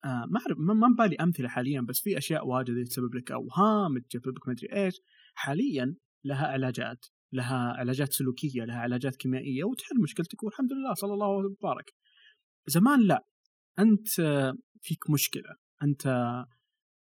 [0.05, 3.99] آه ما أعرف ما ما بالي أمثلة حاليا بس في أشياء واجد تسبب لك أوهام
[3.99, 5.01] تسبب لك مدري إيش.
[5.35, 5.95] حاليا
[6.25, 11.93] لها علاجات لها علاجات سلوكية لها علاجات كيميائية وتحل مشكلتك والحمد لله صلى الله وبارك.
[12.67, 13.25] زمان لا.
[13.79, 14.09] أنت
[14.81, 16.07] فيك مشكلة أنت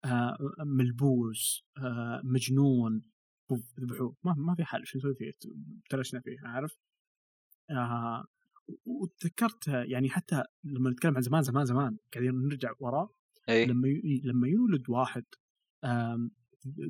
[0.05, 3.03] آه، ملبوس آه، مجنون.
[3.81, 5.33] ذبحوه ما ما في حل شو نسوي فيه؟
[5.91, 6.77] تلشنا فيه عارف؟
[7.71, 8.25] آه
[8.87, 13.09] وتذكرت يعني حتى لما نتكلم عن زمان زمان زمان قاعدين نرجع ورا
[13.49, 13.67] إي.
[13.67, 13.89] لما
[14.25, 15.25] لما يولد واحد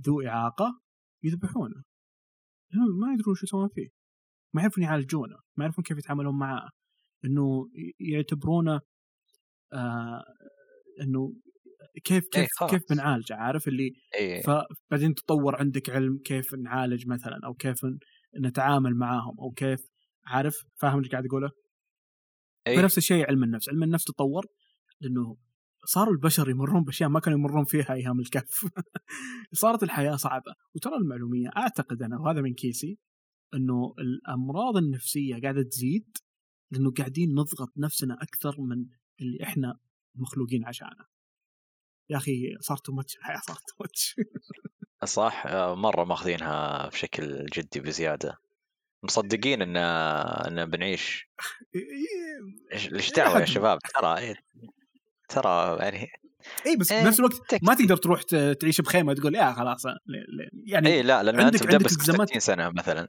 [0.06, 0.80] ذو إعاقة
[1.22, 1.82] يذبحونه.
[3.00, 3.88] ما يدرون شو يسوون فيه.
[4.54, 6.70] ما يعرفون يعالجونه ما يعرفون كيف يتعاملون معاه.
[7.24, 8.80] إنه يعتبرونه
[9.72, 10.24] آه
[11.00, 11.34] إنه
[12.04, 12.70] كيف إيه، كيف خلاص.
[12.70, 17.86] كيف بنعالجه عارف اللي اي فبعدين تطور عندك علم كيف نعالج مثلا أو كيف
[18.40, 19.80] نتعامل معاهم أو كيف
[20.26, 21.50] عارف فاهم اللي قاعد اقوله؟
[22.66, 24.46] اي فنفس الشيء علم النفس، علم النفس تطور
[25.00, 25.36] لأنه
[25.84, 28.66] صاروا البشر يمرون بأشياء ما كانوا يمرون فيها أيام الكهف.
[29.52, 32.98] صارت الحياة صعبة، وترى المعلومية أعتقد أنا وهذا من كيسي
[33.54, 36.16] إنه الأمراض النفسية قاعدة تزيد
[36.70, 38.86] لأنه قاعدين نضغط نفسنا أكثر من
[39.22, 39.78] اللي إحنا
[40.14, 41.04] مخلوقين عشانه.
[42.10, 44.16] يا أخي صارت ماتش الحياة صارت ماتش
[45.04, 48.38] صح آه، مرة ماخذينها بشكل جدي بزيادة
[49.02, 51.28] مصدقين إن إن بنعيش
[52.92, 54.34] ليش دعوة يا شباب ترى
[55.28, 56.08] ترى يعني
[56.66, 57.64] إي بس إيه، بنفس الوقت.
[57.64, 58.22] ما تقدر تروح
[58.60, 59.84] تعيش بخيمة تقول يا خلاص
[60.66, 62.28] يعني إي لا لأن عندك- أنت عندك مدبس التزامات.
[62.28, 63.08] 60 سنة مثلا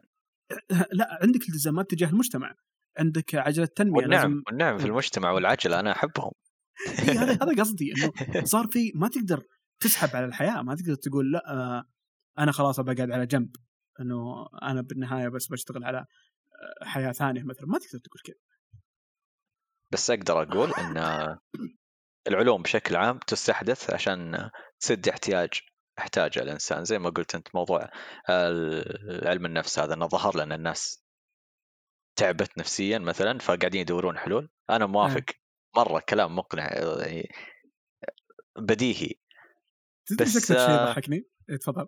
[0.99, 2.56] لا عندك التزامات تجاه المجتمع
[2.98, 6.32] عندك عجلة تنمية والنعم لازم والنعم في المجتمع والعجله أنا أحبهم.
[6.88, 8.11] إيه هذا هذا قصدي إنه
[8.45, 9.44] صار في ما تقدر
[9.80, 11.86] تسحب على الحياة ما تقدر تقول لا آه،
[12.40, 13.56] أنا خلاص أبى قاعد على جنب
[13.99, 18.36] إنه أنا بالنهاية بس بشتغل على آه، حياة ثانية مثلا ما تقدر تقول كذا.
[19.91, 20.98] بس أقدر أقول إن
[22.28, 24.49] العلوم بشكل عام تستحدث عشان
[24.80, 25.49] تسد احتياج
[25.99, 27.90] أحتاجه الإنسان زي ما قلت أنت موضوع
[29.26, 31.02] علم النفس هذا إنه ظهر لنا الناس.
[32.15, 34.49] تعبت نفسيا مثلا فقاعدين يدورون حلول.
[34.69, 35.23] أنا موافق.
[35.77, 37.30] مرة كلام مقنع يعني
[38.57, 39.14] بديهي.
[40.19, 41.88] بس، أكثر شيء آه، يضحكني؟ إيه، تفضل.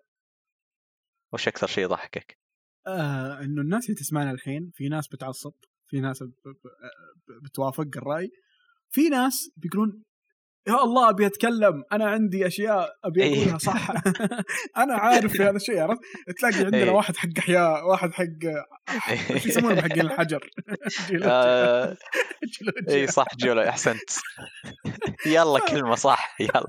[1.34, 2.40] وش أكثر شيء يضحكك؟
[2.88, 5.54] آه إنه الناس اللي تسمعنا الحين في ناس بتعصب
[5.90, 6.24] في ناس
[7.44, 8.32] بتوافق الرأي
[8.90, 10.04] في ناس بيقولون
[10.68, 11.84] يا الله أبي أتكلم.
[11.92, 13.42] أنا عندي أشياء أبي إيه.
[13.42, 13.90] أقولها صح.
[14.84, 16.02] أنا عارف في هذا الشيء عرفت؟
[16.40, 16.90] تلاقي عندنا إيه.
[16.90, 18.26] واحد حق احياء واحد حق
[19.32, 20.50] إيش يسمونه حقين الحجر؟
[21.08, 21.32] جيولوجيا.
[21.32, 21.98] آه،.
[22.90, 24.10] اي صح جولو أحسنت.
[25.26, 26.36] يلا كلمة صح.
[26.40, 26.68] يلا.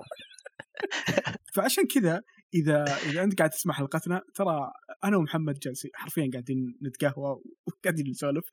[1.54, 2.22] فعشان كذا
[2.54, 4.70] إذا إذا أنت قاعد تسمع حلقتنا ترى
[5.04, 8.44] أنا ومحمد جالسين حرفيا قاعدين نتقهوى وقاعدين نسولف.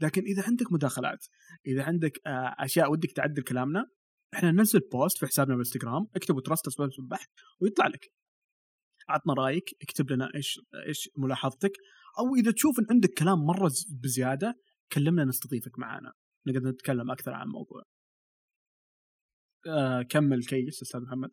[0.00, 1.26] لكن إذا عندك مداخلات
[1.66, 3.86] إذا عندك آه، أشياء ودك تعدل كلامنا
[4.34, 7.28] إحنا ننزل post في حسابنا بالإنستغرام اكتبوا trust اسباب البحث
[7.60, 8.12] ويطلع لك.
[9.08, 11.72] عطنا رأيك اكتب لنا إيش إيش ملاحظتك
[12.18, 13.70] أو إذا تشوف إن عندك كلام مرة
[14.02, 14.60] بزيادة
[14.92, 16.12] كلمنا نستضيفك معنا
[16.46, 17.82] نقدر نتكلم أكثر عن الموضوع.
[19.66, 21.30] آه كمل كيس أستاذ محمد.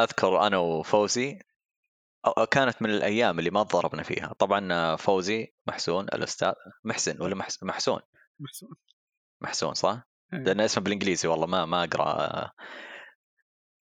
[0.00, 1.38] أذكر أنا وفوزي
[2.50, 4.32] كانت من الأيام اللي ما تضاربنا فيها.
[4.32, 6.52] طبعا فوزي محسون الأستاذ
[6.84, 8.00] محسن ولا محس- محسون.
[8.40, 8.70] محسون.
[9.42, 10.02] محسون صح؟
[10.34, 10.40] إيه.
[10.40, 12.50] لأن اسمه بالإنجليزي والله ما ما أقرأ.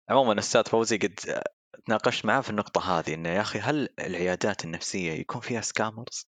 [0.10, 1.44] عموما أستاذ فوزي قد
[1.86, 6.28] تناقشت معاه في النقطة هذه إنه يا أخي هل العيادات النفسية يكون فيها سكامرز؟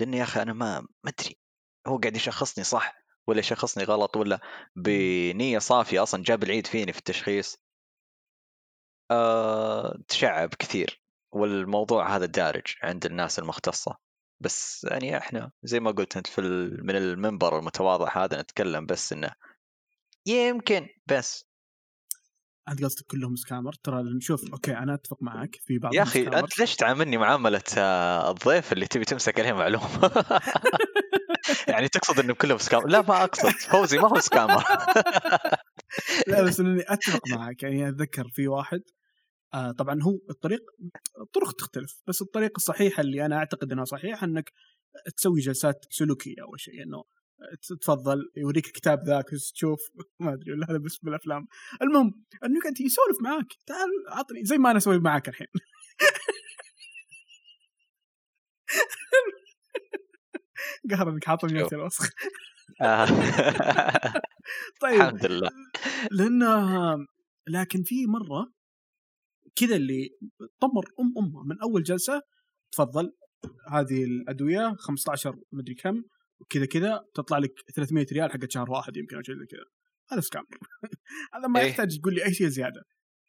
[0.00, 1.38] لأن يا أخي أنا ما ما أدري.
[1.86, 2.94] هو قاعد يشخصني صح
[3.26, 4.40] ولا يشخصني غلط ولا
[4.76, 7.56] بنية صافية أصلا جاب العيد فيني في التشخيص.
[9.10, 13.96] أه تشعب كثير والموضوع هذا دارج عند الناس المختصة.
[14.40, 19.12] بس يعني إحنا زي ما قلت أنت في ال- من المنبر المتواضع هذا نتكلم بس
[19.12, 19.30] إنه
[20.26, 21.44] يمكن بس.
[22.68, 26.26] أنت قصدك كلهم سكامر؟ ترى نشوف أوكي أنا أتفق معك في بعض يا أخي.
[26.26, 29.88] أنت ليش تعاملني معامله آه، الضيف اللي تبي تمسك عليه معلومة؟
[31.68, 33.48] يعني تقصد إنهم كلهم سكامر؟ لا ما أقصد.
[33.48, 34.64] فوزي ما هو سكامر.
[36.28, 37.62] لا بس إني أتفق معك.
[37.62, 38.80] يعني أتذكر في واحد
[39.54, 40.60] آه طبعا هو الطريق
[41.20, 44.52] الطرق تختلف بس الطريقة الصحيحه اللي أنا أعتقد انها صحيحه إنك
[45.16, 46.82] تسوي جلسات سلوكية أول شيء.
[46.82, 47.04] إنه
[47.80, 49.80] تفضل يوريك الكتاب ذاك تشوف.
[50.20, 51.46] ما أدري ولا هذا بس بالأفلام.
[51.82, 53.46] المهم انه قاعد يسولف معاك.
[53.66, 55.46] تعال عطني زي ما أنا أسوي معاك الحين.
[60.90, 61.44] قهر إنك.
[61.44, 62.10] ميوت الوسخ.
[62.80, 63.06] آه.
[64.82, 65.00] طيب.
[65.00, 65.50] الحمد لله.
[66.10, 66.96] لأنه
[67.48, 68.52] لكن في مرة
[69.56, 70.10] كذا اللي
[70.60, 72.22] طمر أم امه من أول جلسة
[72.72, 73.12] تفضل
[73.68, 76.02] هذه الأدوية 15 مدري كم.
[76.40, 79.64] وكذا كذا تطلع لك 300 ريال حقت شهر واحد يمكن أو شيء زي كذا.
[80.10, 80.44] هذا سكام
[81.34, 81.66] هذا ما إيه.
[81.66, 82.84] يحتاج تقول لي أي شيء زيادة.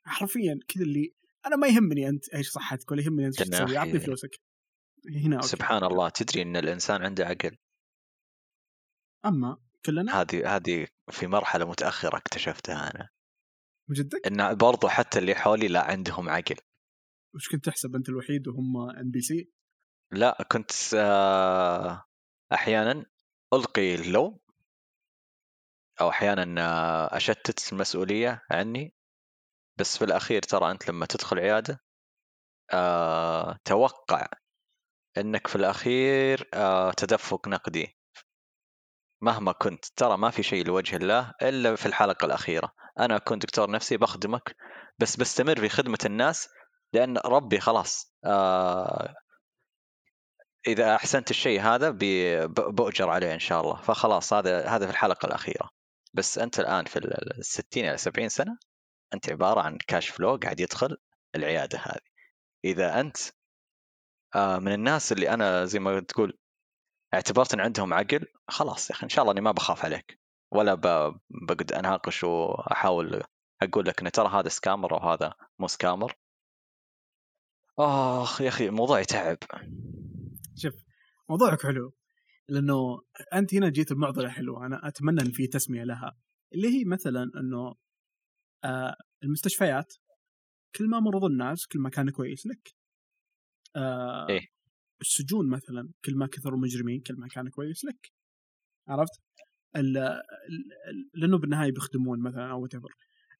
[0.05, 1.13] حرفيا كذا اللي
[1.45, 4.39] أنا ما يهمني أنت إيش صحتك ولا يهمني أنت إيش تسوي اعطني فلوسك.
[5.09, 5.47] هنا أوكي.
[5.47, 7.57] سبحان الله تدري إن الإنسان عنده عقل.
[9.25, 13.09] أما كلنا؟ هذه هذه في مرحلة متأخرة اكتشفتها أنا.
[13.89, 16.55] من جدك؟ إن برضو حتى اللي حولي لا عندهم عقل.
[17.35, 19.51] وش كنت تحسب أنت الوحيد وهم ان بي سي؟
[20.11, 22.03] لا كنت آه،
[22.55, 23.05] أحيانا
[23.53, 24.39] ألقي اللوم
[26.01, 28.93] أو أحيانا آه، أشتت المسؤولية عني.
[29.79, 31.79] بس في الأخير ترى أنت لما تدخل عيادة
[32.73, 34.27] آه، توقع
[35.17, 37.97] إنك في الأخير آه، تدفق نقدي.
[39.21, 42.71] مهما كنت ترى ما في شيء لوجه الله إلا في الحلقة الأخيرة.
[42.99, 44.55] أنا اكون دكتور نفسي بخدمك
[44.99, 46.49] بس بستمر في خدمة الناس
[46.93, 49.15] لأن ربي خلاص آه
[50.67, 53.81] إذا أحسنت الشيء هذا بي- ب- بأجر عليه إن شاء الله.
[53.81, 55.69] فخلاص هذا هذا في الحلقة الأخيرة.
[56.13, 58.57] بس أنت الآن في ال 60 إلى 70 سنة
[59.13, 60.97] أنت عبارة عن كاش فلو قاعد يدخل
[61.35, 62.01] العيادة هذه.
[62.65, 63.17] إذا أنت
[64.35, 66.37] آه، من الناس اللي أنا زي ما تقول
[67.13, 70.19] اعتبرت إن عندهم عقل خلاص يا أخي إن شاء الله إني ما بخاف عليك.
[70.51, 70.73] ولا
[71.29, 73.23] بقعد أناقش وأحاول
[73.61, 76.15] أقول لك إن ترى هذا سكامر أو هذا مو سكامر
[77.79, 79.37] آخ يا أخي الموضوع يتعب.
[80.55, 80.73] شوف
[81.29, 81.93] موضوعك حلو
[82.49, 83.01] لأنه
[83.33, 86.17] أنت هنا جيت بمعضلة حلوة أنا أتمنى إن في تسمية لها
[86.53, 87.75] اللي هي مثلا إنه
[88.63, 89.93] آه المستشفيات
[90.75, 92.75] كل ما مرضوا الناس كل ما كان كويس لك
[93.75, 94.41] آه إيه.
[95.01, 98.11] السجون مثلا كل ما كثروا المجرمين كل ما كان كويس لك
[98.87, 99.21] عرفت؟
[101.13, 102.93] لأنه بالنهاية بيخدمون مثلا أو whatever.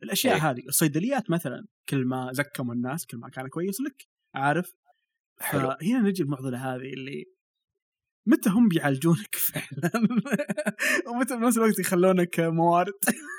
[0.04, 0.52] الأشياء إيه.
[0.52, 4.74] هذه الصيدليات مثلا كل ما زكموا الناس كل ما كان كويس لك عارف؟
[5.40, 5.62] حلو.
[5.62, 7.26] فهنا نجي المعضله هذه اللي
[8.28, 9.92] متى هم بيعالجونك فعلا؟
[11.08, 12.94] ومتى بنفس الوقت يخلونك موارد؟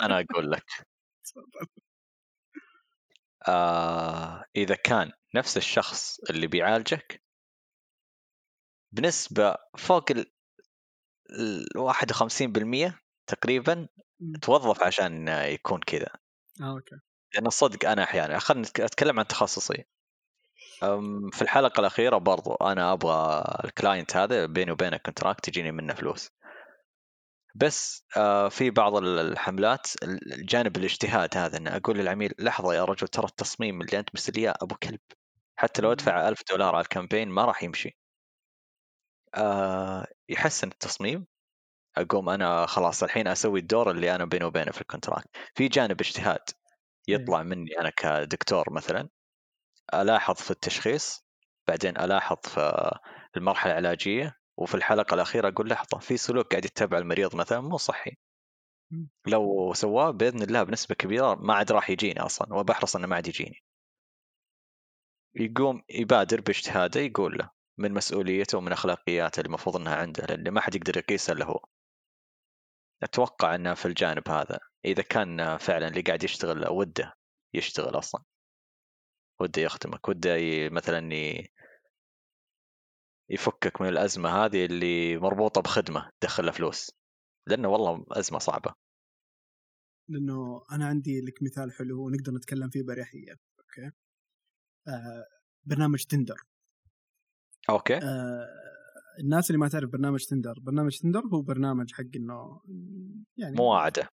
[0.00, 0.64] أنا أقول لك.
[3.48, 7.22] آه إذا كان نفس الشخص اللي بيعالجك
[8.92, 10.26] بنسبة فوق ال
[11.30, 12.94] ال 51%
[13.26, 13.88] تقريبا
[14.42, 16.08] توظف عشان يكون كذا.
[16.60, 16.96] آه أوكي.
[17.34, 19.84] لأن الصدق أنا أحيانا خلينا أتكلم عن تخصصي.
[21.32, 26.30] في الحلقة الأخيرة برضو أنا أبغى ال client هذا بيني وبينه contract تجيني منه فلوس.
[27.54, 33.08] بس آه، في بعض ال- الحملات الجانب الاجتهاد هذا إن أقول للعميل لحظة يا رجل
[33.08, 35.00] ترى التصميم اللي أنت مرسل لي إياه أبو كلب.
[35.56, 37.98] حتى لو أدفع ألف دولار على ال campaign ما راح يمشي.
[39.34, 41.26] آه، يحسن التصميم.
[41.96, 46.00] أقوم أنا خلاص الحين أسوي الدور اللي أنا بيني وبينه في ال contract في جانب
[46.00, 46.40] اجتهاد.
[47.08, 49.08] يطلع مني أنا كدكتور مثلا
[49.94, 51.26] ألاحظ في التشخيص
[51.68, 52.90] بعدين ألاحظ في
[53.36, 58.10] المرحلة العلاجية وفي الحلقة الأخيرة أقول لحظة في سلوك قاعد يتبع المريض مثلا مو صحي.
[59.26, 63.28] لو سواه بإذن الله بنسبة كبيرة ما عاد راح يجيني أصلا وبحرص إنه ما عاد
[63.28, 63.62] يجيني.
[65.34, 70.60] يقوم يبادر باجتهاده يقول له من مسؤوليته ومن أخلاقياته اللي المفروض إنها عنده لأن ما
[70.60, 71.60] حد يقدر يقيسها إلا هو.
[73.02, 74.58] أتوقع إنه في الجانب هذا.
[74.84, 77.12] إذا كان فعلا اللي قاعد يشتغل وده
[77.54, 78.22] يشتغل أصلا.
[79.40, 80.08] وده يخدمك.
[80.08, 80.36] وده.
[80.70, 81.10] مثلا.
[83.30, 86.90] يفكك من الأزمة هذه اللي مربوطة بخدمة تدخل له فلوس.
[87.46, 88.74] لأنه والله أزمة صعبة.
[90.08, 93.90] لأنه أنا عندي لك مثال حلو ونقدر نتكلم فيه باريحيه أوكي؟
[94.88, 95.26] آه
[95.64, 96.42] برنامج تندر
[97.70, 97.96] أوكي.
[97.96, 98.65] آه
[99.20, 102.60] الناس اللي ما تعرف برنامج Tinder برنامج Tinder هو برنامج حق إنه
[103.36, 104.08] يعني مواعدة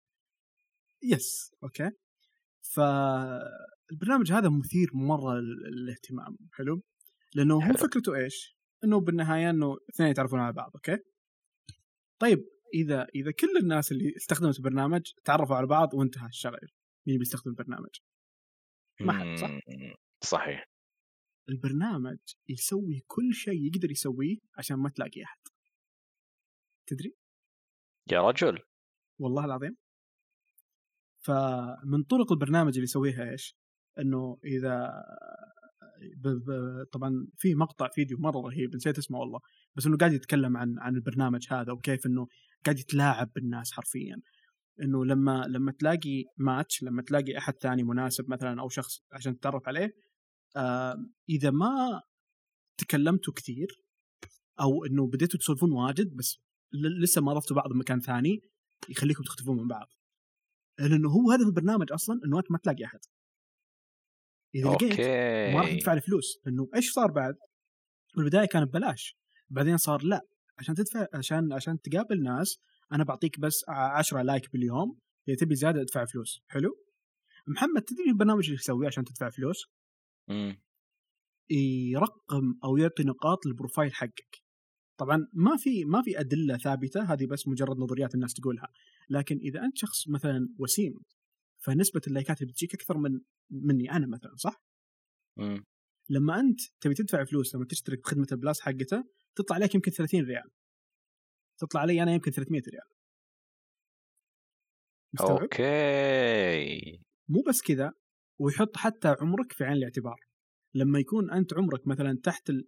[1.03, 1.91] yes أوكي
[2.61, 5.33] فالبرنامج هذا مثير مرة
[5.71, 6.83] للاهتمام حلو
[7.35, 7.73] لأنه هو.
[7.73, 10.97] فكرته إيش؟ إنه بالنهاية إنه اثنين يتعرفون على بعض أوكي؟
[12.19, 16.67] طيب إذا إذا كل الناس اللي استخدمت البرنامج تعرفوا على بعض وانتهى الشغل
[17.07, 17.99] مين بيستخدم البرنامج؟
[19.01, 19.59] ما حد، صح؟
[20.23, 20.72] صحيح
[21.49, 22.17] البرنامج
[22.49, 25.39] يسوي كل شيء يقدر يسويه عشان ما تلاقي أحد
[26.87, 27.15] تدري؟
[28.11, 28.59] يا رجل
[29.19, 29.77] والله العظيم
[31.25, 33.57] فمن طرق البرنامج اللي يسويها إيش؟
[33.99, 34.91] إنه إذا
[36.17, 36.27] ب...
[36.27, 36.83] ب...
[36.91, 39.39] طبعا في مقطع فيديو مرة رهيب نسيت اسمه والله
[39.75, 42.27] بس إنه قاعد يتكلم عن عن البرنامج هذا وكيف إنه
[42.65, 44.21] قاعد يتلاعب بالناس حرفيا
[44.81, 49.67] إنه لما لما تلاقي ماتش لما تلاقي أحد ثاني مناسب مثلا أو شخص عشان تتعرف
[49.67, 49.93] عليه
[51.29, 52.01] إذا ما
[52.77, 53.67] تكلمتوا كثير
[54.61, 56.37] أو إنه بديتوا تسولفون واجد بس
[57.01, 58.41] لسه ما رفتوا بعض بمكان ثاني
[58.89, 59.87] يخليكم تختفون من بعض
[60.79, 62.99] لأنه هو هدف البرنامج أصلا إنه أنت ما تلاقي أحد
[64.55, 64.99] إذا لقيت
[65.53, 67.35] ما راح تدفع لي فلوس لأنه إيش صار بعد؟
[68.15, 69.17] بالبدايه كان ببلاش
[69.49, 70.21] بعدين صار لا
[70.59, 72.59] عشان تدفع عشان عشان تقابل ناس
[72.91, 76.77] أنا بعطيك بس 10 like باليوم إذا تبي زيادة ادفع فلوس حلو؟
[77.47, 79.65] محمد تدري البرنامج اللي يسويه عشان تدفع فلوس؟
[80.27, 80.61] مم.
[81.49, 84.43] يرقم أو يعطي نقاط لل profile حقك
[84.97, 88.67] طبعا ما في ما في أدلة ثابتة هذه بس مجرد نظريات الناس تقولها
[89.09, 90.99] لكن إذا أنت شخص مثلا وسيم
[91.59, 93.19] فنسبة اللايكات اللي بتجيك أكثر من
[93.51, 94.63] مني أنا مثلا صح؟
[95.37, 95.65] مم.
[96.09, 99.03] لما أنت تبي تدفع فلوس لما تشترك بخدمة ال plus حقته
[99.35, 100.49] تطلع عليك يمكن 30 ريال
[101.57, 102.87] تطلع علي أنا يمكن 300 ريال
[105.13, 107.93] مستوعب؟ أوكي مو بس كذا
[108.39, 110.15] ويحط حتى عمرك في عين الاعتبار.
[110.73, 112.67] لما يكون أنت عمرك مثلا تحت ال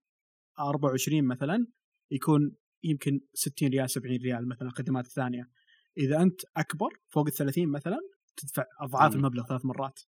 [0.60, 1.68] 24 مثلا
[2.12, 5.50] يكون يمكن 60 ريال 70 ريال مثلا خدمات ثانية.
[5.98, 7.98] إذا أنت أكبر فوق ال 30 مثلا
[8.38, 9.18] تدفع أضعاف مم.
[9.20, 10.00] المبلغ ثلاث مرات.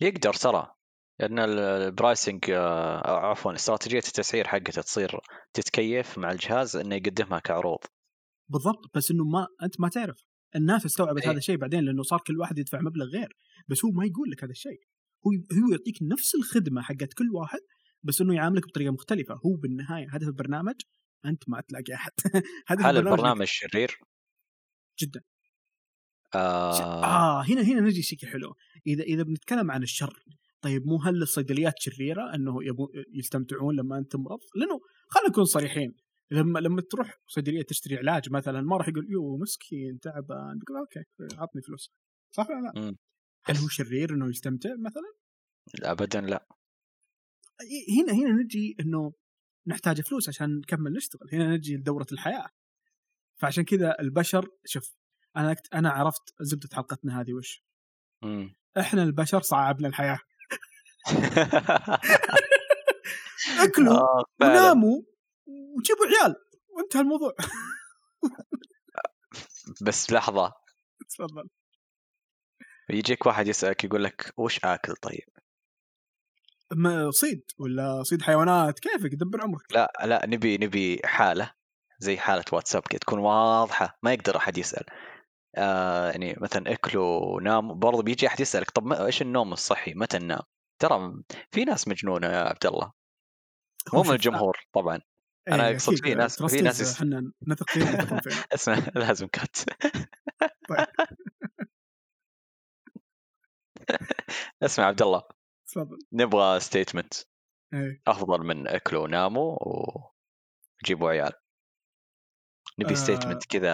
[0.00, 0.74] يقدر ترى.
[1.20, 5.20] لأن ال- البرايسنج آه، عفوا استراتيجية التسعير حقته تصير
[5.52, 7.78] تتكيف مع الجهاز إنه يقدمها كعروض.
[8.48, 10.24] بالضبط بس إنه ما أنت ما تعرف.
[10.56, 11.30] الناس استوعبت إيه.
[11.30, 13.36] هذا الشيء بعدين لأنه صار كل واحد يدفع مبلغ غير.
[13.68, 14.80] بس هو ما يقول لك هذا الشيء.
[15.26, 17.60] هو هو يعطيك نفس الخدمة حقت كل واحد
[18.02, 19.34] بس إنه يعاملك بطريقة مختلفة.
[19.34, 20.74] هو بالنهاية هدف البرنامج.
[21.24, 22.12] أنت ما تلاقي أحد.
[22.68, 23.18] هدف هل البرنامج.
[23.18, 23.98] البرنامج شرير؟
[25.02, 25.20] جدا.
[26.34, 27.04] آه.
[27.04, 28.54] آه هنا هنا نجي شيء حلو.
[28.86, 30.24] إذا إذا بنتكلم عن الشر
[30.60, 35.94] طيب مو هل الصيدليات شريرة إنه يبو يستمتعون لما أنت مرض؟ لأنه خلينا نكون صريحين.
[36.30, 41.04] لما لما تروح صيدلية تشتري علاج مثلا ما راح يقول يوه مسكين تعبان تقول أوكي
[41.38, 41.92] عطني فلوس
[42.30, 42.96] صح ولا لا؟ مم.
[43.44, 45.12] هل هو شرير إنه يستمتع مثلا؟
[45.82, 46.46] ابدا لا
[47.98, 49.12] هنا هنا نجي إنه
[49.66, 52.48] نحتاج فلوس عشان نكمل نشتغل هنا نجي لدورة الحياة
[53.36, 54.96] فعشان كذا البشر شوف
[55.36, 57.64] أنا أنا عرفت زبدة حلقتنا هذه وش
[58.22, 58.54] مم.
[58.78, 60.18] إحنا البشر صعبنا الحياة
[63.64, 64.24] أكلوا آه،.
[64.40, 65.02] وناموا
[65.48, 66.34] وجيبوا عيال.
[66.68, 67.32] وانتهى الموضوع.
[69.86, 70.52] بس لحظة.
[71.08, 71.48] تفضل.
[72.90, 75.28] يجيك واحد يسألك يقول لك وش آكل طيب؟
[76.72, 79.72] ما صيد ولا صيد حيوانات؟ كيفك؟ دبر عمرك.
[79.72, 81.52] لا لا نبي نبي حالة
[81.98, 83.98] زي حالة واتساب كذا تكون واضحة.
[84.02, 84.84] ما يقدر أحد يسأل.
[85.56, 90.42] آه يعني مثلا أكلوا ناموا برضه بيجي أحد يسألك طب إيش النوم الصحي؟ متى ننام؟
[90.78, 92.92] ترى في ناس مجنونة يا عبد الله.
[93.92, 95.00] مو من الجمهور طبعا.
[95.48, 97.86] إيه، أنا أقصد أكيد، في ناس- في ناس إحنا نثق فيهم
[98.54, 99.56] اسمع لازم كات
[100.68, 100.86] طيب.
[104.62, 105.22] اسمع عبد الله.
[105.66, 105.98] تفضل.
[106.12, 107.14] نبغى statement
[107.74, 108.02] إيه.
[108.06, 109.58] أفضل من اكلوا وناموا
[110.82, 111.32] وجيبوا عيال.
[112.78, 112.94] نبي آه.
[112.94, 113.72] statement كذا.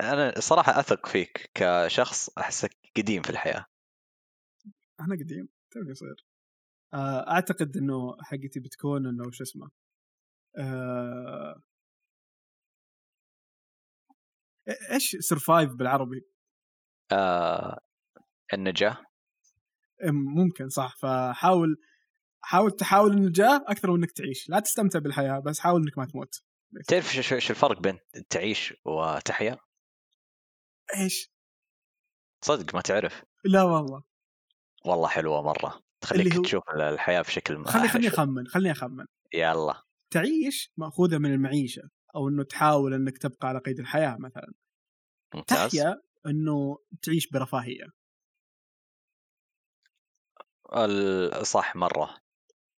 [0.00, 3.66] أنا صراحة أثق فيك كشخص أحسك قديم في الحياة.
[5.00, 6.26] أنا قديم توني صغير.
[6.94, 9.70] آه، أعتقد إنه حقتي بتكون إنه شو اسمه
[10.58, 11.62] آه،
[14.90, 16.26] إيش سرفايف بالعربي؟
[17.12, 17.78] آه
[18.54, 18.96] النجاة.
[20.08, 20.96] أم، ممكن صح.
[20.96, 21.76] فحاول
[22.44, 24.48] حاول تحاول النجاة أكثر من إنك تعيش.
[24.48, 26.42] لا تستمتع بالحياة بس حاول إنك ما تموت.
[26.88, 27.98] تعرف شو- الفرق بين
[28.30, 29.58] تعيش وتحيا؟
[30.96, 31.30] إيش؟
[32.44, 33.24] صدق ما تعرف.
[33.44, 34.02] لا والله.
[34.86, 35.82] والله حلوة مرة.
[36.00, 38.08] تخليك هو- تشوف الحياة بشكل خلي خليني.
[38.08, 39.06] أخمن خليني أخمن.
[39.34, 39.82] يلا.
[40.12, 41.82] تعيش مأخوذة من المعيشة
[42.16, 44.52] أو إنه تحاول إنك تبقى على قيد الحياة مثلا.
[45.34, 45.70] ممتاز.
[45.70, 47.84] تحيا إنه تعيش برفاهية.
[51.42, 52.16] صح مرة.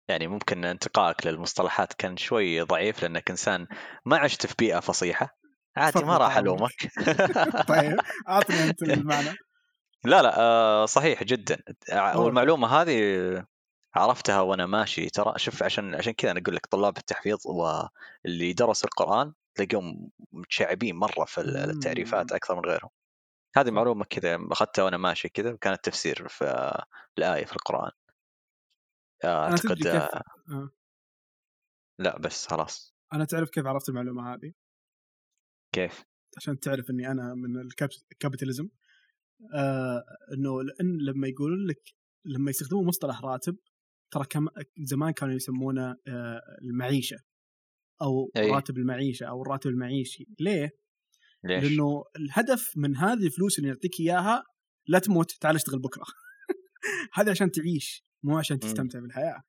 [0.09, 3.67] يعني ممكن انتقائك للمصطلحات كان شوي ضعيف لأنك إنسان
[4.05, 5.29] ما عشت في بيئة فصيحة.
[5.77, 6.93] عادي ما راح ألومك.
[7.69, 7.97] طيب
[8.29, 9.31] أعطني أنت المعنى.
[10.05, 11.63] لا لا آه، صحيح جدا.
[12.15, 13.47] والمعلومة هذه
[13.95, 15.11] عرفتها وأنا ماشي.
[15.11, 20.97] ترى شوف عشان عشان كذا أنا أقول لك طلاب التحفيظ واللي درسوا القرآن تلاقيهم متشعبين
[20.97, 22.33] مرة في ال- التعريفات.
[22.33, 22.91] أكثر من غيرهم.
[23.57, 23.71] هذه.
[23.71, 26.45] معلومة كذا أخذتها وأنا ماشي كذا وكانت تفسير في
[27.19, 27.91] الآية في القرآن.
[29.25, 30.71] أعتقد آه، آه.
[31.99, 32.95] لا بس خلاص.
[33.13, 34.53] أنا تعرف كيف عرفت المعلومة هذه؟
[35.75, 36.05] كيف؟
[36.37, 38.69] عشان تعرف إني أنا من الكاب- الكابيتاليزم
[39.55, 40.05] آه
[40.35, 41.95] إنه لأن لما يقولون لك
[42.25, 43.57] لما يستخدمون مصطلح راتب
[44.13, 44.49] ترى كم
[44.79, 47.19] زمان كانوا يسمونه آه المعيشة
[48.03, 48.51] أو أي.
[48.51, 50.27] راتب المعيشة أو الراتب المعيشي.
[50.41, 50.71] ليه؟
[51.45, 54.45] ليش؟ لأنه الهدف من هذه الفلوس اللي يعطيك إياها
[54.87, 56.05] لا تموت تعال اشتغل بكرة.
[57.15, 59.43] هذا عشان تعيش مو عشان تستمتع بالحياة.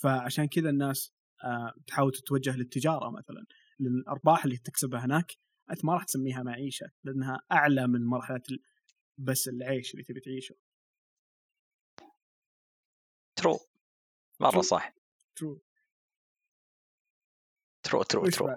[0.00, 1.12] فعشان كذا الناس
[1.44, 3.46] آه، تحاول تتوجه للتجارة مثلا.
[3.78, 5.32] لأن الأرباح اللي تكسبها هناك
[5.70, 8.42] أنت ما راح تسميها معيشة لأنها أعلى من مرحلة
[9.18, 10.54] بس العيش اللي تبي تعيشه.
[13.36, 13.58] true
[14.42, 14.62] مرة true.
[14.62, 14.94] صح.
[15.36, 15.60] true
[17.84, 18.56] true true true؟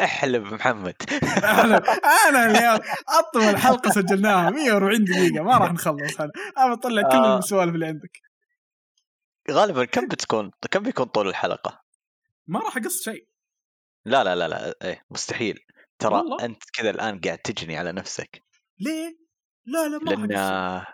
[0.00, 0.94] احلب محمد.
[1.44, 1.76] أنا
[2.28, 4.50] أنا اليوم أطول حلقة سجلناها.
[4.50, 5.42] 140 دقيقة.
[5.42, 6.20] ما راح نخلص.
[6.20, 7.38] أنا أنا بطلع كل آه.
[7.38, 8.20] السوالف اللي عندك.
[9.50, 11.84] غالبا كم بتكون؟ كم بيكون طول الحلقة؟
[12.46, 13.28] ما راح أقص شيء.
[14.04, 14.74] لا لا لا لا.
[14.82, 15.58] إيه مستحيل.
[15.98, 18.42] ترى والله؟ أنت كذا الآن قاعد تجني على نفسك.
[18.80, 19.18] ليه؟
[19.66, 20.93] لا لا ما راح لأن.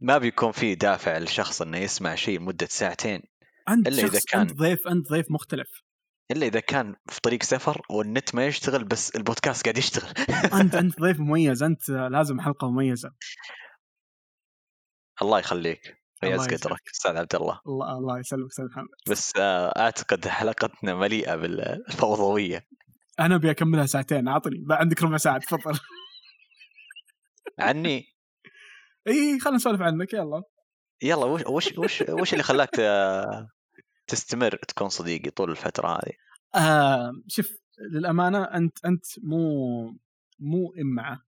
[0.00, 3.22] ما بيكون في دافع للشخص إنه يسمع شيء مده ساعتين
[3.68, 5.68] أنت إلا إذا شخص كان- أنت ضيف أنت ضيف مختلف.
[6.30, 10.14] إلا إذا كان في طريق سفر والنت ما يشتغل بس البودكاست قاعد يشتغل.
[10.60, 13.10] أنت أنت ضيف مميز أنت لازم حلقة مميزة.
[15.22, 15.96] الله يخليك.
[16.24, 16.54] يسعدك.
[16.64, 17.60] قدرك أستاذ عبد الله.
[17.66, 18.88] الله الله يسلمك أستاذ محمد.
[19.08, 22.66] بس آه، أعتقد حلقتنا مليئة بالفوضوية.
[23.20, 25.78] أنا أبي أكملها ساعتين أعطني عندك ربع ساعة تفضل.
[27.58, 28.13] عني؟
[29.08, 30.42] اي خلينا نسولف عنك يلا.
[31.02, 33.46] يلا وش وش وش, وش اللي خلاك ت-
[34.06, 36.12] تستمر تكون صديقي طول الفترة هذه؟
[36.64, 37.48] آه شوف
[37.92, 39.38] للأمانة أنت أنت مو
[40.38, 41.22] مو امعه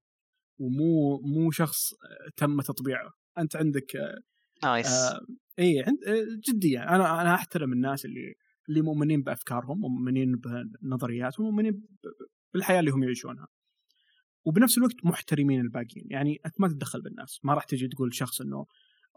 [0.58, 3.10] ومو مو شخص آه، تم تطبيعه.
[3.38, 4.18] أنت عندك آه،
[4.64, 4.86] nice.
[4.92, 5.20] آه
[5.58, 8.34] اي عند آه، جديا أنا أنا أحترم الناس اللي
[8.68, 10.36] اللي مؤمنين بأفكارهم ومؤمنين
[10.82, 13.46] بنظرياتهم ومؤمنين ب- بالحياة اللي هم يعيشونها.
[14.44, 16.06] وبنفس الوقت محترمين الباقيين.
[16.10, 17.40] يعني أنت ما تتدخل بالناس.
[17.44, 18.66] ما راح تجي تقول شخص إنه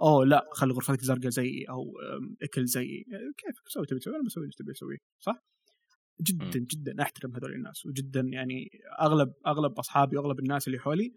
[0.01, 1.93] أوه لا خلي غرفتك زرقاء زيي أو
[2.41, 3.05] أكل زيي.
[3.13, 4.15] آه، كيف؟ سوي تبي تسوي.
[4.15, 5.43] أنا بسوي اللي تبي تسويه صح؟
[6.21, 6.59] جدا.
[6.59, 7.01] جدا.
[7.01, 7.85] أحترم هذول الناس.
[7.85, 8.69] وجدا يعني
[9.01, 11.13] أغلب أغلب أصحابي واغلب الناس اللي حولي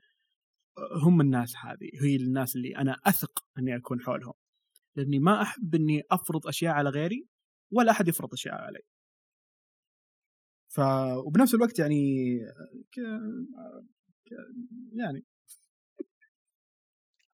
[0.78, 1.90] آه، هم الناس هذه.
[2.02, 4.34] هي الناس اللي أنا أثق إني أكون حولهم.
[4.96, 7.26] لأني ما أحب إني أفرض أشياء على غيري
[7.72, 8.80] ولا أحد يفرض أشياء علي.
[10.68, 10.80] ف
[11.26, 12.38] وبنفس الوقت يعني.
[12.92, 13.00] ك...
[14.92, 15.24] يعني.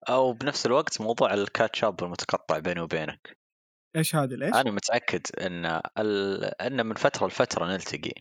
[0.08, 3.38] أو بنفس الوقت موضوع الكاتشاب المتقطع بيني وبينك.
[3.96, 6.44] إيش هذا؟ ليش؟ أنا متأكد إن ال...
[6.44, 8.12] إن من فترة لفترة نلتقي.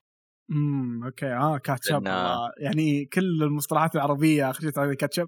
[0.51, 1.33] امم okay.
[1.33, 2.51] آه catch up الله.
[2.57, 5.27] يعني كل المصطلحات العربية اخرجت على catch up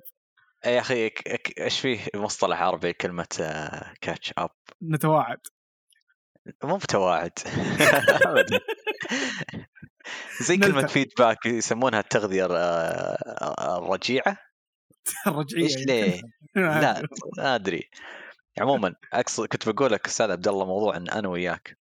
[0.65, 1.11] يا أخي
[1.59, 3.27] إيش فيه مصطلح عربي كلمة
[4.01, 4.49] catch up
[4.83, 5.39] نتواعد
[6.63, 7.31] مو بتواعد
[8.27, 8.59] ابدا.
[10.41, 10.57] زي.
[10.57, 14.37] كلمة feedback يسمونها التغذية الر- الرجيعة؟
[15.27, 16.21] الرجعية إيش ليه؟
[16.55, 17.07] لا
[17.37, 17.89] ما أدري.
[18.59, 21.77] عموما أقصد كنت بقول لك أستاذ عبد الله موضوع إن أنا وياك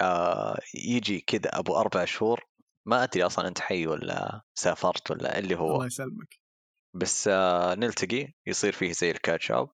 [0.00, 2.44] آه يجي كذا أبو أربع شهور
[2.86, 5.74] ما أدري أصلا أنت حي ولا سافرت ولا اللي هو.
[5.74, 6.38] الله يسلمك.
[6.94, 9.68] بس آه نلتقي يصير فيه زي الكاتش اب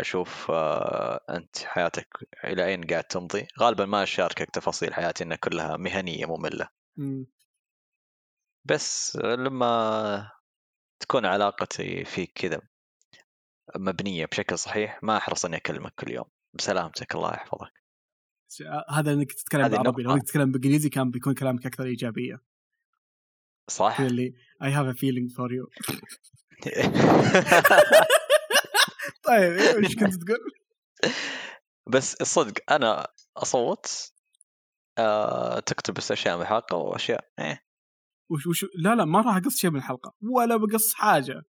[0.00, 2.08] أشوف آه أنت حياتك
[2.44, 3.46] إلى أين قاعد تمضي.
[3.60, 6.68] غالبا ما أشاركك تفاصيل حياتي انها كلها مهنية مملة.
[8.64, 10.30] بس لما
[11.00, 12.60] تكون علاقتي فيك كذا
[13.76, 16.24] مبنية بشكل صحيح ما أحرص إني أكلمك كل يوم.
[16.54, 17.82] بسلامتك الله يحفظك.
[18.48, 22.40] ش- هذا إنك تتكلم بالعربي لو تتكلم بالانجليزي كان بيكون كلامك أكثر إيجابية.
[23.70, 24.00] صح.
[24.00, 25.66] اللي I have a feeling for you.
[29.28, 29.52] طيب
[29.84, 30.38] إيش كنت تقول؟
[31.86, 34.12] بس الصدق أنا أصوت
[34.98, 37.62] آه تكتب بس أشياء من الحلقة وأشياء إيه
[38.30, 41.42] وش وش لا لا ما راح أقص شيء من الحلقة ولا بقص حاجة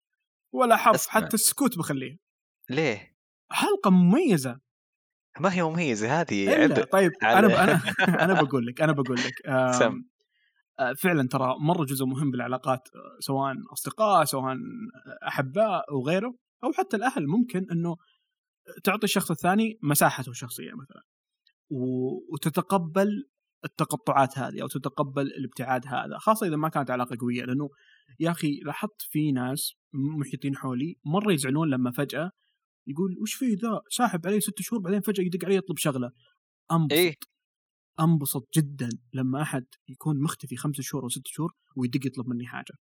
[0.54, 1.08] ولا حرف.
[1.08, 2.18] حتى السكوت بخليه
[2.70, 3.16] ليه؟
[3.52, 4.60] حلقة مميزة
[5.40, 7.82] ما هي مميزة هذه عبء طيب على- أنا أنا
[8.26, 10.04] أنا بقول لك أنا بقول لك آم، سم.
[10.80, 14.56] آه، فعلا ترى مرة جزء مهم بالعلاقات آه، سواء أصدقاء سواء
[15.28, 17.96] أحباء وغيره أو حتى الأهل ممكن إنه
[18.84, 21.04] تعطي الشخص الثاني مساحته الشخصية مثلا
[22.32, 23.30] وتتقبل
[23.66, 27.46] التقطعات هذه أو تتقبل الابتعاد هذا خاصة إذا ما كانت علاقة قوية.
[27.46, 27.70] لأنه
[28.20, 32.32] يا أخي لاحظت في ناس محيطين حولي مرة يزعلون لما فجأة
[32.88, 36.12] يقول وش في ذا؟ ساحب علي ست شهور بعدين فجأة يدق علي يطلب شغلة.
[36.72, 36.92] أنبسط.
[36.92, 37.16] إيه.
[38.00, 42.74] أنبسط جدا لما أحد يكون مختفي خمسة شهور أو ست شهور ويدق يطلب مني حاجة.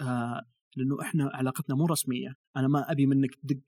[0.00, 0.42] آه
[0.76, 2.34] لأنه إحنا علاقتنا مو رسمية.
[2.56, 3.60] أنا ما أبي منك تدق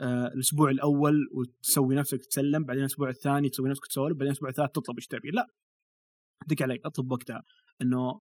[0.00, 4.96] الأسبوع الأول وتسوي نفسك تسلم بعدين الأسبوع الثاني تسوي نفسك تسولف بعدين الأسبوع الثالث تطلب
[4.96, 5.30] إيش تبي.
[5.30, 5.46] لا
[6.46, 7.42] دق علي أطلب وقتها.
[7.82, 8.20] إنه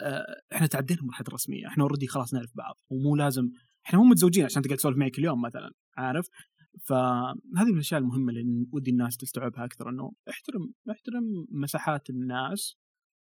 [0.00, 3.50] آه إحنا تعدينا مرحلة الرسميه إحنا اوريدي خلاص نعرف بعض ومو لازم
[3.86, 6.28] إحنا مو متزوجين عشان تقعد تسولف معي كل يوم مثلا عارف؟
[6.86, 12.76] فهذه من الأشياء المهمة اللي ودي الناس تستوعبها أكثر إنه احترم احترم مساحات الناس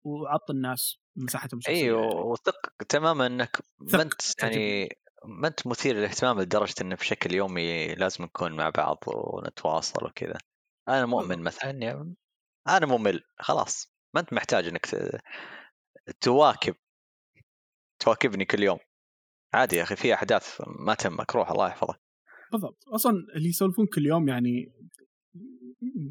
[0.05, 1.77] وعط الناس مساحتهم الشخصية.
[1.77, 2.27] أيوه.
[2.27, 3.59] وثق تماما إنك
[3.93, 4.89] ما أنت يعني
[5.25, 10.39] ما أنت مثير للاهتمام لدرجة إنه بشكل يومي لازم نكون مع بعض ونتواصل وكذا.
[10.89, 12.15] أنا مؤمن مثلا إني
[12.69, 13.93] أنا ممل خلاص.
[14.15, 14.87] ما أنت محتاج إنك
[16.21, 16.75] تواكب
[17.99, 18.79] تواكبني كل يوم.
[19.55, 21.37] عادي يا أخي في أحداث ما تهمك.
[21.37, 22.01] روح الله يحفظك.
[22.53, 22.85] بالضبط.
[22.89, 24.73] أصلا اللي يسولفون كل يوم يعني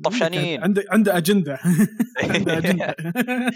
[0.04, 0.64] طفشانين.
[0.64, 1.60] عنده عنده أجندة.
[2.24, 2.96] عنده أجندة.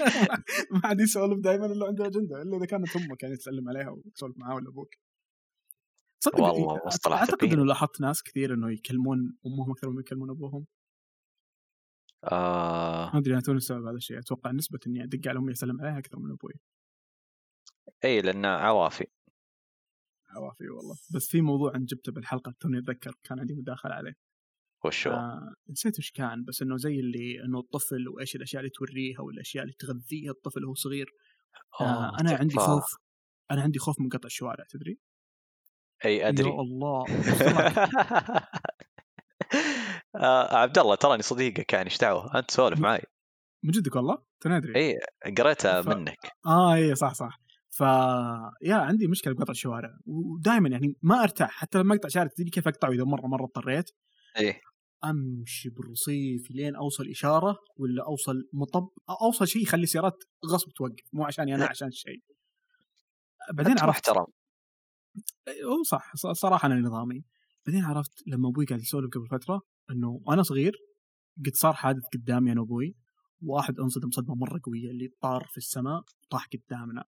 [0.72, 4.38] ما حد يسولف دائما إلا عنده أجندة إلا إذا كانت أمك يعني تسلم عليها وتسولف
[4.38, 4.96] معاه ولا أبوك.
[6.26, 7.54] صدق والله إيه، مصطلح أعتقد ثقيل.
[7.54, 10.66] إنه لاحظت ناس كثير إنه يكلمون أمهم أكثر من يكلمون أبوهم.
[12.24, 13.12] آه.
[13.14, 14.20] ما أدري أنا توني السبب هذا الشيء.
[14.20, 16.54] أتوقع نسبة إني أدق على أمي أسلم عليها أكثر من أبوي.
[18.04, 19.06] إي لأن عوافي.
[20.30, 20.96] عوافي والله.
[21.16, 24.14] بس في موضوع أن جبته بالحلقة توني أتذكر كان عندي مداخلة عليه.
[24.86, 29.22] وشو آه نسيت وش كان بس إنه زي اللي إنه الطفل وإيش الأشياء اللي توريها
[29.22, 31.12] والأشياء اللي تغذيها الطفل وهو صغير.
[31.82, 32.56] آه أنا عندي.
[32.56, 32.86] خوف
[33.52, 35.00] أنا عندي خوف من قطع الشوارع تدري؟
[36.06, 36.50] أي أدري.
[36.50, 37.06] يا الله.
[40.16, 43.02] آه عبد الله تراني صديقك يعني إيش دعوة؟ أنت سولف معي.
[43.64, 44.76] من جدك والله؟ توني أدري.
[44.76, 45.00] إي
[45.38, 46.18] قريتها ف- منك.
[46.46, 47.40] آه إي صح صح.
[47.70, 47.82] ف
[48.62, 49.90] يا عندي مشكلة بقطع الشوارع.
[50.06, 51.50] ودائما يعني ما أرتاح.
[51.50, 53.90] حتى لما أقطع شارع تدري كيف اقطعه إذا مرة مرة اضطريت.
[54.40, 54.62] إي.
[55.06, 58.90] أمشي بالرصيف لين أوصل إشارة ولا أوصل مطب.
[59.22, 62.20] أوصل شيء يخلي السيارات غصب توقف مو عشاني أنا عشان الشيء
[63.54, 64.26] بعدين عرفت محترم.
[65.66, 67.24] هو صح صراحة أنا نظامي.
[67.68, 69.62] بعدين عرفت لما أبوي قاعد يسولف قبل فترة
[69.92, 70.74] إنه وأنا صغير
[71.46, 72.96] قد صار حادث قدامي أنا وأبوي
[73.42, 77.04] واحد أنصدم صدمة مرة قوية اللي طار في السماء وطاح قدامنا.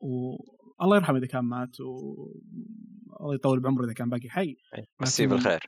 [0.00, 1.84] والله يرحمه إذا كان مات و
[3.20, 4.54] الله يطول بعمره إذا كان باقي حي.
[5.00, 5.60] مسيه لكن- بالخير.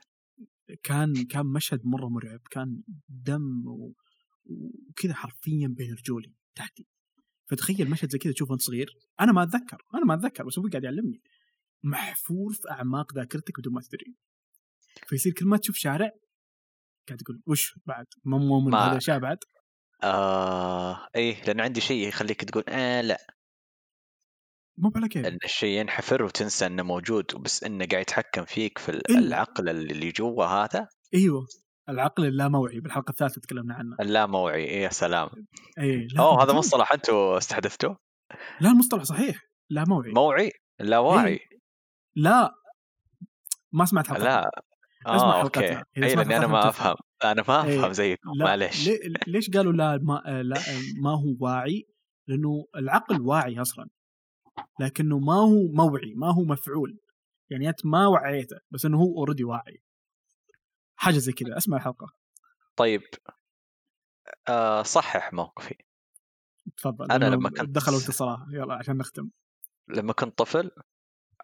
[0.83, 3.93] كان كان مشهد مرة مرعب كان دم و-
[4.89, 6.87] وكذا حرفيا بين رجولي تحتي.
[7.49, 8.89] فتخيل مشهد زي كذا تشوفه وأنت صغير.
[9.19, 11.21] أنا ما أتذكر أنا ما أتذكر بس أبوي قاعد يعلمني.
[11.83, 14.15] محفور في أعماق ذاكرتك بدون ما تدري.
[15.07, 16.11] فيصير كل ما تشوف شارع
[17.07, 19.37] قاعد تقول وش بعد؟ ما مو من هذا الاشياء بعد؟
[20.03, 23.17] آه اي لأن عندي شيء يخليك تقول آه لا.
[24.77, 25.25] مو على كيف.
[25.25, 29.19] إن الشيء ينحفر وتنسى إنه موجود بس إنه قاعد يتحكم فيك في إلا.
[29.19, 31.45] العقل اللي جوا هذا؟ أيوه
[31.89, 32.79] العقل اللاموعي.
[32.79, 33.95] بالحلقة الثالثة تكلمنا عنه.
[33.99, 35.29] اللاموعي إيه، يا سلام.
[35.79, 37.97] اي أوه هذا مصطلح أنتم استحدثتوه؟
[38.61, 39.41] لا المصطلح صحيح.
[39.69, 41.39] لا موعي؟ موعي لا واعي
[42.15, 42.55] لا
[43.71, 44.51] ما سمعت حلقه لا.
[45.05, 45.41] اسمع.
[45.41, 45.59] أوكي.
[45.97, 46.69] إذا اي لأني أنا ما.
[46.69, 46.95] أفهم.
[47.23, 47.79] أنا ما إيه.
[47.79, 48.29] أفهم زيكم.
[48.35, 48.89] لا معليش
[49.27, 50.59] ليش قالوا لا ما لا
[51.01, 51.87] ما هو واعي؟
[52.27, 53.89] لأنه العقل واعي أصلا.
[54.79, 56.99] لكنه ما هو موعي ما هو مفعول.
[57.49, 59.83] يعني أنت ما وعيته بس إنه هو اوريدي واعي.
[60.95, 61.57] حاجة زي كذا.
[61.57, 62.07] أسمع الحلقة.
[62.75, 63.01] طيب.
[64.47, 65.75] آه صحح موقفي.
[66.77, 67.07] تفضل.
[67.07, 68.47] لأنه لما كنت- دخل وقت الصلاة.
[68.51, 69.29] يلا عشان نختم.
[69.87, 70.71] لما كنت طفل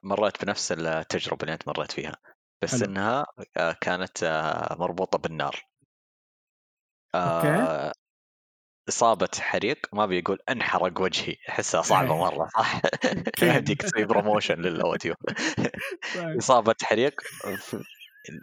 [0.04, 2.16] مريت بنفس التجربة اللي أنت مريت فيها
[2.64, 2.86] بس حلو.
[2.86, 3.26] إنها
[3.58, 5.66] آه، كانت آه، مربوطة بالنار
[7.16, 7.48] okay.
[7.48, 7.92] آه،
[8.90, 12.20] إصابة حريق ما بيقول انحرق وجهي أحسها صعبة إيه.
[12.38, 12.80] مرة صح
[13.38, 15.16] كيف؟ يمديك تسوي promotion لل audio
[16.16, 16.38] طيب.
[16.40, 17.22] إصابة حريق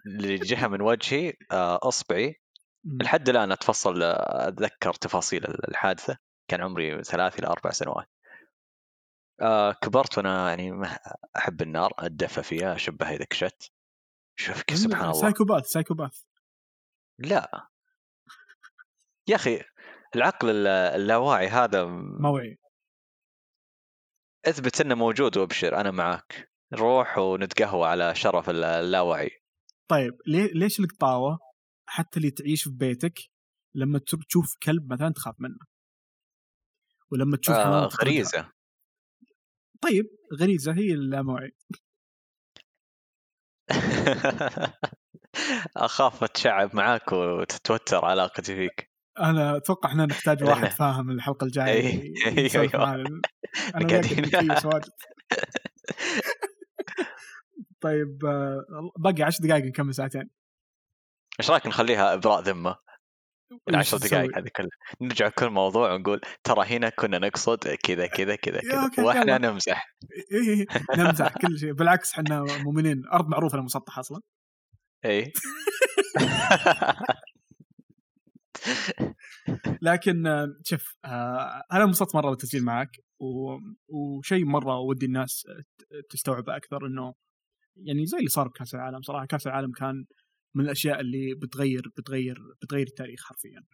[0.07, 2.41] لجهة من وجهي إصبعي
[2.85, 3.03] م.
[3.03, 6.19] لحد الآن أتفصل آه، أتذكر تفاصيل الحادثة
[6.51, 8.07] كان عمري ثلاث إلى أربع سنوات
[9.41, 10.99] آه، كبرت وأنا يعني ما
[11.37, 13.73] أحب النار أتدفى فيها أشبهها إذا كشت
[14.39, 15.21] شوف كيف سبحان الله.
[15.21, 16.23] سايكوباث سايكوباث.
[17.19, 17.69] لا.
[19.29, 19.63] يا أخي
[20.17, 21.85] العقل الل- اللاواعي هذا
[22.21, 22.59] موعي
[24.47, 29.31] أثبت إنه موجود وأبشر أنا معك نروح ونتقهوى على شرف الل- اللاواعي.
[29.89, 30.13] طيب
[30.55, 31.39] ليش القطاوة
[31.89, 33.19] حتى اللي تعيش في بيتك
[33.75, 35.59] لما تشوف- كلب مثلا تخاف منه؟
[37.11, 37.87] ولما تشوف آه.
[37.87, 38.53] غريزة.
[39.83, 40.05] طيب
[40.41, 41.51] غريزة هي اللاموعي
[45.77, 48.91] أخاف أتشعب معاك وتتوتر علاقتي فيك.
[49.21, 52.71] أنا أتوقع إحنا نحتاج لأن- واحد فاهم الحلقة الجاية أيوة.
[52.75, 53.21] معنا.
[53.75, 54.25] أنا قاعدين-
[57.81, 58.65] طيب آه،
[58.99, 60.31] باقي عشر دقائق نكمل ساعتين.
[61.41, 62.77] إيش رايك نخليها إبراء ذمة؟
[63.69, 64.69] العشر دقائق؟ هذه كلها.
[65.01, 69.05] نرجع كل موضوع ونقول ترى هنا كنا نقصد كذا كذا كذا كذا.
[69.05, 69.39] وإحنا.
[69.39, 69.97] نمزح.
[70.33, 70.67] إيه إيه،
[70.97, 71.73] نمزح كل شيء.
[71.73, 73.03] بالعكس إحنا مؤمنين.
[73.13, 74.21] أرض معروفة مسطحه أصلا.
[75.05, 75.33] اي
[79.83, 80.25] لكن
[80.65, 82.91] شوف آه، أنا انبسطت مرة بالتسجيل معك.
[83.89, 85.47] وشيء مرة ودي الناس
[86.11, 87.15] تستوعبه أكثر إنه
[87.77, 89.27] يعني زي اللي صار بكأس العالم صراحة.
[89.27, 90.05] كأس العالم كان
[90.57, 93.65] من الأشياء اللي بتغير بتغير بتغير التاريخ حرفيا.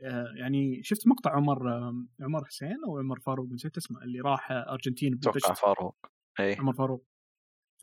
[0.00, 1.68] آه، يعني شفت مقطع عمر
[2.20, 5.96] عمر حسين أو عمر فاروق؟ نسيت اسمه اللي راح آه، أرجنتين أتوقع بالبشت فاروق.
[6.40, 7.06] اي عمر فاروق.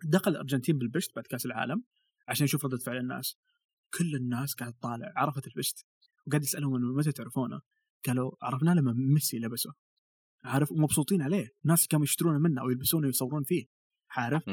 [0.03, 1.83] دخل الارجنتين بالبشت بعد كأس العالم
[2.27, 3.37] عشان يشوف ردة فعل الناس.
[3.97, 5.85] كل الناس قاعد تطالع عرفت البشت؟
[6.27, 7.61] وقاعد يسألهم إنه متى تعرفونه؟
[8.07, 9.73] قالوا عرفناه لما ميسي لبسه.
[10.43, 11.49] عارف ومبسوطين عليه.
[11.63, 13.65] ناس كانوا يشترونه منه أو يلبسونه ويصورون فيه.
[14.09, 14.43] عارف.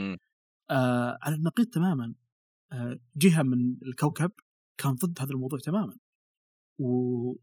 [0.71, 2.15] آه على النقيض تماما.
[3.17, 4.31] جهة من الكوكب
[4.79, 5.97] كان ضد هذا الموضوع تماما.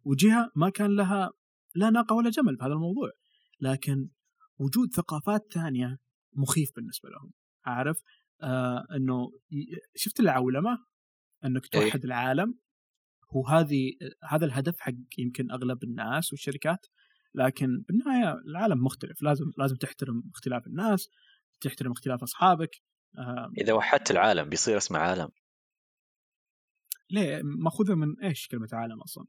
[0.05, 1.31] وجهة ما كان لها
[1.75, 3.09] لا ناقة ولا جمل في هذا الموضوع
[3.59, 4.09] لكن
[4.59, 5.97] وجود ثقافات ثانية
[6.33, 7.31] مخيف بالنسبة لهم.
[7.65, 7.97] عارف؟
[8.41, 9.31] آه إنه
[9.95, 10.77] شفت العولمة؟
[11.45, 11.81] إنك إيه.
[11.81, 12.55] توحد العالم؟
[13.35, 13.91] هو هذه
[14.23, 16.85] هذا الهدف حق يمكن أغلب الناس والشركات
[17.35, 19.21] لكن بالنهاية العالم مختلف.
[19.21, 21.09] لازم لازم تحترم اختلاف الناس
[21.61, 22.69] تحترم اختلاف أصحابك.
[23.57, 25.29] إذا وحدت العالم بيصير اسمه عالم.
[27.09, 29.25] ليه؟ مأخوذة من إيش كلمة عالم أصلا؟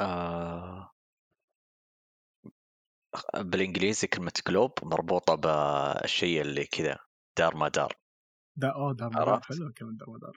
[0.00, 0.90] آه.
[3.34, 6.98] بالإنجليزي كلمة جلوب مربوطة بالشيء اللي كذا
[7.38, 7.92] دار ما دار.
[8.56, 9.48] دا اوه دار مدار عرفت.
[9.48, 10.36] حلو كلمة دار مدار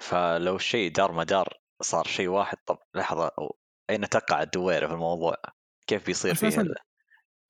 [0.00, 1.48] فلو الشيء دار مدار
[1.82, 3.30] صار شيء واحد طب لحظة
[3.90, 5.34] أين تقع الدويرة في الموضوع؟
[5.86, 6.50] كيف بيصير فيه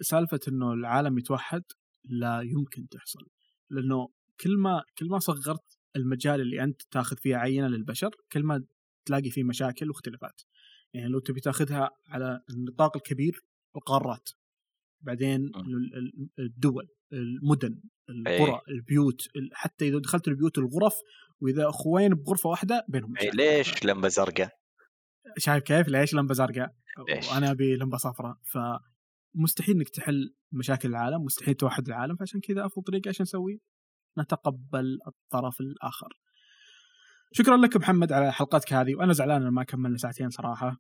[0.01, 1.63] سالفة إنه العالم يتوحد
[2.05, 3.27] لا يمكن تحصل
[3.71, 4.09] لأنه
[4.41, 8.65] كل ما كل ما صغرت المجال اللي أنت تاخذ فيه عينة للبشر كل ما
[9.05, 10.43] تلاقي فيه مشاكل واختلافات
[10.93, 13.45] يعني لو تبي تاخذها على النطاق الكبير
[13.77, 14.29] القارات
[15.01, 17.81] بعدين ال- الدول المدن
[18.11, 18.61] القرى إيه.
[18.69, 20.95] البيوت ال- حتى إذا دخلت البيوت الغرف
[21.41, 23.37] وإذا أخوين بغرفة واحدة بينهم إيه، مشاكل.
[23.37, 24.51] ليش لمبة زرقاء؟
[25.39, 26.75] شايف كيف ليش لمبة زرقاء؟
[27.33, 28.37] وأنا أبي لمبة صفراء
[29.35, 33.61] فمستحيل إنك تحل مشاكل العالم مستحيل توحد العالم فعشان كذا افضل طريقة إيش نسوي؟
[34.19, 36.09] نتقبل الطرف الآخر.
[37.33, 40.77] شكرا لك محمد على حلقتك هذه وأنا زعلان ان ما كملنا ساعتين صراحة.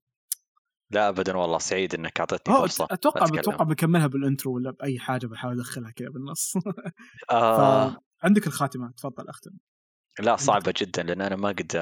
[0.90, 2.86] لا ابدا والله سعيد إنك أعطيتني فرصة.
[2.90, 3.40] أتوقع.
[3.40, 6.52] أتوقع بنكملها بال intro ولا بأي حاجة بحاول أدخلها كذا بالنص.
[7.30, 7.96] آه.
[8.22, 9.50] فعندك الخاتمة تفضل أختم.
[10.20, 11.76] لا صعبة جدا لأن أنا ما قد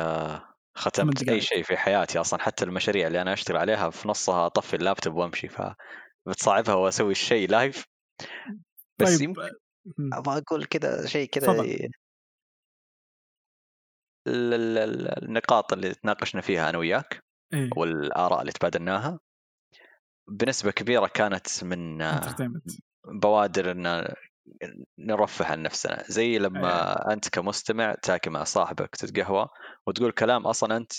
[0.75, 1.29] ختمت.
[1.29, 5.15] أي شيء في حياتي أصلا حتى المشاريع اللي أنا أشتغل عليها في نصها أطفي اللابتوب
[5.15, 5.63] وأمشي ف
[6.27, 7.87] بتصعبها وأسوي الشيء live
[9.01, 9.51] بس طيب يمكن.
[10.13, 11.65] أبغى أقول كذا شيء كذا
[15.23, 17.25] النقاط اللي تناقشنا فيها أنا وياك
[17.55, 17.71] إيه.
[17.77, 19.21] والآراء اللي تبادلناها.
[20.29, 22.37] بنسبة كبيرة كانت من آه،
[23.05, 24.15] بوادر إن
[24.99, 26.05] نرفه عن نفسنا.
[26.09, 29.49] زي لما أنت كمستمع تاكل مع صاحبك تتقهوى
[29.87, 30.93] وتقول كلام أصلا أنت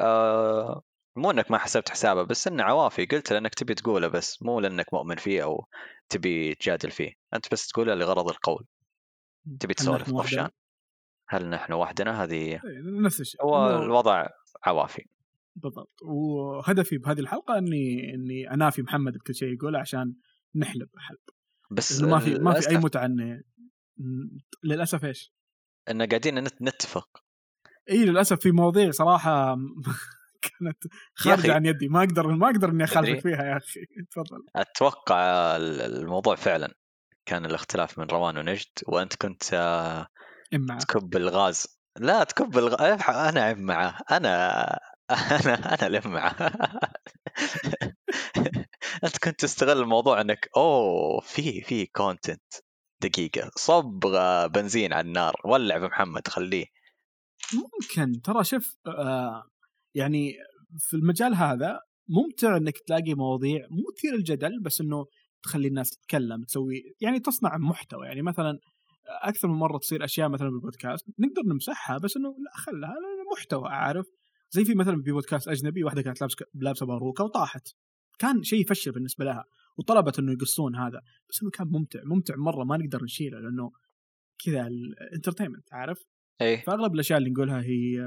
[0.00, 0.82] آه
[1.18, 3.06] مو إنك ما حسبت حسابه بس إنه عوافي.
[3.06, 5.66] قلت لانك تبي تقوله بس مو لأنك مؤمن فيه أو
[6.08, 7.12] تبي تجادل فيه.
[7.34, 8.64] أنت بس تقوله لغرض القول.
[9.60, 10.48] تبي تسولف طفشان.
[11.28, 12.60] هل نحن وحدنا؟ هذه إيه،
[13.04, 13.42] نفس الشيء.
[13.42, 14.26] هو الوضع
[14.64, 15.04] عوافي.
[15.56, 15.92] بالضبط.
[16.02, 20.14] وهدفي بهذه الحلقة إني إني أنافي محمد بكل شيء يقوله عشان
[20.54, 21.18] نحلب حلب.
[21.70, 23.42] بس ما في ما في أي متعة إنه
[24.64, 25.32] للأسف إيش؟
[25.90, 27.08] ان قاعدين نت- نتفق.
[27.90, 29.56] إي للأسف في مواضيع صراحة
[30.42, 30.78] كانت
[31.14, 31.54] خارجة.
[31.54, 31.88] عن يدي.
[31.88, 33.80] ما أقدر ما أقدر إني أخالفك؟ فيها يا أخي.
[34.12, 34.44] تفضل.
[34.56, 35.16] أتوقع
[35.56, 36.74] ال- الموضوع فعلا
[37.26, 40.06] كان الاختلاف من روان ونجد وأنت كنت آه،
[40.54, 41.78] امع تكب الغاز.
[41.98, 44.62] لا تكب الغاز أنا عب معه أنا
[45.10, 46.36] أنا أنا اللي معه
[49.04, 52.42] أنت كنت تستغل الموضوع إنك أوه في في كونتنت
[53.02, 53.50] دقيقة.
[53.56, 54.00] صب
[54.54, 55.34] بنزين على النار.
[55.44, 56.66] ولع بمحمد خليه.
[57.54, 58.22] ممكن.
[58.22, 59.44] ترى شوف آه
[59.94, 60.32] يعني
[60.78, 65.06] في المجال هذا ممتع إنك تلاقي مواضيع مو تثير الجدل بس إنه
[65.42, 68.06] تخلي الناس تتكلم تسوي يعني تصنع محتوى.
[68.06, 68.58] يعني مثلا
[69.22, 72.94] أكثر من مرة تصير أشياء مثلا بالبودكاست نقدر نمسحها بس إنه لا خلها
[73.32, 74.06] محتوى عارف
[74.50, 77.68] زي في مثلا في بودكاست أجنبي واحدة كانت لابسه لابسة باروكة وطاحت.
[78.18, 79.44] كان شيء يفشل بالنسبة لها
[79.78, 81.00] وطلبت إنه يقصون هذا
[81.30, 83.70] بس إنه كان ممتع ممتع مرة ما نقدر نشيله لأنه
[84.44, 85.98] كذا الانترتينمنت عارف؟
[86.40, 86.62] إيه.
[86.62, 88.00] فأغلب الأشياء اللي نقولها هي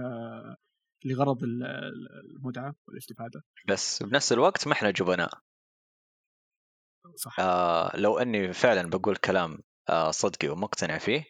[1.05, 3.43] لغرض ال- ال- المتعة والاستفادة.
[3.67, 5.29] بس بنفس الوقت ما إحنا جبناء.
[7.15, 7.39] صح.
[7.39, 9.59] آه لو أني فعلا بقول كلام
[9.89, 11.25] آه صدقي ومقتنع فيه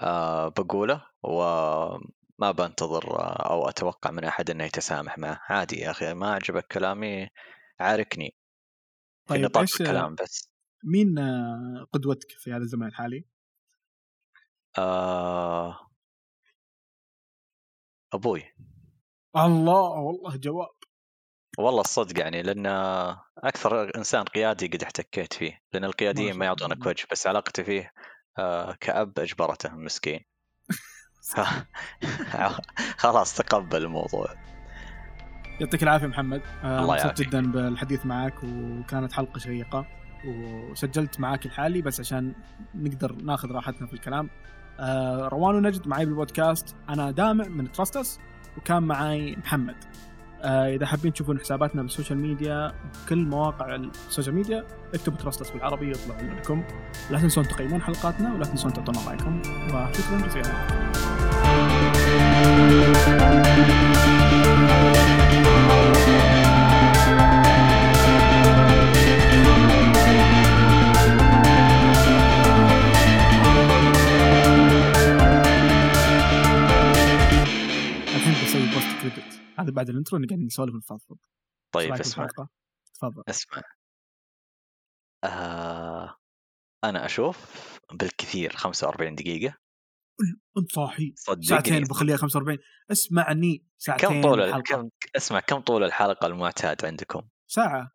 [0.00, 5.40] آه بقوله وما بنتظر آه أو أتوقع من أحد إنه يتسامح معه.
[5.48, 7.28] عادي يا أخي ما عجبك كلامي
[7.80, 8.34] عاركني.
[9.28, 10.50] في طيب نطاق إيش الكلام بس.
[10.84, 13.24] مين آه، قدوتك في هذا الزمان الحالي؟
[14.78, 15.90] آه
[18.14, 18.42] أبوي.
[19.36, 20.68] الله والله جواب.
[21.58, 22.66] والله الصدق يعني لأن
[23.38, 26.86] أكثر إنسان قيادي قد احتكيت فيه لأن القياديين ما يعطونك.
[26.86, 27.90] وجه بس علاقتي فيه
[28.38, 30.20] آه كأب أجبرته مسكين.
[32.98, 34.26] خلاص تقبل الموضوع.
[35.60, 36.42] يعطيك العافية محمد.
[36.64, 37.28] آه، الله يعافيك.
[37.28, 39.86] جدا بالحديث معك وكانت حلقة شيقة
[40.26, 42.34] وسجلت معاك الحالي بس عشان
[42.74, 44.30] نقدر ناخذ راحتنا في الكلام.
[44.80, 46.76] آه، روان ونجد معي بالبودكاست.
[46.88, 48.20] أنا دامع من تراستس
[48.56, 49.76] وكان معي محمد.
[50.42, 52.72] آه، إذا حابين تشوفون حساباتنا بال social media
[53.08, 54.64] كل مواقع ال social media
[54.94, 56.64] اكتبوا تراستس بالعربي يطلع لكم
[57.10, 59.42] لا تنسون تقيمون حلقاتنا ولا تنسون تعطونا رأيكم.
[59.66, 60.54] وشكرا جزيلا.
[79.10, 81.16] credit هذا بعد ال intro نقعد نسولف ونفضفض
[81.74, 82.26] طيب أسمع؟
[82.94, 83.22] تفضل.
[83.28, 83.62] أسمع.
[85.24, 86.16] آه
[86.84, 89.56] أنا أشوف بالكثير 45 دقيقة.
[90.58, 91.14] أنت صاحي.
[91.40, 92.58] ساعتين بخليها 45
[92.92, 93.66] اسمعني.
[93.78, 94.62] ساعتين كم طول الحلقة.
[94.62, 97.90] كم أسمع كم طول الحلقة المعتاد عندكم؟ ساعة.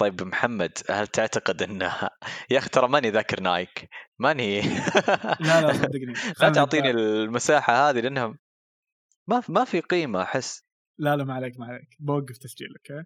[0.00, 2.08] طيب محمد هل تعتقد انه
[2.50, 3.88] يا أخي ترى ماني ذاكر نايك؟
[4.18, 4.60] ماني.
[4.60, 6.12] لا لا صدقني.
[6.40, 6.90] لا تعطيني.
[6.90, 8.34] المساحة هذه لانها
[9.28, 10.64] ما ما في قيمة أحس.
[10.98, 11.96] لا لا ما عليك ما عليك.
[12.00, 13.04] بوقف تسجيل أوكي؟